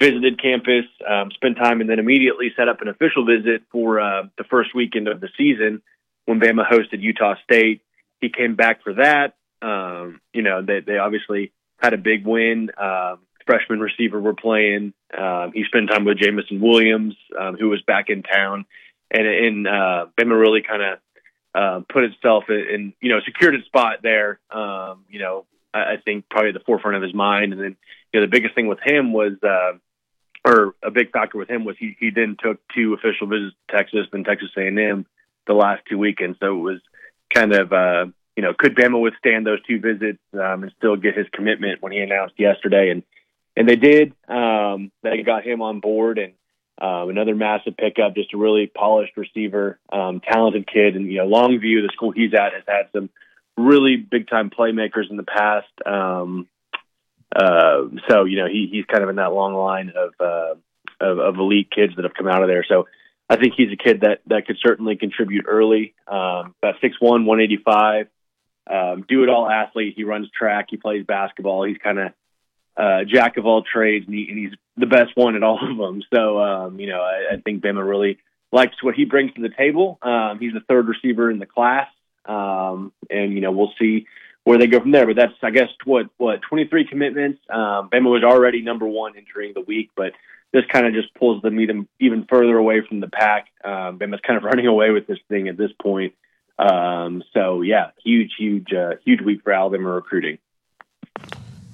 visited 0.00 0.40
campus, 0.40 0.84
um, 1.08 1.30
spent 1.32 1.56
time, 1.56 1.80
and 1.80 1.90
then 1.90 1.98
immediately 1.98 2.52
set 2.56 2.68
up 2.68 2.80
an 2.80 2.88
official 2.88 3.24
visit 3.24 3.62
for 3.70 4.00
uh, 4.00 4.22
the 4.38 4.44
first 4.44 4.74
weekend 4.74 5.08
of 5.08 5.20
the 5.20 5.28
season 5.36 5.82
when 6.26 6.40
Bama 6.40 6.68
hosted 6.68 7.00
Utah 7.00 7.34
State. 7.44 7.82
He 8.20 8.28
came 8.28 8.54
back 8.54 8.82
for 8.82 8.94
that. 8.94 9.34
Um, 9.60 10.20
you 10.32 10.42
know, 10.42 10.62
they, 10.62 10.80
they 10.80 10.98
obviously 10.98 11.52
had 11.78 11.94
a 11.94 11.98
big 11.98 12.26
win. 12.26 12.70
Um, 12.78 13.18
freshman 13.46 13.80
receiver 13.80 14.20
were 14.20 14.34
playing. 14.34 14.94
Um, 15.16 15.52
he 15.54 15.64
spent 15.64 15.90
time 15.90 16.04
with 16.04 16.18
Jameson 16.18 16.60
Williams, 16.60 17.14
um, 17.38 17.56
who 17.56 17.68
was 17.68 17.82
back 17.82 18.08
in 18.08 18.22
town, 18.22 18.64
and 19.10 19.26
and 19.26 19.66
uh, 19.66 20.06
Bama 20.18 20.40
really 20.40 20.62
kind 20.62 20.82
of 20.82 20.98
uh, 21.54 21.80
put 21.92 22.04
itself 22.04 22.44
in, 22.48 22.66
in, 22.72 22.92
you 23.00 23.10
know, 23.10 23.20
secured 23.24 23.54
its 23.54 23.66
spot 23.66 23.98
there. 24.02 24.40
Um, 24.50 25.04
you 25.08 25.18
know, 25.18 25.44
I, 25.74 25.96
think 26.04 26.28
probably 26.28 26.50
at 26.50 26.54
the 26.54 26.64
forefront 26.64 26.96
of 26.96 27.02
his 27.02 27.14
mind. 27.14 27.52
And 27.52 27.62
then, 27.62 27.76
you 28.12 28.20
know, 28.20 28.26
the 28.26 28.30
biggest 28.30 28.54
thing 28.54 28.66
with 28.66 28.78
him 28.84 29.12
was, 29.12 29.32
uh, 29.42 29.72
or 30.44 30.74
a 30.82 30.90
big 30.90 31.12
factor 31.12 31.38
with 31.38 31.48
him 31.48 31.64
was 31.64 31.76
he 31.78 31.96
he 32.00 32.10
then 32.10 32.36
took 32.42 32.58
two 32.74 32.94
official 32.94 33.28
visits 33.28 33.54
to 33.68 33.76
Texas 33.76 34.06
and 34.12 34.24
Texas 34.24 34.50
A&M 34.56 35.06
the 35.46 35.52
last 35.54 35.82
two 35.88 35.98
weekends. 35.98 36.38
So 36.40 36.56
it 36.56 36.60
was 36.60 36.80
kind 37.32 37.52
of, 37.52 37.72
uh, 37.72 38.06
you 38.36 38.42
know, 38.42 38.52
could 38.56 38.74
Bama 38.74 39.00
withstand 39.00 39.46
those 39.46 39.62
two 39.62 39.80
visits 39.80 40.18
um, 40.34 40.64
and 40.64 40.72
still 40.76 40.96
get 40.96 41.16
his 41.16 41.26
commitment 41.32 41.80
when 41.80 41.92
he 41.92 41.98
announced 41.98 42.34
yesterday? 42.38 42.90
And 42.90 43.02
and 43.56 43.68
they 43.68 43.76
did. 43.76 44.14
Um, 44.28 44.90
they 45.02 45.22
got 45.22 45.44
him 45.44 45.60
on 45.60 45.80
board, 45.80 46.18
and 46.18 46.32
um, 46.80 47.10
another 47.10 47.34
massive 47.34 47.76
pickup, 47.76 48.14
just 48.14 48.32
a 48.32 48.38
really 48.38 48.66
polished 48.66 49.16
receiver, 49.16 49.78
um, 49.92 50.20
talented 50.20 50.66
kid, 50.66 50.96
and 50.96 51.10
you 51.10 51.18
know, 51.18 51.28
Longview, 51.28 51.82
the 51.82 51.90
school 51.92 52.12
he's 52.12 52.32
at, 52.34 52.54
has 52.54 52.64
had 52.66 52.88
some 52.92 53.10
really 53.56 53.96
big 53.96 54.28
time 54.28 54.50
playmakers 54.50 55.10
in 55.10 55.16
the 55.16 55.22
past. 55.22 55.68
Um, 55.84 56.48
uh, 57.34 57.82
so 58.08 58.24
you 58.24 58.38
know, 58.38 58.46
he 58.46 58.68
he's 58.70 58.84
kind 58.84 59.02
of 59.02 59.10
in 59.10 59.16
that 59.16 59.32
long 59.32 59.54
line 59.54 59.92
of, 59.96 60.12
uh, 60.20 60.54
of 61.00 61.18
of 61.18 61.36
elite 61.38 61.70
kids 61.70 61.94
that 61.96 62.04
have 62.04 62.14
come 62.14 62.28
out 62.28 62.42
of 62.42 62.48
there. 62.48 62.64
So 62.68 62.86
I 63.28 63.36
think 63.36 63.54
he's 63.56 63.72
a 63.72 63.76
kid 63.76 64.02
that 64.02 64.20
that 64.26 64.46
could 64.46 64.58
certainly 64.62 64.96
contribute 64.96 65.46
early. 65.48 65.94
Um, 66.06 66.54
about 66.62 66.74
six 66.80 66.96
one, 67.00 67.24
one 67.24 67.40
eighty 67.40 67.58
five. 67.64 68.08
Um, 68.70 69.04
do 69.08 69.22
it 69.22 69.28
all 69.28 69.48
athlete. 69.48 69.94
He 69.96 70.04
runs 70.04 70.30
track. 70.30 70.66
He 70.70 70.76
plays 70.76 71.04
basketball. 71.04 71.64
He's 71.64 71.78
kind 71.78 71.98
of 71.98 72.12
uh, 72.76 73.04
jack 73.04 73.36
of 73.36 73.46
all 73.46 73.62
trades, 73.62 74.06
and, 74.06 74.14
he, 74.14 74.28
and, 74.28 74.38
he's 74.38 74.52
the 74.76 74.86
best 74.86 75.10
one 75.14 75.34
at 75.34 75.42
all 75.42 75.58
of 75.62 75.76
them. 75.76 76.02
So 76.12 76.40
um, 76.40 76.78
you 76.78 76.88
know, 76.88 77.00
I, 77.00 77.34
I, 77.34 77.36
think 77.40 77.62
Bama 77.62 77.86
really 77.86 78.18
likes 78.52 78.82
what 78.82 78.94
he 78.94 79.04
brings 79.04 79.32
to 79.34 79.42
the 79.42 79.50
table. 79.50 79.98
Um, 80.02 80.38
he's 80.38 80.52
the 80.52 80.62
third 80.68 80.86
receiver 80.86 81.30
in 81.30 81.38
the 81.38 81.46
class, 81.46 81.88
um, 82.26 82.92
and 83.10 83.32
you 83.32 83.40
know, 83.40 83.52
we'll 83.52 83.72
see 83.78 84.06
where 84.44 84.58
they 84.58 84.66
go 84.66 84.80
from 84.80 84.90
there. 84.90 85.06
But 85.06 85.16
that's, 85.16 85.32
I 85.42 85.50
guess, 85.50 85.68
what 85.84 86.06
what 86.16 86.40
twenty 86.42 86.66
three 86.66 86.86
commitments. 86.86 87.40
Um, 87.50 87.90
Bama 87.90 88.10
was 88.10 88.24
already 88.24 88.62
number 88.62 88.86
one 88.86 89.16
entering 89.16 89.52
the 89.54 89.60
week, 89.60 89.90
but 89.96 90.12
this 90.52 90.64
kind 90.70 90.86
of 90.86 90.92
just 90.92 91.14
pulls 91.14 91.42
them 91.42 91.60
even 91.60 91.88
even 92.00 92.26
further 92.28 92.56
away 92.56 92.82
from 92.86 93.00
the 93.00 93.08
pack. 93.08 93.48
Um, 93.64 93.98
Bama's 93.98 94.20
kind 94.26 94.36
of 94.36 94.44
running 94.44 94.66
away 94.66 94.90
with 94.90 95.06
this 95.06 95.18
thing 95.28 95.48
at 95.48 95.56
this 95.56 95.72
point. 95.80 96.14
Um, 96.58 97.22
so 97.32 97.62
yeah, 97.62 97.90
huge, 98.04 98.32
huge, 98.38 98.72
uh, 98.72 98.92
huge 99.04 99.20
week 99.20 99.42
for 99.42 99.52
Alabama 99.52 99.90
recruiting. 99.90 100.38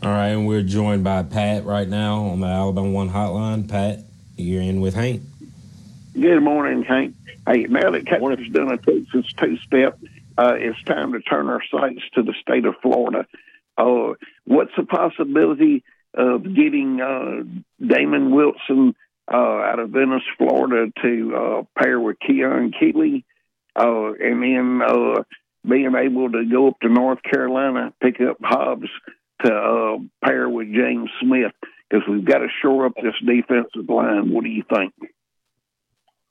All 0.00 0.10
right, 0.10 0.28
and 0.28 0.46
we're 0.46 0.62
joined 0.62 1.02
by 1.02 1.24
Pat 1.24 1.64
right 1.64 1.88
now 1.88 2.26
on 2.26 2.40
the 2.40 2.46
Alabama 2.46 2.90
One 2.90 3.10
Hotline. 3.10 3.68
Pat, 3.68 4.04
you're 4.36 4.62
in 4.62 4.80
with 4.80 4.94
Hank. 4.94 5.22
Good 6.14 6.40
morning, 6.40 6.84
Hank. 6.84 7.16
Hey, 7.46 7.64
now 7.64 7.90
that 7.90 8.06
Texas 8.06 8.48
done 8.52 8.70
a 8.72 8.76
Texas 8.76 9.32
two-step, 9.36 9.98
uh, 10.38 10.54
it's 10.56 10.82
time 10.84 11.12
to 11.12 11.20
turn 11.20 11.48
our 11.48 11.62
sights 11.70 12.02
to 12.14 12.22
the 12.22 12.34
state 12.40 12.64
of 12.64 12.76
Florida. 12.80 13.26
Uh, 13.76 14.14
what's 14.44 14.70
the 14.76 14.84
possibility 14.84 15.82
of 16.14 16.42
getting 16.42 17.00
uh, 17.00 17.42
Damon 17.84 18.30
Wilson 18.30 18.94
uh, 19.32 19.36
out 19.36 19.80
of 19.80 19.90
Venice, 19.90 20.22
Florida, 20.38 20.92
to 21.02 21.36
uh, 21.36 21.62
pair 21.80 21.98
with 21.98 22.18
Keon 22.24 22.72
Keeley, 22.78 23.24
uh, 23.76 24.12
and 24.12 24.42
then 24.42 25.24
being 25.68 25.92
able 25.94 26.30
to 26.30 26.44
go 26.50 26.68
up 26.68 26.80
to 26.80 26.88
North 26.88 27.22
Carolina, 27.22 27.92
pick 28.00 28.20
up 28.20 28.38
Hobbs 28.42 28.88
to 29.44 30.08
pair 30.24 30.48
with 30.48 30.72
James 30.72 31.10
Smith, 31.20 31.52
because 31.88 32.08
we've 32.08 32.24
got 32.24 32.38
to 32.38 32.48
shore 32.62 32.86
up 32.86 32.94
this 32.94 33.14
defensive 33.24 33.88
line. 33.88 34.32
What 34.32 34.44
do 34.44 34.50
you 34.50 34.64
think? 34.72 34.94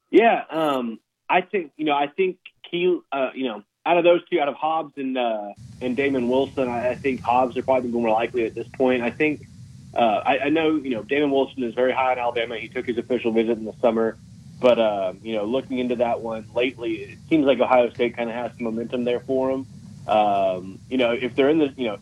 Yeah, 0.10 0.42
um, 0.50 1.00
I 1.30 1.42
think 1.42 1.72
you 1.76 1.86
know. 1.86 1.94
I 1.94 2.08
think 2.08 2.38
Keel, 2.72 3.02
uh, 3.12 3.30
you 3.36 3.46
know, 3.46 3.64
out 3.88 3.98
of 3.98 4.04
those 4.04 4.28
two, 4.30 4.40
out 4.40 4.50
of 4.50 4.56
Hobbs 4.56 4.94
and 4.98 5.18
uh, 5.18 5.54
and 5.82 5.96
Damon 5.96 6.28
Wilson, 6.28 6.68
I, 6.68 6.90
I 6.90 6.96
think 6.96 7.22
Hobbs 7.22 7.58
are 7.58 7.64
probably 7.64 7.90
more 7.90 8.10
likely 8.10 8.46
at 8.46 8.54
this 8.54 8.68
point. 8.68 9.02
I 9.02 9.12
think 9.12 9.48
uh, 9.96 10.22
I, 10.26 10.40
I 10.40 10.50
know 10.50 10.76
you 10.76 10.92
know 10.92 11.04
Damon 11.04 11.32
Wilson 11.32 11.64
is 11.64 11.74
very 11.74 11.94
high 11.94 12.14
in 12.14 12.20
Alabama. 12.20 12.58
He 12.58 12.68
took 12.68 12.86
his 12.86 12.98
official 12.98 13.32
visit 13.32 13.58
in 13.58 13.66
the 13.66 13.76
summer, 13.82 14.18
but 14.60 14.78
uh, 14.78 15.14
you 15.24 15.36
know 15.36 15.46
looking 15.46 15.80
into 15.80 15.96
that 15.98 16.22
one 16.22 16.46
lately, 16.54 16.96
it 16.96 17.20
seems 17.30 17.46
like 17.46 17.60
Ohio 17.60 17.90
State 17.92 18.18
kind 18.18 18.30
of 18.30 18.36
has 18.36 18.52
some 18.58 18.66
momentum 18.66 19.06
there 19.06 19.22
for 19.22 19.52
him. 19.52 19.66
Um, 20.08 20.80
you 20.90 20.98
know 20.98 21.12
if 21.12 21.36
they're 21.36 21.50
in 21.50 21.60
the 21.60 21.74
you 21.78 21.88
know 21.88 21.98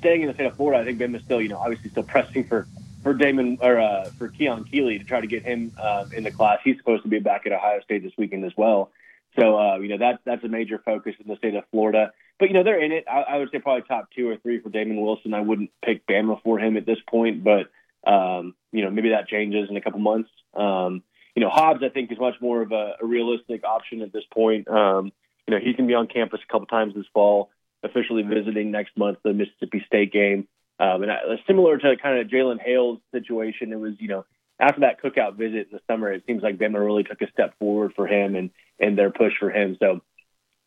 staying 0.00 0.22
in 0.22 0.28
the 0.28 0.34
state 0.34 0.46
of 0.46 0.56
Florida, 0.56 0.82
I 0.82 0.84
think 0.84 0.98
Bama's 0.98 1.22
still, 1.22 1.40
you 1.40 1.48
know, 1.48 1.58
obviously 1.58 1.90
still 1.90 2.02
pressing 2.02 2.44
for 2.44 2.66
for 3.02 3.14
Damon 3.14 3.58
or 3.62 3.78
uh, 3.78 4.10
for 4.18 4.28
Keon 4.28 4.64
Keeley 4.64 4.98
to 4.98 5.04
try 5.04 5.20
to 5.20 5.26
get 5.26 5.42
him 5.42 5.72
uh, 5.78 6.04
in 6.14 6.24
the 6.24 6.30
class. 6.30 6.58
He's 6.62 6.76
supposed 6.76 7.02
to 7.04 7.08
be 7.08 7.18
back 7.18 7.46
at 7.46 7.52
Ohio 7.52 7.80
State 7.80 8.02
this 8.02 8.12
weekend 8.18 8.44
as 8.44 8.56
well. 8.56 8.90
So 9.38 9.58
uh, 9.58 9.78
you 9.78 9.88
know 9.88 9.98
that 9.98 10.20
that's 10.24 10.44
a 10.44 10.48
major 10.48 10.80
focus 10.84 11.14
in 11.20 11.28
the 11.28 11.36
state 11.36 11.54
of 11.54 11.64
Florida. 11.70 12.12
But 12.38 12.48
you 12.48 12.54
know 12.54 12.64
they're 12.64 12.82
in 12.82 12.92
it. 12.92 13.04
I, 13.10 13.34
I 13.34 13.36
would 13.38 13.50
say 13.52 13.58
probably 13.58 13.82
top 13.86 14.08
two 14.16 14.28
or 14.28 14.36
three 14.36 14.60
for 14.60 14.70
Damon 14.70 15.00
Wilson. 15.00 15.34
I 15.34 15.40
wouldn't 15.40 15.70
pick 15.84 16.06
Bama 16.06 16.42
for 16.42 16.58
him 16.58 16.76
at 16.76 16.86
this 16.86 16.98
point, 17.08 17.44
but 17.44 17.70
um, 18.10 18.54
you 18.72 18.84
know 18.84 18.90
maybe 18.90 19.10
that 19.10 19.28
changes 19.28 19.68
in 19.70 19.76
a 19.76 19.80
couple 19.80 20.00
months. 20.00 20.30
Um, 20.54 21.02
you 21.36 21.42
know 21.42 21.50
Hobbs 21.50 21.80
I 21.84 21.90
think 21.90 22.10
is 22.10 22.18
much 22.18 22.36
more 22.40 22.62
of 22.62 22.72
a, 22.72 22.94
a 23.00 23.06
realistic 23.06 23.62
option 23.64 24.02
at 24.02 24.12
this 24.12 24.24
point. 24.32 24.68
Um, 24.68 25.12
you 25.46 25.54
know 25.54 25.60
he 25.62 25.74
can 25.74 25.86
be 25.86 25.94
on 25.94 26.08
campus 26.08 26.40
a 26.46 26.52
couple 26.52 26.66
times 26.66 26.94
this 26.94 27.06
fall, 27.14 27.50
officially 27.84 28.22
visiting 28.22 28.70
next 28.70 28.96
month 28.96 29.18
the 29.22 29.32
Mississippi 29.32 29.84
State 29.86 30.12
game. 30.12 30.48
Um, 30.80 31.02
and 31.02 31.12
I, 31.12 31.18
similar 31.46 31.76
to 31.76 31.96
kind 32.02 32.18
of 32.18 32.28
Jalen 32.28 32.58
Hale's 32.60 33.00
situation, 33.12 33.72
it 33.72 33.78
was 33.78 33.92
you 33.98 34.08
know 34.08 34.24
after 34.60 34.82
that 34.82 35.02
cookout 35.02 35.36
visit 35.36 35.68
in 35.70 35.72
the 35.72 35.80
summer, 35.90 36.12
it 36.12 36.24
seems 36.26 36.42
like 36.42 36.58
Bama 36.58 36.84
really 36.84 37.02
took 37.02 37.20
a 37.22 37.30
step 37.30 37.58
forward 37.58 37.92
for 37.96 38.06
him 38.06 38.36
and 38.36 38.50
and 38.78 38.96
their 38.96 39.10
push 39.10 39.32
for 39.38 39.50
him. 39.50 39.76
So 39.80 40.00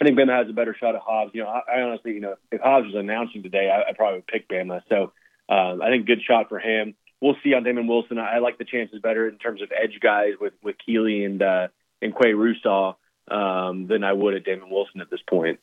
I 0.02 0.06
think 0.06 0.18
Bama 0.18 0.38
has 0.38 0.50
a 0.50 0.54
better 0.54 0.76
shot 0.78 0.96
at 0.96 1.02
Hobbs. 1.02 1.32
You 1.34 1.44
know, 1.44 1.50
I, 1.50 1.78
I 1.78 1.82
honestly, 1.82 2.14
you 2.14 2.20
know, 2.20 2.36
if 2.52 2.62
Hobbs 2.62 2.88
was 2.88 2.96
announcing 2.96 3.44
today, 3.44 3.70
I, 3.70 3.90
I 3.90 3.94
probably 3.94 4.18
would 4.18 4.28
pick 4.28 4.50
Bama. 4.50 4.82
So 4.90 5.14
um, 5.48 5.82
I 5.82 5.90
think 5.90 6.08
good 6.08 6.22
shot 6.28 6.50
for 6.50 6.60
him. 6.60 6.96
We'll 7.22 7.38
see 7.44 7.54
on 7.54 7.64
Damon 7.64 7.88
Wilson. 7.88 8.18
I, 8.18 8.36
I 8.36 8.40
like 8.40 8.58
the 8.58 8.66
chances 8.66 9.00
better 9.02 9.30
in 9.30 9.38
terms 9.38 9.62
of 9.62 9.72
edge 9.72 10.00
guys 10.02 10.34
with 10.42 10.54
with 10.64 10.76
Keeley 10.86 11.24
and 11.24 11.42
uh, 11.42 11.68
and 12.02 12.14
Qua 12.14 12.28
Russaw 12.28 12.96
um, 13.30 13.88
than 13.88 14.04
I 14.04 14.12
would 14.12 14.34
at 14.34 14.44
Damon 14.44 14.70
Wilson 14.70 15.02
at 15.02 15.10
this 15.10 15.22
point. 15.30 15.60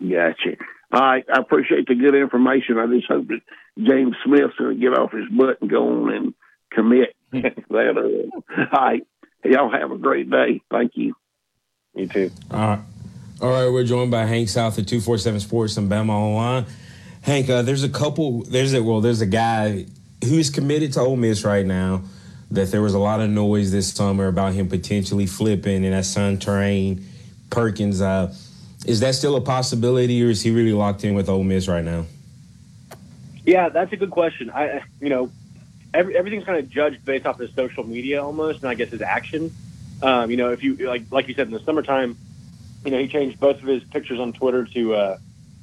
Gotcha. 0.00 0.56
Right, 0.92 1.24
I 1.32 1.38
appreciate 1.38 1.88
the 1.88 1.94
good 1.94 2.14
information. 2.14 2.78
I 2.78 2.86
just 2.86 3.08
hope 3.08 3.26
that 3.28 3.40
James 3.78 4.14
Smith's 4.24 4.56
going 4.58 4.76
to 4.76 4.80
get 4.80 4.96
off 4.96 5.12
his 5.12 5.28
butt 5.28 5.60
and 5.60 5.70
go 5.70 5.88
on 5.88 6.12
and 6.12 6.34
commit. 6.76 7.16
that, 7.32 7.54
uh, 7.70 8.76
all 8.76 8.86
right, 8.86 9.06
y'all 9.44 9.70
have 9.70 9.90
a 9.90 9.98
great 9.98 10.30
day. 10.30 10.60
Thank 10.70 10.92
you. 10.94 11.14
You 11.94 12.06
too. 12.06 12.30
All 12.50 12.58
right. 12.58 12.80
All 13.38 13.50
right, 13.50 13.70
we're 13.70 13.84
joined 13.84 14.10
by 14.10 14.24
Hank 14.24 14.48
South 14.48 14.78
at 14.78 14.86
247 14.86 15.40
Sports 15.40 15.76
and 15.76 15.90
Bama 15.90 16.10
Online. 16.10 16.64
Hank, 17.20 17.50
uh, 17.50 17.60
there's 17.62 17.84
a 17.84 17.88
couple, 17.88 18.44
there's 18.44 18.72
a, 18.72 18.82
well, 18.82 19.02
there's 19.02 19.20
a 19.20 19.26
guy 19.26 19.86
who's 20.24 20.48
committed 20.48 20.94
to 20.94 21.00
Ole 21.00 21.16
Miss 21.16 21.44
right 21.44 21.66
now 21.66 22.02
that 22.50 22.70
there 22.70 22.80
was 22.80 22.94
a 22.94 22.98
lot 22.98 23.20
of 23.20 23.28
noise 23.28 23.72
this 23.72 23.92
summer 23.92 24.28
about 24.28 24.54
him 24.54 24.68
potentially 24.68 25.26
flipping 25.26 25.84
and 25.84 25.92
that 25.92 26.04
Suntarine 26.04 27.02
Perkins. 27.50 28.00
Uh, 28.00 28.34
is 28.86 29.00
that 29.00 29.14
still 29.14 29.36
a 29.36 29.40
possibility 29.40 30.24
or 30.24 30.30
is 30.30 30.40
he 30.40 30.50
really 30.50 30.72
locked 30.72 31.04
in 31.04 31.14
with 31.14 31.28
Ole 31.28 31.44
Miss 31.44 31.68
right 31.68 31.84
now? 31.84 32.06
Yeah, 33.44 33.68
that's 33.68 33.92
a 33.92 33.96
good 33.96 34.10
question. 34.10 34.50
I, 34.50 34.80
you 35.00 35.10
know, 35.10 35.30
every, 35.94 36.16
everything's 36.16 36.44
kind 36.44 36.58
of 36.58 36.68
judged 36.68 37.04
based 37.04 37.26
off 37.26 37.38
his 37.38 37.52
social 37.54 37.84
media 37.84 38.22
almost, 38.22 38.60
and 38.60 38.68
I 38.68 38.74
guess 38.74 38.90
his 38.90 39.02
action. 39.02 39.52
Um, 40.02 40.30
you 40.30 40.36
know, 40.36 40.50
if 40.52 40.62
you 40.62 40.76
like, 40.76 41.04
like 41.10 41.28
you 41.28 41.34
said 41.34 41.46
in 41.46 41.52
the 41.52 41.60
summertime, 41.60 42.16
you 42.84 42.90
know, 42.90 42.98
he 42.98 43.08
changed 43.08 43.40
both 43.40 43.56
of 43.56 43.66
his 43.66 43.82
pictures 43.84 44.20
on 44.20 44.32
Twitter 44.32 44.64
to 44.64 44.94
uh, 44.94 45.18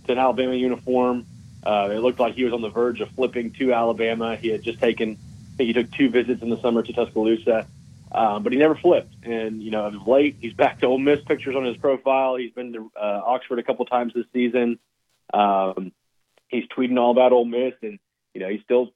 to 0.05 0.11
an 0.11 0.17
Alabama 0.17 0.53
uniform. 0.53 1.25
Uh, 1.65 1.89
it 1.91 1.99
looked 1.99 2.19
like 2.19 2.35
he 2.35 2.43
was 2.43 2.53
on 2.53 2.61
the 2.61 2.69
verge 2.69 2.99
of 2.99 3.09
flipping 3.11 3.51
to 3.51 3.73
Alabama. 3.73 4.35
He 4.35 4.49
had 4.49 4.63
just 4.63 4.79
taken, 4.79 5.11
I 5.11 5.57
think 5.57 5.67
he 5.67 5.73
took 5.73 5.91
two 5.91 6.09
visits 6.09 6.41
in 6.41 6.49
the 6.49 6.59
summer 6.59 6.83
to 6.83 6.91
Tuscaloosa, 6.91 7.65
um, 8.11 8.43
but 8.43 8.51
he 8.51 8.59
never 8.59 8.75
flipped. 8.75 9.13
And 9.23 9.63
you 9.63 9.71
know, 9.71 9.85
of 9.85 10.07
late, 10.07 10.37
he's 10.41 10.53
back 10.53 10.79
to 10.79 10.87
Ole 10.87 10.97
Miss 10.97 11.21
pictures 11.21 11.55
on 11.55 11.63
his 11.63 11.77
profile. 11.77 12.35
He's 12.35 12.51
been 12.51 12.73
to 12.73 12.91
uh, 12.99 13.21
Oxford 13.25 13.59
a 13.59 13.63
couple 13.63 13.85
times 13.85 14.13
this 14.13 14.25
season. 14.33 14.79
Um, 15.33 15.93
he's 16.49 16.67
tweeting 16.67 16.99
all 16.99 17.11
about 17.11 17.31
Ole 17.31 17.45
Miss, 17.45 17.73
and 17.81 17.99
you 18.33 18.41
know, 18.41 18.49
he's 18.49 18.61
still 18.63 18.91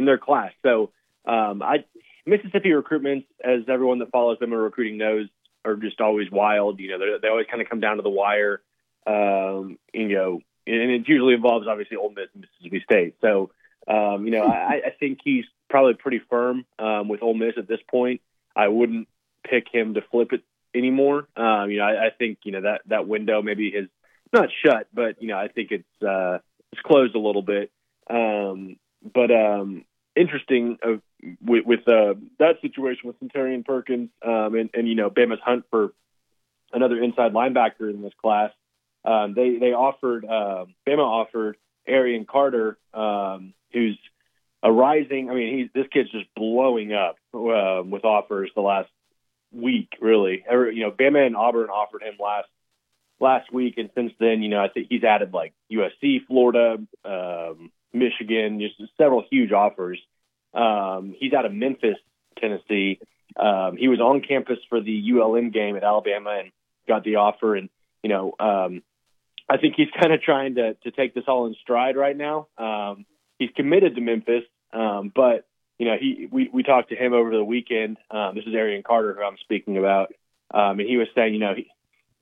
in 0.00 0.06
their 0.06 0.18
class. 0.18 0.52
So 0.62 0.90
um, 1.26 1.62
I 1.62 1.84
Mississippi 2.26 2.70
recruitments, 2.70 3.26
as 3.44 3.62
everyone 3.68 3.98
that 4.00 4.10
follows 4.10 4.38
them 4.38 4.52
in 4.52 4.58
recruiting 4.58 4.98
knows, 4.98 5.28
are 5.64 5.76
just 5.76 6.00
always 6.00 6.30
wild. 6.30 6.80
You 6.80 6.88
know, 6.88 7.18
they 7.20 7.28
always 7.28 7.46
kind 7.50 7.62
of 7.62 7.68
come 7.68 7.80
down 7.80 7.96
to 7.96 8.02
the 8.02 8.10
wire. 8.10 8.62
Um, 9.06 9.78
you 9.92 10.08
know, 10.08 10.40
and 10.66 10.90
it 10.90 11.08
usually 11.08 11.34
involves 11.34 11.66
obviously 11.68 11.96
Ole 11.96 12.10
Miss 12.10 12.28
and 12.34 12.44
Mississippi 12.44 12.82
State. 12.84 13.14
So, 13.20 13.50
um, 13.88 14.24
you 14.26 14.32
know, 14.32 14.44
I, 14.46 14.80
I 14.86 14.90
think 14.98 15.20
he's 15.24 15.44
probably 15.68 15.94
pretty 15.94 16.20
firm 16.30 16.64
um, 16.78 17.08
with 17.08 17.22
Ole 17.22 17.34
Miss 17.34 17.54
at 17.56 17.68
this 17.68 17.80
point. 17.90 18.20
I 18.54 18.68
wouldn't 18.68 19.08
pick 19.48 19.66
him 19.72 19.94
to 19.94 20.02
flip 20.10 20.32
it 20.32 20.42
anymore. 20.74 21.28
Um, 21.36 21.70
you 21.70 21.78
know, 21.78 21.84
I, 21.84 22.06
I 22.06 22.10
think 22.16 22.38
you 22.44 22.52
know 22.52 22.62
that 22.62 22.82
that 22.86 23.08
window 23.08 23.42
maybe 23.42 23.68
is 23.68 23.88
not 24.32 24.48
shut, 24.64 24.88
but 24.92 25.22
you 25.22 25.28
know, 25.28 25.38
I 25.38 25.48
think 25.48 25.70
it's 25.70 26.02
uh, 26.02 26.38
it's 26.72 26.82
closed 26.82 27.14
a 27.14 27.18
little 27.18 27.42
bit. 27.42 27.70
Um, 28.08 28.76
but 29.02 29.30
um, 29.30 29.84
interesting 30.16 30.78
with, 31.40 31.64
with 31.64 31.88
uh, 31.88 32.14
that 32.38 32.60
situation 32.60 33.02
with 33.04 33.20
Suntarine 33.20 33.64
Perkins 33.64 34.10
um, 34.24 34.54
and, 34.54 34.70
and 34.74 34.88
you 34.88 34.94
know 34.94 35.10
Bama's 35.10 35.40
hunt 35.44 35.64
for 35.70 35.92
another 36.72 37.02
inside 37.02 37.32
linebacker 37.32 37.90
in 37.90 38.02
this 38.02 38.12
class. 38.20 38.50
Um, 39.04 39.34
they 39.34 39.56
they 39.56 39.72
offered 39.72 40.24
uh, 40.24 40.66
Bama 40.86 40.98
offered 40.98 41.56
Arion 41.86 42.26
Carter, 42.26 42.78
um, 42.92 43.54
who's 43.72 43.98
a 44.62 44.70
rising. 44.70 45.30
I 45.30 45.34
mean, 45.34 45.58
he's 45.58 45.68
this 45.74 45.86
kid's 45.92 46.10
just 46.10 46.26
blowing 46.34 46.92
up 46.92 47.16
uh, 47.34 47.82
with 47.84 48.04
offers 48.04 48.50
the 48.54 48.60
last 48.60 48.90
week. 49.52 49.88
Really, 50.00 50.44
Every, 50.48 50.76
you 50.76 50.82
know, 50.82 50.90
Bama 50.90 51.26
and 51.26 51.36
Auburn 51.36 51.70
offered 51.70 52.02
him 52.02 52.14
last 52.18 52.48
last 53.18 53.52
week, 53.52 53.74
and 53.78 53.90
since 53.94 54.12
then, 54.18 54.42
you 54.42 54.48
know, 54.48 54.62
I 54.62 54.68
think 54.68 54.88
he's 54.90 55.04
added 55.04 55.32
like 55.32 55.54
USC, 55.72 56.26
Florida, 56.26 56.78
um, 57.04 57.70
Michigan, 57.92 58.60
just 58.60 58.92
several 58.96 59.24
huge 59.30 59.52
offers. 59.52 59.98
Um, 60.54 61.14
he's 61.18 61.32
out 61.32 61.46
of 61.46 61.52
Memphis, 61.52 61.96
Tennessee. 62.38 63.00
Um, 63.36 63.76
he 63.76 63.88
was 63.88 64.00
on 64.00 64.22
campus 64.22 64.58
for 64.68 64.80
the 64.80 65.12
ULM 65.12 65.50
game 65.50 65.76
at 65.76 65.84
Alabama 65.84 66.38
and 66.40 66.52
got 66.88 67.04
the 67.04 67.16
offer. 67.16 67.56
And 67.56 67.68
you 68.02 68.08
know, 68.08 68.34
um, 68.38 68.82
I 69.48 69.56
think 69.56 69.74
he's 69.76 69.88
kind 70.00 70.12
of 70.12 70.22
trying 70.22 70.56
to 70.56 70.74
to 70.74 70.90
take 70.90 71.14
this 71.14 71.24
all 71.26 71.46
in 71.46 71.54
stride 71.60 71.96
right 71.96 72.16
now. 72.16 72.48
Um, 72.58 73.06
he's 73.38 73.50
committed 73.54 73.94
to 73.94 74.00
Memphis, 74.00 74.44
um, 74.72 75.12
but 75.14 75.46
you 75.78 75.86
know, 75.86 75.96
he 75.98 76.28
we 76.30 76.50
we 76.52 76.62
talked 76.62 76.90
to 76.90 76.96
him 76.96 77.12
over 77.12 77.30
the 77.30 77.44
weekend. 77.44 77.96
Um, 78.10 78.34
this 78.34 78.44
is 78.46 78.54
Arion 78.54 78.82
Carter 78.82 79.14
who 79.14 79.22
I'm 79.22 79.38
speaking 79.42 79.78
about, 79.78 80.12
um, 80.52 80.78
and 80.80 80.88
he 80.88 80.96
was 80.96 81.08
saying, 81.14 81.34
you 81.34 81.40
know, 81.40 81.54
he, 81.54 81.70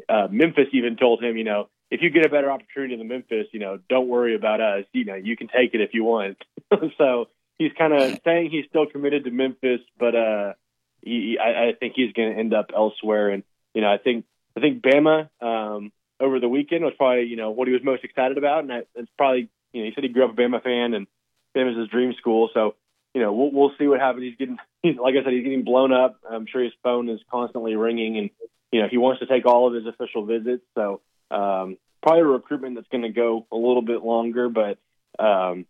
uh, 0.08 0.28
Memphis 0.30 0.68
even 0.72 0.96
told 0.96 1.22
him, 1.22 1.36
you 1.36 1.44
know, 1.44 1.68
if 1.90 2.02
you 2.02 2.10
get 2.10 2.26
a 2.26 2.28
better 2.28 2.50
opportunity 2.50 2.96
than 2.96 3.08
Memphis, 3.08 3.46
you 3.52 3.60
know, 3.60 3.78
don't 3.88 4.08
worry 4.08 4.34
about 4.34 4.60
us. 4.60 4.84
You 4.92 5.04
know, 5.04 5.14
you 5.14 5.36
can 5.36 5.48
take 5.48 5.74
it 5.74 5.80
if 5.80 5.94
you 5.94 6.04
want. 6.04 6.36
so 6.98 7.28
he's 7.58 7.72
kind 7.76 7.92
of 7.92 8.18
saying 8.24 8.50
he's 8.50 8.66
still 8.68 8.86
committed 8.86 9.24
to 9.24 9.30
Memphis, 9.30 9.80
but 9.98 10.14
uh, 10.14 10.52
he, 11.02 11.38
I, 11.38 11.68
I 11.68 11.72
think 11.78 11.94
he's 11.96 12.12
going 12.12 12.32
to 12.32 12.38
end 12.38 12.54
up 12.54 12.70
elsewhere. 12.74 13.30
And 13.30 13.42
you 13.74 13.80
know, 13.80 13.92
I 13.92 13.98
think 13.98 14.24
I 14.56 14.60
think 14.60 14.82
Bama 14.82 15.28
um, 15.40 15.92
over 16.20 16.40
the 16.40 16.48
weekend 16.48 16.84
was 16.84 16.94
probably 16.96 17.24
you 17.24 17.36
know 17.36 17.50
what 17.50 17.68
he 17.68 17.74
was 17.74 17.82
most 17.82 18.04
excited 18.04 18.38
about, 18.38 18.64
and 18.64 18.84
it's 18.94 19.10
probably 19.16 19.48
you 19.72 19.82
know 19.82 19.86
he 19.88 19.92
said 19.94 20.04
he 20.04 20.10
grew 20.10 20.24
up 20.24 20.32
a 20.32 20.40
Bama 20.40 20.62
fan 20.62 20.94
and 20.94 21.06
Bama's 21.56 21.78
his 21.78 21.88
dream 21.88 22.14
school. 22.18 22.50
So 22.52 22.74
you 23.14 23.22
know 23.22 23.32
we'll 23.32 23.50
we'll 23.50 23.72
see 23.78 23.86
what 23.86 24.00
happens. 24.00 24.24
He's 24.24 24.36
getting 24.36 24.58
like 25.00 25.14
I 25.14 25.24
said, 25.24 25.32
he's 25.32 25.44
getting 25.44 25.64
blown 25.64 25.92
up. 25.92 26.20
I'm 26.28 26.46
sure 26.46 26.62
his 26.62 26.72
phone 26.82 27.08
is 27.08 27.20
constantly 27.30 27.76
ringing, 27.76 28.18
and 28.18 28.30
you 28.72 28.82
know 28.82 28.88
he 28.90 28.98
wants 28.98 29.20
to 29.20 29.26
take 29.26 29.46
all 29.46 29.68
of 29.68 29.74
his 29.74 29.86
official 29.86 30.26
visits. 30.26 30.64
So 30.74 31.00
um, 31.30 31.76
probably 32.02 32.22
a 32.22 32.26
recruitment 32.26 32.76
that's 32.76 32.88
going 32.88 33.02
to 33.02 33.10
go 33.10 33.46
a 33.50 33.56
little 33.56 33.82
bit 33.82 34.02
longer, 34.02 34.48
but 34.48 34.78
um, 35.18 35.66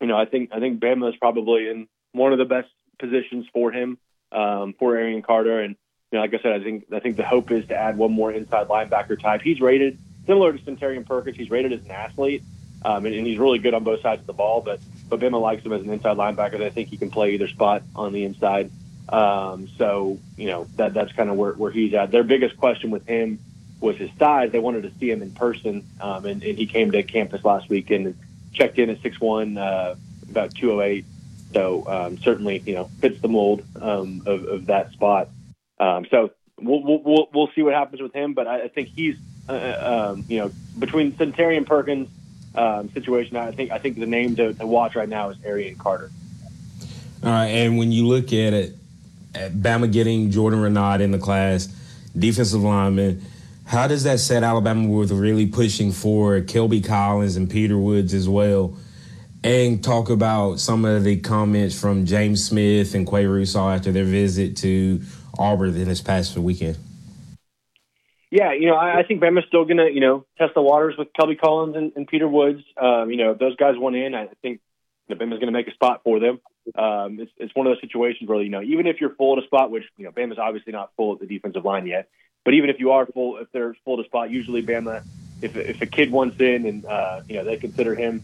you 0.00 0.06
know, 0.06 0.16
I 0.16 0.24
think 0.24 0.50
I 0.52 0.60
think 0.60 0.80
Bama 0.80 1.10
is 1.10 1.16
probably 1.16 1.68
in 1.68 1.88
one 2.12 2.32
of 2.32 2.38
the 2.38 2.44
best 2.44 2.68
positions 2.98 3.46
for 3.52 3.70
him 3.70 3.98
um, 4.32 4.74
for 4.78 4.96
Arion 4.96 5.22
Carter, 5.22 5.60
and 5.60 5.76
you 6.10 6.18
know, 6.18 6.22
like 6.22 6.34
I 6.34 6.42
said, 6.42 6.52
I 6.52 6.62
think 6.62 6.86
I 6.92 7.00
think 7.00 7.16
the 7.16 7.24
hope 7.24 7.50
is 7.50 7.66
to 7.68 7.76
add 7.76 7.96
one 7.96 8.12
more 8.12 8.32
inside 8.32 8.68
linebacker 8.68 9.20
type. 9.20 9.42
He's 9.42 9.60
rated 9.60 9.98
similar 10.26 10.52
to 10.52 10.58
Suntarine 10.58 11.06
Perkins. 11.06 11.36
He's 11.36 11.50
rated 11.50 11.72
as 11.72 11.84
an 11.84 11.90
athlete, 11.90 12.42
um, 12.84 13.06
and, 13.06 13.14
and 13.14 13.26
he's 13.26 13.38
really 13.38 13.58
good 13.58 13.74
on 13.74 13.84
both 13.84 14.00
sides 14.00 14.20
of 14.20 14.26
the 14.26 14.32
ball. 14.32 14.60
But 14.60 14.80
but 15.08 15.20
Bama 15.20 15.40
likes 15.40 15.64
him 15.64 15.72
as 15.72 15.82
an 15.82 15.90
inside 15.90 16.16
linebacker. 16.16 16.58
They 16.58 16.70
think 16.70 16.88
he 16.88 16.96
can 16.96 17.10
play 17.10 17.34
either 17.34 17.48
spot 17.48 17.82
on 17.94 18.12
the 18.12 18.24
inside. 18.24 18.70
Um, 19.08 19.68
so 19.76 20.18
you 20.36 20.46
know 20.46 20.66
that 20.76 20.94
that's 20.94 21.12
kind 21.12 21.30
of 21.30 21.36
where, 21.36 21.52
where 21.52 21.70
he's 21.70 21.94
at. 21.94 22.10
Their 22.10 22.24
biggest 22.24 22.56
question 22.56 22.90
with 22.90 23.06
him 23.06 23.38
was 23.80 23.96
his 23.96 24.10
size. 24.18 24.52
They 24.52 24.58
wanted 24.58 24.82
to 24.82 24.92
see 24.98 25.10
him 25.10 25.22
in 25.22 25.32
person, 25.32 25.86
um, 26.00 26.26
and, 26.26 26.42
and 26.42 26.58
he 26.58 26.66
came 26.66 26.90
to 26.92 27.02
campus 27.02 27.44
last 27.44 27.68
weekend 27.68 28.06
and 28.06 28.18
checked 28.52 28.78
in 28.78 28.90
at 28.90 29.00
six 29.02 29.20
one, 29.20 29.56
uh, 29.56 29.96
about 30.30 30.54
two 30.54 30.72
oh 30.72 30.80
eight. 30.80 31.04
So 31.52 31.86
um, 31.88 32.18
certainly, 32.18 32.62
you 32.64 32.74
know, 32.74 32.84
fits 33.00 33.20
the 33.20 33.28
mold 33.28 33.64
um, 33.80 34.22
of, 34.26 34.44
of 34.44 34.66
that 34.66 34.92
spot. 34.92 35.28
Um, 35.80 36.06
so 36.10 36.30
we'll, 36.60 36.82
we'll 36.82 37.28
we'll 37.32 37.50
see 37.54 37.62
what 37.62 37.74
happens 37.74 38.02
with 38.02 38.12
him, 38.12 38.34
but 38.34 38.46
I, 38.46 38.64
I 38.64 38.68
think 38.68 38.88
he's 38.88 39.16
uh, 39.48 39.52
uh 39.52 40.12
um, 40.12 40.24
you 40.28 40.38
know 40.38 40.52
between 40.78 41.12
Suntarine 41.12 41.66
Perkins 41.66 42.08
um, 42.54 42.90
situation. 42.90 43.36
I 43.36 43.52
think 43.52 43.70
I 43.70 43.78
think 43.78 43.98
the 43.98 44.06
name 44.06 44.36
to, 44.36 44.54
to 44.54 44.66
watch 44.66 44.94
right 44.94 45.08
now 45.08 45.30
is 45.30 45.38
Arion 45.44 45.76
Carter. 45.76 46.10
All 47.22 47.30
right, 47.30 47.46
and 47.48 47.78
when 47.78 47.92
you 47.92 48.06
look 48.06 48.26
at 48.26 48.52
it, 48.54 48.76
at 49.34 49.52
Bama 49.52 49.92
getting 49.92 50.30
Jordan 50.30 50.60
Renaud 50.60 51.00
in 51.00 51.10
the 51.10 51.18
class, 51.18 51.66
defensive 52.18 52.62
lineman, 52.62 53.24
how 53.70 53.86
does 53.86 54.02
that 54.02 54.18
set 54.18 54.42
Alabama 54.42 54.88
with 54.88 55.12
really 55.12 55.46
pushing 55.46 55.92
for 55.92 56.40
Kelby 56.40 56.84
Collins 56.84 57.36
and 57.36 57.48
Peter 57.48 57.78
Woods 57.78 58.12
as 58.12 58.28
well? 58.28 58.76
And 59.44 59.82
talk 59.82 60.10
about 60.10 60.58
some 60.58 60.84
of 60.84 61.04
the 61.04 61.20
comments 61.20 61.80
from 61.80 62.04
James 62.04 62.44
Smith 62.44 62.96
and 62.96 63.06
Qua 63.06 63.20
Russaw 63.20 63.76
after 63.76 63.92
their 63.92 64.04
visit 64.04 64.56
to 64.58 65.00
Auburn 65.38 65.72
this 65.72 66.00
past 66.00 66.36
weekend. 66.36 66.78
Yeah, 68.32 68.52
you 68.54 68.66
know, 68.66 68.74
I, 68.74 68.98
I 68.98 69.02
think 69.04 69.22
Bama's 69.22 69.44
still 69.46 69.64
going 69.64 69.76
to, 69.76 69.88
you 69.88 70.00
know, 70.00 70.26
test 70.36 70.54
the 70.54 70.62
waters 70.62 70.96
with 70.98 71.08
Kelby 71.12 71.40
Collins 71.40 71.76
and, 71.76 71.92
and 71.94 72.08
Peter 72.08 72.26
Woods. 72.26 72.62
Um, 72.76 73.08
you 73.12 73.18
know, 73.18 73.30
if 73.30 73.38
those 73.38 73.54
guys 73.54 73.76
went 73.80 73.94
in, 73.94 74.16
I 74.16 74.26
think 74.42 74.60
you 75.06 75.14
know, 75.14 75.24
Bama's 75.24 75.38
going 75.38 75.46
to 75.46 75.52
make 75.52 75.68
a 75.68 75.74
spot 75.74 76.00
for 76.02 76.18
them. 76.18 76.40
Um, 76.76 77.20
it's, 77.20 77.32
it's 77.36 77.54
one 77.54 77.68
of 77.68 77.70
those 77.70 77.80
situations 77.80 78.28
where, 78.28 78.42
you 78.42 78.50
know, 78.50 78.62
even 78.62 78.88
if 78.88 79.00
you're 79.00 79.14
full 79.14 79.38
at 79.38 79.44
a 79.44 79.46
spot, 79.46 79.70
which, 79.70 79.84
you 79.96 80.04
know, 80.04 80.10
Bama's 80.10 80.38
obviously 80.40 80.72
not 80.72 80.90
full 80.96 81.14
at 81.14 81.20
the 81.20 81.26
defensive 81.26 81.64
line 81.64 81.86
yet, 81.86 82.08
but 82.44 82.54
even 82.54 82.70
if 82.70 82.80
you 82.80 82.92
are 82.92 83.06
full, 83.06 83.38
if 83.38 83.50
they're 83.52 83.74
full 83.84 83.98
to 83.98 84.04
spot, 84.04 84.30
usually 84.30 84.62
Bama, 84.62 85.04
if, 85.42 85.56
if 85.56 85.80
a 85.82 85.86
kid 85.86 86.10
wants 86.10 86.40
in 86.40 86.66
and, 86.66 86.84
uh, 86.84 87.20
you 87.28 87.36
know, 87.36 87.44
they 87.44 87.56
consider 87.56 87.94
him 87.94 88.22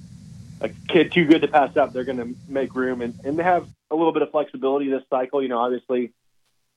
a 0.60 0.68
kid 0.88 1.12
too 1.12 1.26
good 1.26 1.42
to 1.42 1.48
pass 1.48 1.76
up, 1.76 1.92
they're 1.92 2.04
going 2.04 2.18
to 2.18 2.34
make 2.48 2.74
room 2.74 3.02
and, 3.02 3.18
and 3.24 3.38
they 3.38 3.42
have 3.42 3.68
a 3.90 3.94
little 3.94 4.12
bit 4.12 4.22
of 4.22 4.30
flexibility 4.30 4.90
this 4.90 5.02
cycle. 5.10 5.42
You 5.42 5.48
know, 5.48 5.58
obviously 5.58 6.12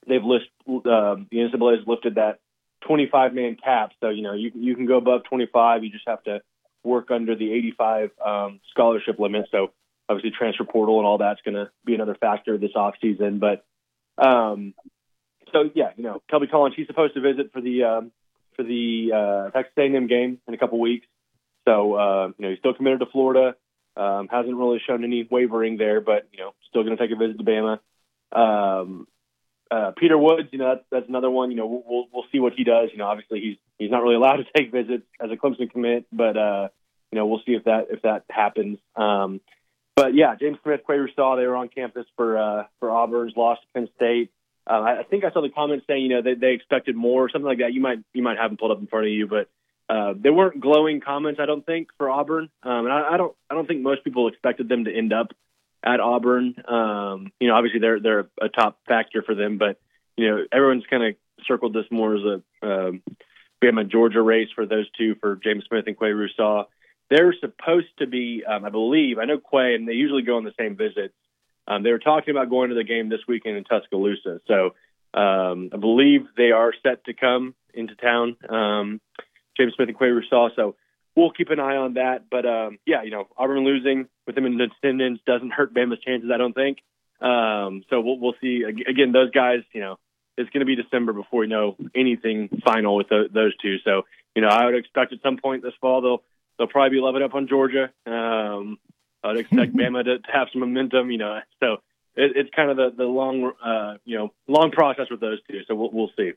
they've 0.07 0.23
list, 0.23 0.47
uh, 0.67 1.15
the 1.31 1.37
NCAA 1.37 1.77
has 1.77 1.87
lifted 1.87 2.15
that 2.15 2.39
25 2.81 3.33
man 3.33 3.55
cap. 3.55 3.91
So, 4.01 4.09
you 4.09 4.21
know, 4.21 4.33
you, 4.33 4.51
you 4.55 4.75
can 4.75 4.85
go 4.85 4.97
above 4.97 5.23
25. 5.25 5.83
You 5.83 5.89
just 5.89 6.07
have 6.07 6.23
to 6.23 6.41
work 6.83 7.11
under 7.11 7.35
the 7.35 7.51
85 7.51 8.11
um, 8.23 8.59
scholarship 8.71 9.19
limit. 9.19 9.47
So, 9.51 9.71
obviously, 10.07 10.31
transfer 10.31 10.63
portal 10.63 10.97
and 10.97 11.05
all 11.05 11.17
that's 11.17 11.41
going 11.41 11.55
to 11.55 11.69
be 11.85 11.95
another 11.95 12.15
factor 12.15 12.57
this 12.57 12.73
offseason. 12.75 13.39
But, 13.39 13.65
um, 14.17 14.73
so 15.51 15.69
yeah, 15.73 15.91
you 15.95 16.03
know, 16.03 16.21
Kelby 16.31 16.49
Collins, 16.49 16.75
he's 16.75 16.87
supposed 16.87 17.13
to 17.15 17.21
visit 17.21 17.51
for 17.53 17.61
the 17.61 17.83
um, 17.83 18.11
for 18.55 18.63
the 18.63 19.11
uh, 19.13 19.51
Texas 19.51 19.73
A&M 19.77 20.07
game 20.07 20.39
in 20.47 20.53
a 20.53 20.57
couple 20.57 20.79
weeks. 20.79 21.07
So, 21.67 21.95
uh, 21.95 22.27
you 22.37 22.45
know, 22.45 22.49
he's 22.49 22.59
still 22.59 22.73
committed 22.73 22.99
to 22.99 23.05
Florida. 23.05 23.55
Um, 23.95 24.27
hasn't 24.29 24.55
really 24.55 24.81
shown 24.85 25.03
any 25.03 25.27
wavering 25.29 25.77
there, 25.77 26.01
but 26.01 26.27
you 26.31 26.39
know, 26.39 26.53
still 26.69 26.83
going 26.83 26.95
to 26.95 27.01
take 27.01 27.15
a 27.15 27.19
visit 27.19 27.37
to 27.37 27.43
Bama. 27.43 27.79
Um, 28.31 29.07
uh, 29.71 29.91
Peter 29.97 30.17
Woods, 30.17 30.49
you 30.51 30.57
know, 30.57 30.75
that's, 30.75 30.85
that's 30.91 31.09
another 31.09 31.29
one. 31.29 31.51
You 31.51 31.57
know, 31.57 31.83
we'll, 31.85 32.07
we'll, 32.11 32.25
see 32.31 32.39
what 32.39 32.53
he 32.53 32.63
does. 32.63 32.89
You 32.91 32.97
know, 32.97 33.05
obviously 33.05 33.39
he's 33.39 33.57
he's 33.77 33.91
not 33.91 34.01
really 34.01 34.15
allowed 34.15 34.37
to 34.37 34.45
take 34.55 34.71
visits 34.71 35.03
as 35.21 35.29
a 35.31 35.35
Clemson 35.35 35.71
commit, 35.71 36.05
but 36.11 36.37
uh, 36.37 36.69
you 37.11 37.17
know, 37.17 37.27
we'll 37.27 37.41
see 37.45 37.53
if 37.53 37.65
that 37.65 37.87
if 37.91 38.01
that 38.01 38.23
happens. 38.29 38.79
Um, 38.95 39.41
but 39.95 40.15
yeah, 40.15 40.35
James 40.39 40.57
Smith, 40.63 40.81
Qua 40.85 40.95
Russaw, 40.95 41.37
they 41.37 41.45
were 41.45 41.55
on 41.55 41.69
campus 41.69 42.05
for 42.15 42.37
uh, 42.37 42.63
for 42.79 42.89
Auburn's 42.89 43.35
loss 43.35 43.57
to 43.59 43.67
Penn 43.73 43.89
State. 43.95 44.31
Uh, 44.69 44.99
I, 44.99 45.03
think 45.09 45.23
I 45.23 45.31
saw 45.31 45.41
the 45.41 45.49
comments 45.49 45.85
saying 45.87 46.03
you 46.03 46.09
know 46.09 46.21
they, 46.21 46.35
they 46.35 46.53
expected 46.53 46.95
more 46.95 47.25
or 47.25 47.29
something 47.29 47.47
like 47.47 47.57
that. 47.59 47.73
You 47.73 47.81
might 47.81 47.99
you 48.13 48.21
might 48.21 48.37
have 48.37 48.51
them 48.51 48.57
pulled 48.57 48.71
up 48.71 48.79
in 48.79 48.87
front 48.87 49.07
of 49.07 49.11
you, 49.11 49.27
but 49.27 49.49
uh, 49.89 50.13
they 50.15 50.29
weren't 50.29 50.59
glowing 50.59 51.01
comments. 51.01 51.39
I 51.41 51.47
don't 51.47 51.65
think 51.65 51.89
for 51.97 52.09
Auburn, 52.09 52.49
um, 52.61 52.85
and 52.85 52.93
I, 52.93 53.13
I 53.13 53.17
don't 53.17 53.35
I 53.49 53.55
don't 53.55 53.67
think 53.67 53.81
most 53.81 54.03
people 54.03 54.27
expected 54.27 54.69
them 54.69 54.85
to 54.85 54.95
end 54.95 55.11
up 55.11 55.29
at 55.83 55.99
Auburn. 55.99 56.55
Um, 56.67 57.31
you 57.39 57.47
know, 57.47 57.55
obviously 57.55 57.79
they're 57.79 57.99
they're 57.99 58.29
a 58.41 58.49
top 58.49 58.79
factor 58.87 59.23
for 59.23 59.33
them, 59.33 59.57
but 59.57 59.79
you 60.15 60.29
know 60.29 60.43
everyone's 60.51 60.85
kind 60.87 61.03
of 61.03 61.15
circled 61.47 61.73
this 61.73 61.85
more 61.89 62.15
as 62.15 62.21
a 62.23 62.67
um, 62.67 63.01
Bama 63.63 63.89
Georgia 63.89 64.21
race 64.21 64.49
for 64.53 64.65
those 64.65 64.89
two 64.97 65.15
for 65.15 65.35
James 65.43 65.63
Smith 65.67 65.85
and 65.87 65.97
Qua 65.97 66.07
Russaw. 66.07 66.65
They're 67.09 67.33
supposed 67.39 67.87
to 67.97 68.05
be, 68.05 68.43
um, 68.47 68.65
I 68.65 68.69
believe, 68.69 69.17
I 69.17 69.25
know 69.25 69.39
Qua, 69.39 69.73
and 69.73 69.87
they 69.87 69.93
usually 69.93 70.21
go 70.21 70.37
on 70.37 70.43
the 70.43 70.53
same 70.59 70.75
visits. 70.75 71.15
Um, 71.69 71.83
they 71.83 71.91
were 71.91 71.99
talking 71.99 72.31
about 72.31 72.49
going 72.49 72.69
to 72.69 72.75
the 72.75 72.83
game 72.83 73.09
this 73.09 73.19
weekend 73.27 73.57
in 73.57 73.63
Tuscaloosa, 73.63 74.41
so 74.47 74.71
um, 75.13 75.69
I 75.73 75.77
believe 75.77 76.21
they 76.35 76.51
are 76.51 76.73
set 76.83 77.05
to 77.05 77.13
come 77.13 77.55
into 77.73 77.95
town. 77.95 78.37
Um, 78.49 79.01
James 79.57 79.73
Smith 79.75 79.89
and 79.89 79.97
Qua 79.97 80.07
Russaw, 80.07 80.49
so 80.55 80.75
we'll 81.15 81.31
keep 81.31 81.49
an 81.49 81.59
eye 81.59 81.75
on 81.75 81.95
that. 81.95 82.25
But 82.29 82.45
um, 82.45 82.79
yeah, 82.85 83.03
you 83.03 83.11
know, 83.11 83.27
Auburn 83.37 83.63
losing 83.63 84.07
with 84.25 84.35
them 84.35 84.45
in 84.45 84.59
attendance 84.59 85.19
doesn't 85.25 85.51
hurt 85.51 85.73
Bama's 85.73 85.99
chances, 85.99 86.29
I 86.33 86.37
don't 86.37 86.53
think. 86.53 86.79
Um, 87.21 87.83
so 87.89 88.01
we'll 88.01 88.19
we'll 88.19 88.35
see. 88.41 88.63
Again, 88.63 89.11
those 89.11 89.31
guys, 89.31 89.59
you 89.73 89.81
know, 89.81 89.97
it's 90.37 90.49
going 90.51 90.61
to 90.61 90.65
be 90.65 90.75
December 90.75 91.13
before 91.13 91.41
we 91.41 91.47
know 91.47 91.75
anything 91.95 92.49
final 92.63 92.95
with 92.95 93.09
the, 93.09 93.25
those 93.31 93.55
two. 93.57 93.77
So 93.83 94.03
you 94.35 94.41
know, 94.41 94.47
I 94.47 94.65
would 94.65 94.75
expect 94.75 95.13
at 95.13 95.19
some 95.21 95.37
point 95.37 95.63
this 95.63 95.73
fall 95.81 96.01
they'll 96.01 96.23
they'll 96.57 96.67
probably 96.67 96.97
be 96.97 97.01
loving 97.01 97.23
up 97.23 97.35
on 97.35 97.47
Georgia. 97.47 97.91
Um, 98.05 98.77
I'd 99.23 99.37
expect 99.37 99.73
Bama 99.75 100.03
to, 100.05 100.19
to 100.19 100.31
have 100.31 100.47
some 100.51 100.61
momentum. 100.61 101.11
You 101.11 101.17
know, 101.17 101.39
so 101.59 101.73
it, 102.15 102.33
it's 102.35 102.49
kind 102.55 102.69
of 102.69 102.77
the 102.77 102.91
the 102.95 103.05
long 103.05 103.51
uh, 103.63 103.95
you 104.05 104.17
know 104.17 104.33
long 104.47 104.71
process 104.71 105.07
with 105.09 105.19
those 105.19 105.39
two. 105.49 105.61
So 105.67 105.75
we'll 105.75 105.91
we'll 105.91 106.11
see. 106.17 106.33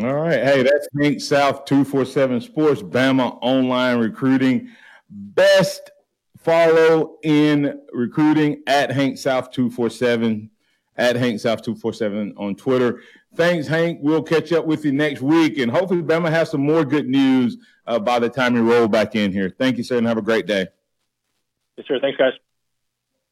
All 0.00 0.14
right. 0.14 0.42
Hey, 0.42 0.62
that's 0.64 0.88
Hank 1.00 1.20
South 1.20 1.66
247 1.66 2.40
Sports, 2.40 2.82
Bama 2.82 3.38
Online 3.40 3.98
Recruiting. 3.98 4.70
Best 5.08 5.90
follow 6.36 7.18
in 7.22 7.80
recruiting 7.92 8.62
at 8.66 8.90
Hank 8.90 9.18
South 9.18 9.52
247, 9.52 10.50
at 10.96 11.14
Hank 11.14 11.38
South 11.38 11.62
247 11.62 12.34
on 12.36 12.56
Twitter. 12.56 13.02
Thanks, 13.36 13.68
Hank. 13.68 14.00
We'll 14.02 14.22
catch 14.22 14.52
up 14.52 14.66
with 14.66 14.84
you 14.84 14.90
next 14.90 15.20
week. 15.20 15.58
And 15.58 15.70
hopefully, 15.70 16.02
Bama 16.02 16.30
has 16.30 16.50
some 16.50 16.62
more 16.62 16.84
good 16.84 17.08
news 17.08 17.56
uh, 17.86 18.00
by 18.00 18.18
the 18.18 18.28
time 18.28 18.54
we 18.54 18.60
roll 18.60 18.88
back 18.88 19.14
in 19.14 19.30
here. 19.32 19.48
Thank 19.48 19.76
you, 19.76 19.84
sir, 19.84 19.98
and 19.98 20.06
have 20.08 20.18
a 20.18 20.22
great 20.22 20.46
day. 20.46 20.66
Yes, 21.76 21.86
sir. 21.88 21.98
Thanks, 22.00 22.18
guys. 22.18 22.32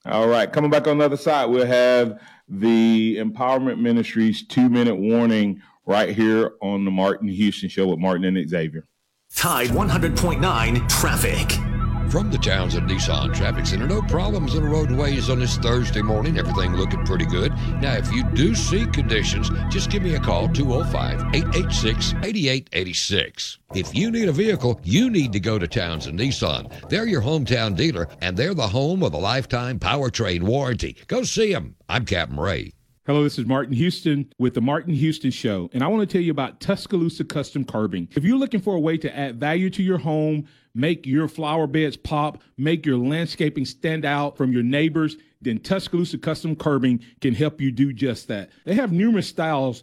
All 0.05 0.26
right. 0.28 0.53
Coming 0.53 0.70
back 0.70 0.88
on 0.88 0.99
the 0.99 1.05
other 1.05 1.16
side, 1.16 1.47
we'll 1.47 1.66
have 1.66 2.20
the 2.49 3.16
Empowerment 3.18 3.78
Ministries 3.78 4.47
two 4.47 4.68
minute 4.68 4.97
warning 4.97 5.62
right 5.86 6.11
here 6.11 6.53
on 6.61 6.84
the 6.84 6.90
Martin 6.90 7.28
Houston 7.28 7.68
Show 7.68 7.86
with 7.86 7.99
Martin 7.99 8.24
and 8.24 8.49
Xavier. 8.49 8.86
Tide 9.34 9.68
100.9 9.68 10.88
traffic. 10.88 11.71
From 12.11 12.30
the 12.30 12.38
Townsend 12.38 12.90
Nissan 12.90 13.34
Traffic 13.34 13.66
Center, 13.66 13.86
no 13.86 14.03
problems 14.03 14.55
on 14.55 14.62
the 14.62 14.68
roadways 14.68 15.30
on 15.30 15.40
this 15.40 15.57
Thursday 15.57 16.03
morning. 16.03 16.38
Everything 16.38 16.74
looking 16.74 17.05
pretty 17.05 17.24
good. 17.24 17.53
Now, 17.80 17.94
if 17.94 18.12
you 18.12 18.22
do 18.32 18.55
see 18.55 18.86
conditions, 18.86 19.50
just 19.70 19.90
give 19.90 20.03
me 20.03 20.14
a 20.14 20.20
call 20.20 20.48
205 20.48 21.34
886 21.34 22.14
8886. 22.22 23.59
If 23.74 23.94
you 23.94 24.11
need 24.11 24.28
a 24.28 24.32
vehicle, 24.32 24.80
you 24.84 25.09
need 25.09 25.32
to 25.32 25.40
go 25.40 25.59
to 25.59 25.66
Townsend 25.66 26.18
Nissan. 26.18 26.70
They're 26.90 27.07
your 27.07 27.22
hometown 27.22 27.76
dealer, 27.76 28.09
and 28.20 28.36
they're 28.36 28.55
the 28.55 28.68
home 28.68 29.03
of 29.03 29.12
the 29.12 29.18
lifetime 29.18 29.78
powertrain 29.78 30.42
warranty. 30.42 30.96
Go 31.07 31.22
see 31.22 31.53
them. 31.53 31.76
I'm 31.88 32.05
Captain 32.05 32.38
Ray. 32.38 32.72
Hello, 33.05 33.24
this 33.24 33.36
is 33.36 33.46
Martin 33.46 33.74
Houston 33.74 34.32
with 34.38 34.55
the 34.55 34.61
Martin 34.61 34.94
Houston 34.94 35.32
Show, 35.32 35.68
and 35.72 35.82
I 35.82 35.88
want 35.88 36.09
to 36.09 36.12
tell 36.12 36.22
you 36.22 36.30
about 36.30 36.61
Tuscaloosa 36.61 37.24
Custom 37.24 37.64
Curbing. 37.64 38.09
If 38.12 38.22
you're 38.22 38.38
looking 38.38 38.61
for 38.61 38.76
a 38.76 38.80
way 38.80 38.96
to 38.98 39.16
add 39.16 39.40
value 39.40 39.70
to 39.70 39.82
your 39.82 39.98
home, 39.98 40.46
make 40.74 41.06
your 41.06 41.28
flower 41.28 41.66
beds 41.66 41.96
pop, 41.96 42.42
make 42.56 42.86
your 42.86 42.98
landscaping 42.98 43.64
stand 43.64 44.04
out 44.04 44.36
from 44.36 44.52
your 44.52 44.62
neighbors, 44.62 45.16
then 45.40 45.58
Tuscaloosa 45.58 46.18
Custom 46.18 46.54
Curbing 46.54 47.04
can 47.20 47.34
help 47.34 47.60
you 47.60 47.72
do 47.72 47.92
just 47.92 48.28
that. 48.28 48.50
They 48.64 48.74
have 48.74 48.92
numerous 48.92 49.28
styles, 49.28 49.82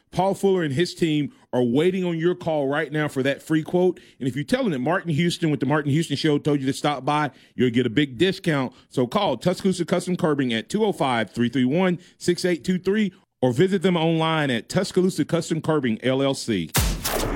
Paul 0.11 0.33
Fuller 0.33 0.63
and 0.63 0.73
his 0.73 0.93
team 0.93 1.31
are 1.53 1.63
waiting 1.63 2.03
on 2.03 2.17
your 2.17 2.35
call 2.35 2.67
right 2.67 2.91
now 2.91 3.07
for 3.07 3.23
that 3.23 3.41
free 3.41 3.63
quote. 3.63 3.99
And 4.19 4.27
if 4.27 4.35
you 4.35 4.43
tell 4.43 4.63
them 4.63 4.71
that 4.73 4.79
Martin 4.79 5.11
Houston 5.11 5.49
with 5.49 5.59
the 5.59 5.65
Martin 5.65 5.91
Houston 5.91 6.17
Show 6.17 6.37
told 6.37 6.59
you 6.59 6.65
to 6.67 6.73
stop 6.73 7.05
by, 7.05 7.31
you'll 7.55 7.71
get 7.71 7.85
a 7.85 7.89
big 7.89 8.17
discount. 8.17 8.73
So 8.89 9.07
call 9.07 9.37
Tuscaloosa 9.37 9.85
Custom 9.85 10.17
Curbing 10.17 10.53
at 10.53 10.69
205 10.69 11.31
331 11.31 11.99
6823 12.17 13.13
or 13.41 13.53
visit 13.53 13.81
them 13.81 13.97
online 13.97 14.51
at 14.51 14.69
Tuscaloosa 14.69 15.25
Custom 15.25 15.61
Curbing 15.61 15.97
LLC. 15.99 16.71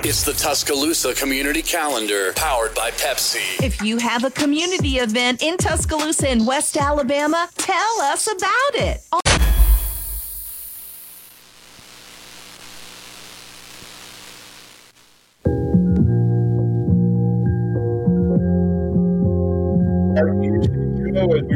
It's 0.05 0.23
the 0.23 0.33
Tuscaloosa 0.33 1.15
Community 1.15 1.63
Calendar, 1.63 2.31
powered 2.33 2.75
by 2.75 2.91
Pepsi. 2.91 3.63
If 3.63 3.81
you 3.81 3.97
have 3.97 4.23
a 4.23 4.29
community 4.29 4.97
event 4.97 5.41
in 5.41 5.57
Tuscaloosa 5.57 6.31
in 6.31 6.45
West 6.45 6.77
Alabama, 6.77 7.49
tell 7.57 8.01
us 8.01 8.27
about 8.27 8.75
it. 8.75 9.24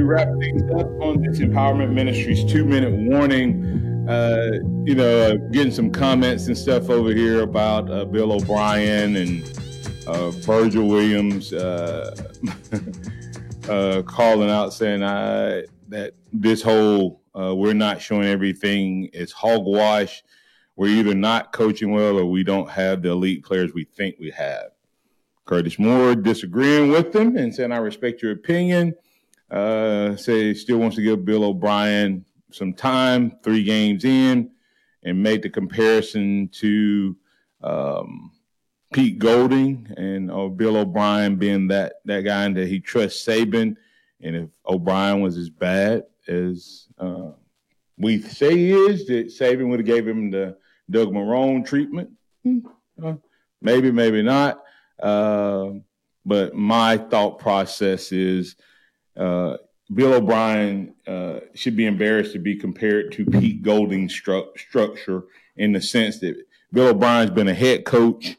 Wrap 0.09 0.27
things 0.39 0.63
up 0.71 0.87
on 1.01 1.21
this 1.21 1.37
Empowerment 1.37 1.93
Ministries 1.93 2.43
two 2.43 2.65
minute 2.65 2.91
warning, 2.91 4.07
uh, 4.09 4.53
you 4.83 4.95
know, 4.95 5.29
uh, 5.29 5.35
getting 5.51 5.71
some 5.71 5.91
comments 5.91 6.47
and 6.47 6.57
stuff 6.57 6.89
over 6.89 7.13
here 7.13 7.43
about 7.43 7.91
uh, 7.91 8.05
Bill 8.05 8.31
O'Brien 8.31 9.15
and 9.17 9.43
uh, 10.07 10.31
Virgil 10.31 10.87
Williams 10.87 11.53
uh, 11.53 12.15
calling 14.07 14.49
out 14.49 14.73
saying 14.73 15.03
uh, 15.03 15.61
that 15.89 16.15
this 16.33 16.63
whole 16.63 17.21
we're 17.35 17.73
not 17.73 18.01
showing 18.01 18.25
everything 18.25 19.05
is 19.13 19.31
hogwash. 19.31 20.23
We're 20.75 20.87
either 20.87 21.13
not 21.13 21.53
coaching 21.53 21.91
well 21.91 22.17
or 22.17 22.25
we 22.25 22.43
don't 22.43 22.69
have 22.69 23.03
the 23.03 23.09
elite 23.09 23.45
players 23.45 23.73
we 23.73 23.83
think 23.83 24.15
we 24.19 24.31
have. 24.31 24.71
Curtis 25.45 25.77
Moore 25.77 26.15
disagreeing 26.15 26.89
with 26.91 27.11
them 27.11 27.37
and 27.37 27.53
saying, 27.53 27.71
I 27.71 27.77
respect 27.77 28.21
your 28.21 28.31
opinion. 28.31 28.93
Uh, 29.51 30.15
say 30.15 30.53
still 30.53 30.77
wants 30.77 30.95
to 30.95 31.01
give 31.01 31.25
Bill 31.25 31.43
O'Brien 31.43 32.23
some 32.51 32.73
time, 32.73 33.37
three 33.43 33.63
games 33.63 34.05
in, 34.05 34.51
and 35.03 35.23
made 35.23 35.41
the 35.41 35.49
comparison 35.49 36.49
to 36.53 37.15
um, 37.61 38.31
Pete 38.93 39.19
Golding 39.19 39.91
and 39.97 40.31
uh, 40.31 40.47
Bill 40.47 40.77
O'Brien 40.77 41.35
being 41.35 41.67
that 41.69 41.93
that 42.05 42.21
guy 42.21 42.45
and 42.45 42.55
that 42.57 42.67
he 42.67 42.79
trusts 42.79 43.25
Saban. 43.25 43.75
And 44.21 44.35
if 44.35 44.49
O'Brien 44.67 45.21
was 45.21 45.37
as 45.37 45.49
bad 45.49 46.03
as 46.27 46.87
uh, 46.97 47.31
we 47.97 48.21
say 48.21 48.55
he 48.55 48.71
is, 48.71 49.05
that 49.07 49.27
Saban 49.27 49.69
would 49.69 49.79
have 49.79 49.87
gave 49.87 50.07
him 50.07 50.31
the 50.31 50.57
Doug 50.89 51.11
Marrone 51.11 51.65
treatment. 51.65 52.09
Hmm, 52.43 52.59
maybe, 53.61 53.91
maybe 53.91 54.21
not. 54.21 54.63
Uh, 54.99 55.71
but 56.25 56.53
my 56.53 56.97
thought 56.97 57.39
process 57.39 58.11
is 58.11 58.55
uh, 59.19 59.57
Bill 59.93 60.13
O'Brien 60.13 60.95
uh, 61.07 61.39
should 61.53 61.75
be 61.75 61.85
embarrassed 61.85 62.33
to 62.33 62.39
be 62.39 62.55
compared 62.55 63.11
to 63.13 63.25
Pete 63.25 63.61
Golding's 63.61 64.19
stru- 64.19 64.57
structure 64.57 65.25
in 65.57 65.73
the 65.73 65.81
sense 65.81 66.19
that 66.19 66.35
Bill 66.71 66.89
O'Brien's 66.89 67.31
been 67.31 67.47
a 67.47 67.53
head 67.53 67.85
coach, 67.85 68.37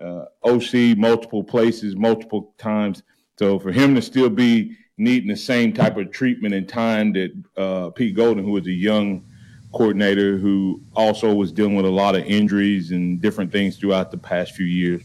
uh, 0.00 0.26
OC, 0.42 0.96
multiple 0.96 1.44
places, 1.44 1.96
multiple 1.96 2.54
times. 2.58 3.02
So 3.38 3.58
for 3.58 3.72
him 3.72 3.94
to 3.94 4.02
still 4.02 4.28
be 4.30 4.76
needing 4.98 5.28
the 5.28 5.36
same 5.36 5.72
type 5.72 5.96
of 5.96 6.10
treatment 6.10 6.54
and 6.54 6.68
time 6.68 7.12
that 7.14 7.44
uh, 7.56 7.90
Pete 7.90 8.14
Golding, 8.14 8.44
who 8.44 8.52
was 8.52 8.66
a 8.66 8.72
young 8.72 9.24
coordinator 9.72 10.38
who 10.38 10.80
also 10.94 11.34
was 11.34 11.50
dealing 11.50 11.76
with 11.76 11.86
a 11.86 11.90
lot 11.90 12.14
of 12.14 12.24
injuries 12.24 12.90
and 12.90 13.20
different 13.20 13.50
things 13.50 13.76
throughout 13.76 14.10
the 14.10 14.18
past 14.18 14.52
few 14.52 14.66
years, 14.66 15.02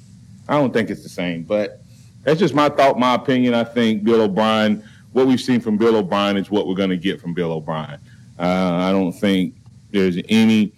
I 0.47 0.53
don't 0.53 0.73
think 0.73 0.89
it's 0.89 1.03
the 1.03 1.09
same. 1.09 1.43
But 1.43 1.81
that's 2.29 2.39
just 2.39 2.53
my 2.53 2.69
thought, 2.69 2.99
my 2.99 3.15
opinion. 3.15 3.55
I 3.55 3.63
think 3.63 4.03
Bill 4.03 4.21
O'Brien, 4.21 4.83
what 5.13 5.25
we've 5.25 5.41
seen 5.41 5.59
from 5.59 5.77
Bill 5.77 5.95
O'Brien 5.95 6.37
is 6.37 6.51
what 6.51 6.67
we're 6.67 6.75
going 6.75 6.91
to 6.91 6.97
get 6.97 7.19
from 7.19 7.33
Bill 7.33 7.51
O'Brien. 7.51 7.99
Uh, 8.37 8.43
I 8.43 8.91
don't 8.91 9.11
think 9.11 9.55
there's 9.89 10.17
any, 10.29 10.71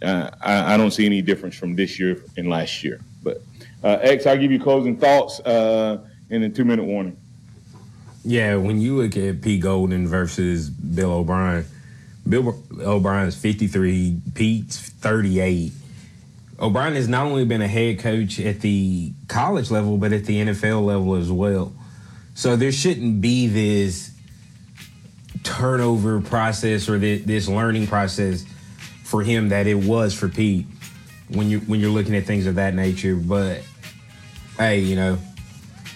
uh, 0.00 0.30
I, 0.40 0.74
I, 0.74 0.76
don't 0.76 0.92
see 0.92 1.04
any 1.04 1.20
difference 1.20 1.56
from 1.56 1.74
this 1.74 1.98
year 1.98 2.22
and 2.36 2.48
last 2.48 2.84
year. 2.84 3.00
But 3.24 3.42
uh, 3.82 3.98
X, 4.00 4.26
I'll 4.26 4.38
give 4.38 4.52
you 4.52 4.60
closing 4.60 4.96
thoughts 4.96 5.40
uh, 5.40 6.06
in 6.30 6.44
a 6.44 6.48
two 6.48 6.64
minute 6.64 6.84
warning. 6.84 7.16
Yeah, 8.24 8.54
when 8.54 8.80
you 8.80 8.96
look 8.96 9.16
at 9.16 9.42
Pete 9.42 9.60
Golding 9.60 10.06
versus 10.06 10.70
Bill 10.70 11.10
O'Brien, 11.10 11.64
Bill 12.28 12.62
O'Brien's 12.80 13.34
53, 13.34 14.20
Pete's 14.34 14.78
38. 14.78 15.72
O'Brien 16.62 16.94
has 16.94 17.08
not 17.08 17.26
only 17.26 17.44
been 17.44 17.60
a 17.60 17.66
head 17.66 17.98
coach 17.98 18.38
at 18.38 18.60
the 18.60 19.12
college 19.26 19.72
level, 19.72 19.96
but 19.98 20.12
at 20.12 20.26
the 20.26 20.36
NFL 20.36 20.86
level 20.86 21.16
as 21.16 21.30
well. 21.30 21.72
So 22.34 22.54
there 22.54 22.70
shouldn't 22.70 23.20
be 23.20 23.48
this 23.48 24.12
turnover 25.42 26.20
process 26.20 26.88
or 26.88 26.98
this 26.98 27.48
learning 27.48 27.88
process 27.88 28.44
for 29.02 29.22
him 29.22 29.48
that 29.48 29.66
it 29.66 29.74
was 29.74 30.14
for 30.14 30.28
Pete 30.28 30.66
when 31.28 31.50
you 31.50 31.58
when 31.60 31.80
you're 31.80 31.90
looking 31.90 32.14
at 32.14 32.24
things 32.24 32.46
of 32.46 32.54
that 32.54 32.74
nature. 32.74 33.16
But 33.16 33.62
hey, 34.56 34.78
you 34.78 34.94
know, 34.94 35.18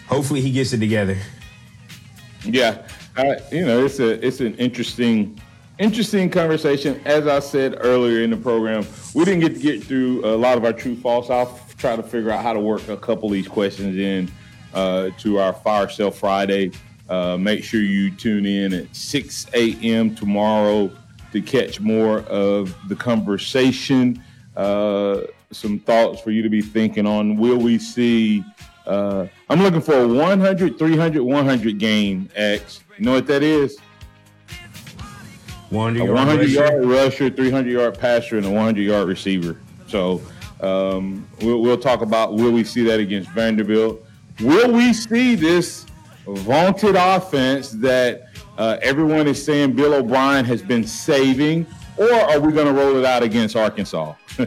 hopefully 0.08 0.40
he 0.40 0.50
gets 0.50 0.72
it 0.72 0.78
together. 0.78 1.16
Yeah, 2.42 2.82
uh, 3.16 3.36
you 3.52 3.64
know, 3.64 3.84
it's 3.84 4.00
a 4.00 4.26
it's 4.26 4.40
an 4.40 4.56
interesting 4.56 5.40
interesting 5.78 6.28
conversation. 6.28 7.00
As 7.04 7.28
I 7.28 7.38
said 7.38 7.76
earlier 7.80 8.22
in 8.22 8.30
the 8.30 8.36
program, 8.36 8.82
we 9.16 9.24
didn't 9.24 9.40
get 9.40 9.54
to 9.54 9.60
get 9.60 9.82
through 9.82 10.22
a 10.26 10.36
lot 10.36 10.58
of 10.58 10.64
our 10.66 10.74
true 10.74 10.94
false. 10.94 11.30
I'll 11.30 11.58
try 11.78 11.96
to 11.96 12.02
figure 12.02 12.30
out 12.30 12.42
how 12.42 12.52
to 12.52 12.60
work 12.60 12.86
a 12.88 12.98
couple 12.98 13.28
of 13.28 13.32
these 13.32 13.48
questions 13.48 13.96
in 13.96 14.30
uh, 14.74 15.08
to 15.20 15.38
our 15.38 15.54
Fire 15.54 15.88
Sale 15.88 16.10
Friday. 16.10 16.72
Uh, 17.08 17.38
make 17.38 17.64
sure 17.64 17.80
you 17.80 18.10
tune 18.10 18.44
in 18.44 18.74
at 18.74 18.94
6 18.94 19.46
a.m. 19.54 20.14
tomorrow 20.14 20.90
to 21.32 21.40
catch 21.40 21.80
more 21.80 22.20
of 22.24 22.76
the 22.88 22.94
conversation. 22.94 24.22
Uh, 24.54 25.22
some 25.50 25.78
thoughts 25.78 26.20
for 26.20 26.30
you 26.30 26.42
to 26.42 26.50
be 26.50 26.60
thinking 26.60 27.06
on. 27.06 27.38
Will 27.38 27.56
we 27.56 27.78
see? 27.78 28.44
Uh, 28.86 29.28
I'm 29.48 29.62
looking 29.62 29.80
for 29.80 29.94
a 29.94 30.06
100, 30.06 30.78
300, 30.78 31.22
100 31.22 31.78
game, 31.78 32.28
X. 32.34 32.84
You 32.98 33.06
know 33.06 33.12
what 33.12 33.26
that 33.28 33.42
is? 33.42 33.78
100 35.76 36.08
a 36.08 36.12
100 36.12 36.48
yard 36.48 36.84
rusher, 36.84 37.30
300 37.30 37.70
yard 37.70 37.98
passer, 37.98 38.36
and 38.36 38.46
a 38.46 38.50
100 38.50 38.80
yard 38.80 39.08
receiver. 39.08 39.60
So 39.86 40.20
um, 40.60 41.26
we'll, 41.42 41.60
we'll 41.60 41.78
talk 41.78 42.00
about 42.00 42.34
will 42.34 42.52
we 42.52 42.64
see 42.64 42.82
that 42.84 43.00
against 43.00 43.30
Vanderbilt? 43.30 44.04
Will 44.40 44.72
we 44.72 44.92
see 44.92 45.34
this 45.34 45.86
vaunted 46.26 46.96
offense 46.96 47.70
that 47.70 48.28
uh, 48.58 48.78
everyone 48.82 49.26
is 49.26 49.42
saying 49.42 49.72
Bill 49.72 49.94
O'Brien 49.94 50.44
has 50.44 50.62
been 50.62 50.84
saving, 50.84 51.66
or 51.96 52.12
are 52.12 52.40
we 52.40 52.52
going 52.52 52.66
to 52.66 52.72
roll 52.72 52.96
it 52.96 53.04
out 53.04 53.22
against 53.22 53.56
Arkansas? 53.56 54.14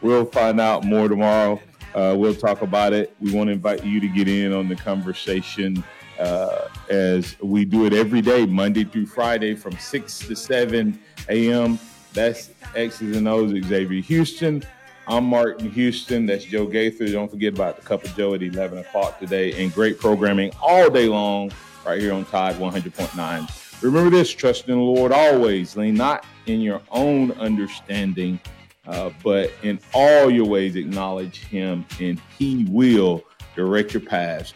we'll 0.00 0.24
find 0.24 0.60
out 0.60 0.84
more 0.84 1.08
tomorrow. 1.08 1.60
Uh, 1.94 2.14
we'll 2.16 2.34
talk 2.34 2.62
about 2.62 2.92
it. 2.92 3.14
We 3.20 3.32
want 3.32 3.48
to 3.48 3.52
invite 3.52 3.84
you 3.84 4.00
to 4.00 4.08
get 4.08 4.28
in 4.28 4.52
on 4.52 4.68
the 4.68 4.76
conversation 4.76 5.82
uh, 6.20 6.68
as 6.90 7.36
we 7.40 7.64
do 7.64 7.86
it 7.86 7.92
every 7.92 8.20
day, 8.20 8.46
Monday 8.46 8.84
through 8.84 9.06
Friday 9.06 9.54
from 9.54 9.72
6 9.76 10.18
to 10.20 10.36
7 10.36 10.98
a.m. 11.28 11.78
That's 12.12 12.50
X's 12.74 13.16
and 13.16 13.26
O's 13.26 13.50
Xavier 13.64 14.02
Houston. 14.02 14.62
I'm 15.08 15.24
Martin 15.24 15.70
Houston. 15.70 16.26
That's 16.26 16.44
Joe 16.44 16.66
Gaither. 16.66 17.08
Don't 17.08 17.30
forget 17.30 17.54
about 17.54 17.76
the 17.76 17.82
Cup 17.82 18.04
of 18.04 18.14
Joe 18.14 18.34
at 18.34 18.42
11 18.42 18.78
o'clock 18.78 19.18
today 19.18 19.60
and 19.60 19.72
great 19.72 19.98
programming 19.98 20.52
all 20.62 20.90
day 20.90 21.08
long 21.08 21.50
right 21.86 22.00
here 22.00 22.12
on 22.12 22.24
Tide 22.26 22.56
100.9. 22.56 23.82
Remember 23.82 24.10
this 24.10 24.30
trust 24.30 24.68
in 24.68 24.76
the 24.76 24.84
Lord 24.84 25.10
always. 25.10 25.76
Lean 25.76 25.94
not 25.94 26.26
in 26.46 26.60
your 26.60 26.82
own 26.90 27.32
understanding, 27.32 28.38
uh, 28.86 29.10
but 29.24 29.50
in 29.62 29.80
all 29.94 30.30
your 30.30 30.46
ways 30.46 30.76
acknowledge 30.76 31.44
Him, 31.44 31.86
and 31.98 32.20
He 32.38 32.66
will 32.68 33.24
direct 33.56 33.94
your 33.94 34.02
paths. 34.02 34.52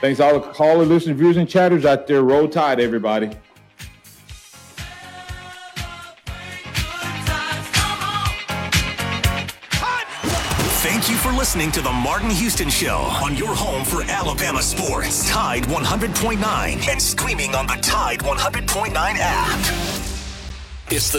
Thanks 0.00 0.20
all 0.20 0.38
the 0.38 0.52
callers, 0.52 0.88
listeners, 0.88 1.16
viewers, 1.16 1.36
and 1.36 1.48
chatters 1.48 1.86
out 1.86 2.06
there. 2.06 2.22
Roll 2.22 2.48
Tide, 2.48 2.80
everybody. 2.80 3.30
Thank 10.86 11.08
you 11.08 11.16
for 11.16 11.32
listening 11.32 11.72
to 11.72 11.80
the 11.80 11.92
Martin 11.92 12.30
Houston 12.30 12.68
Show 12.68 12.98
on 13.22 13.36
your 13.36 13.54
home 13.54 13.84
for 13.84 14.02
Alabama 14.02 14.62
sports. 14.62 15.28
Tide 15.28 15.64
100.9 15.64 16.88
and 16.88 17.02
streaming 17.02 17.54
on 17.54 17.66
the 17.66 17.74
Tide 17.82 18.20
100.9 18.20 18.94
app. 18.96 19.58
It's 20.88 21.10
the 21.10 21.14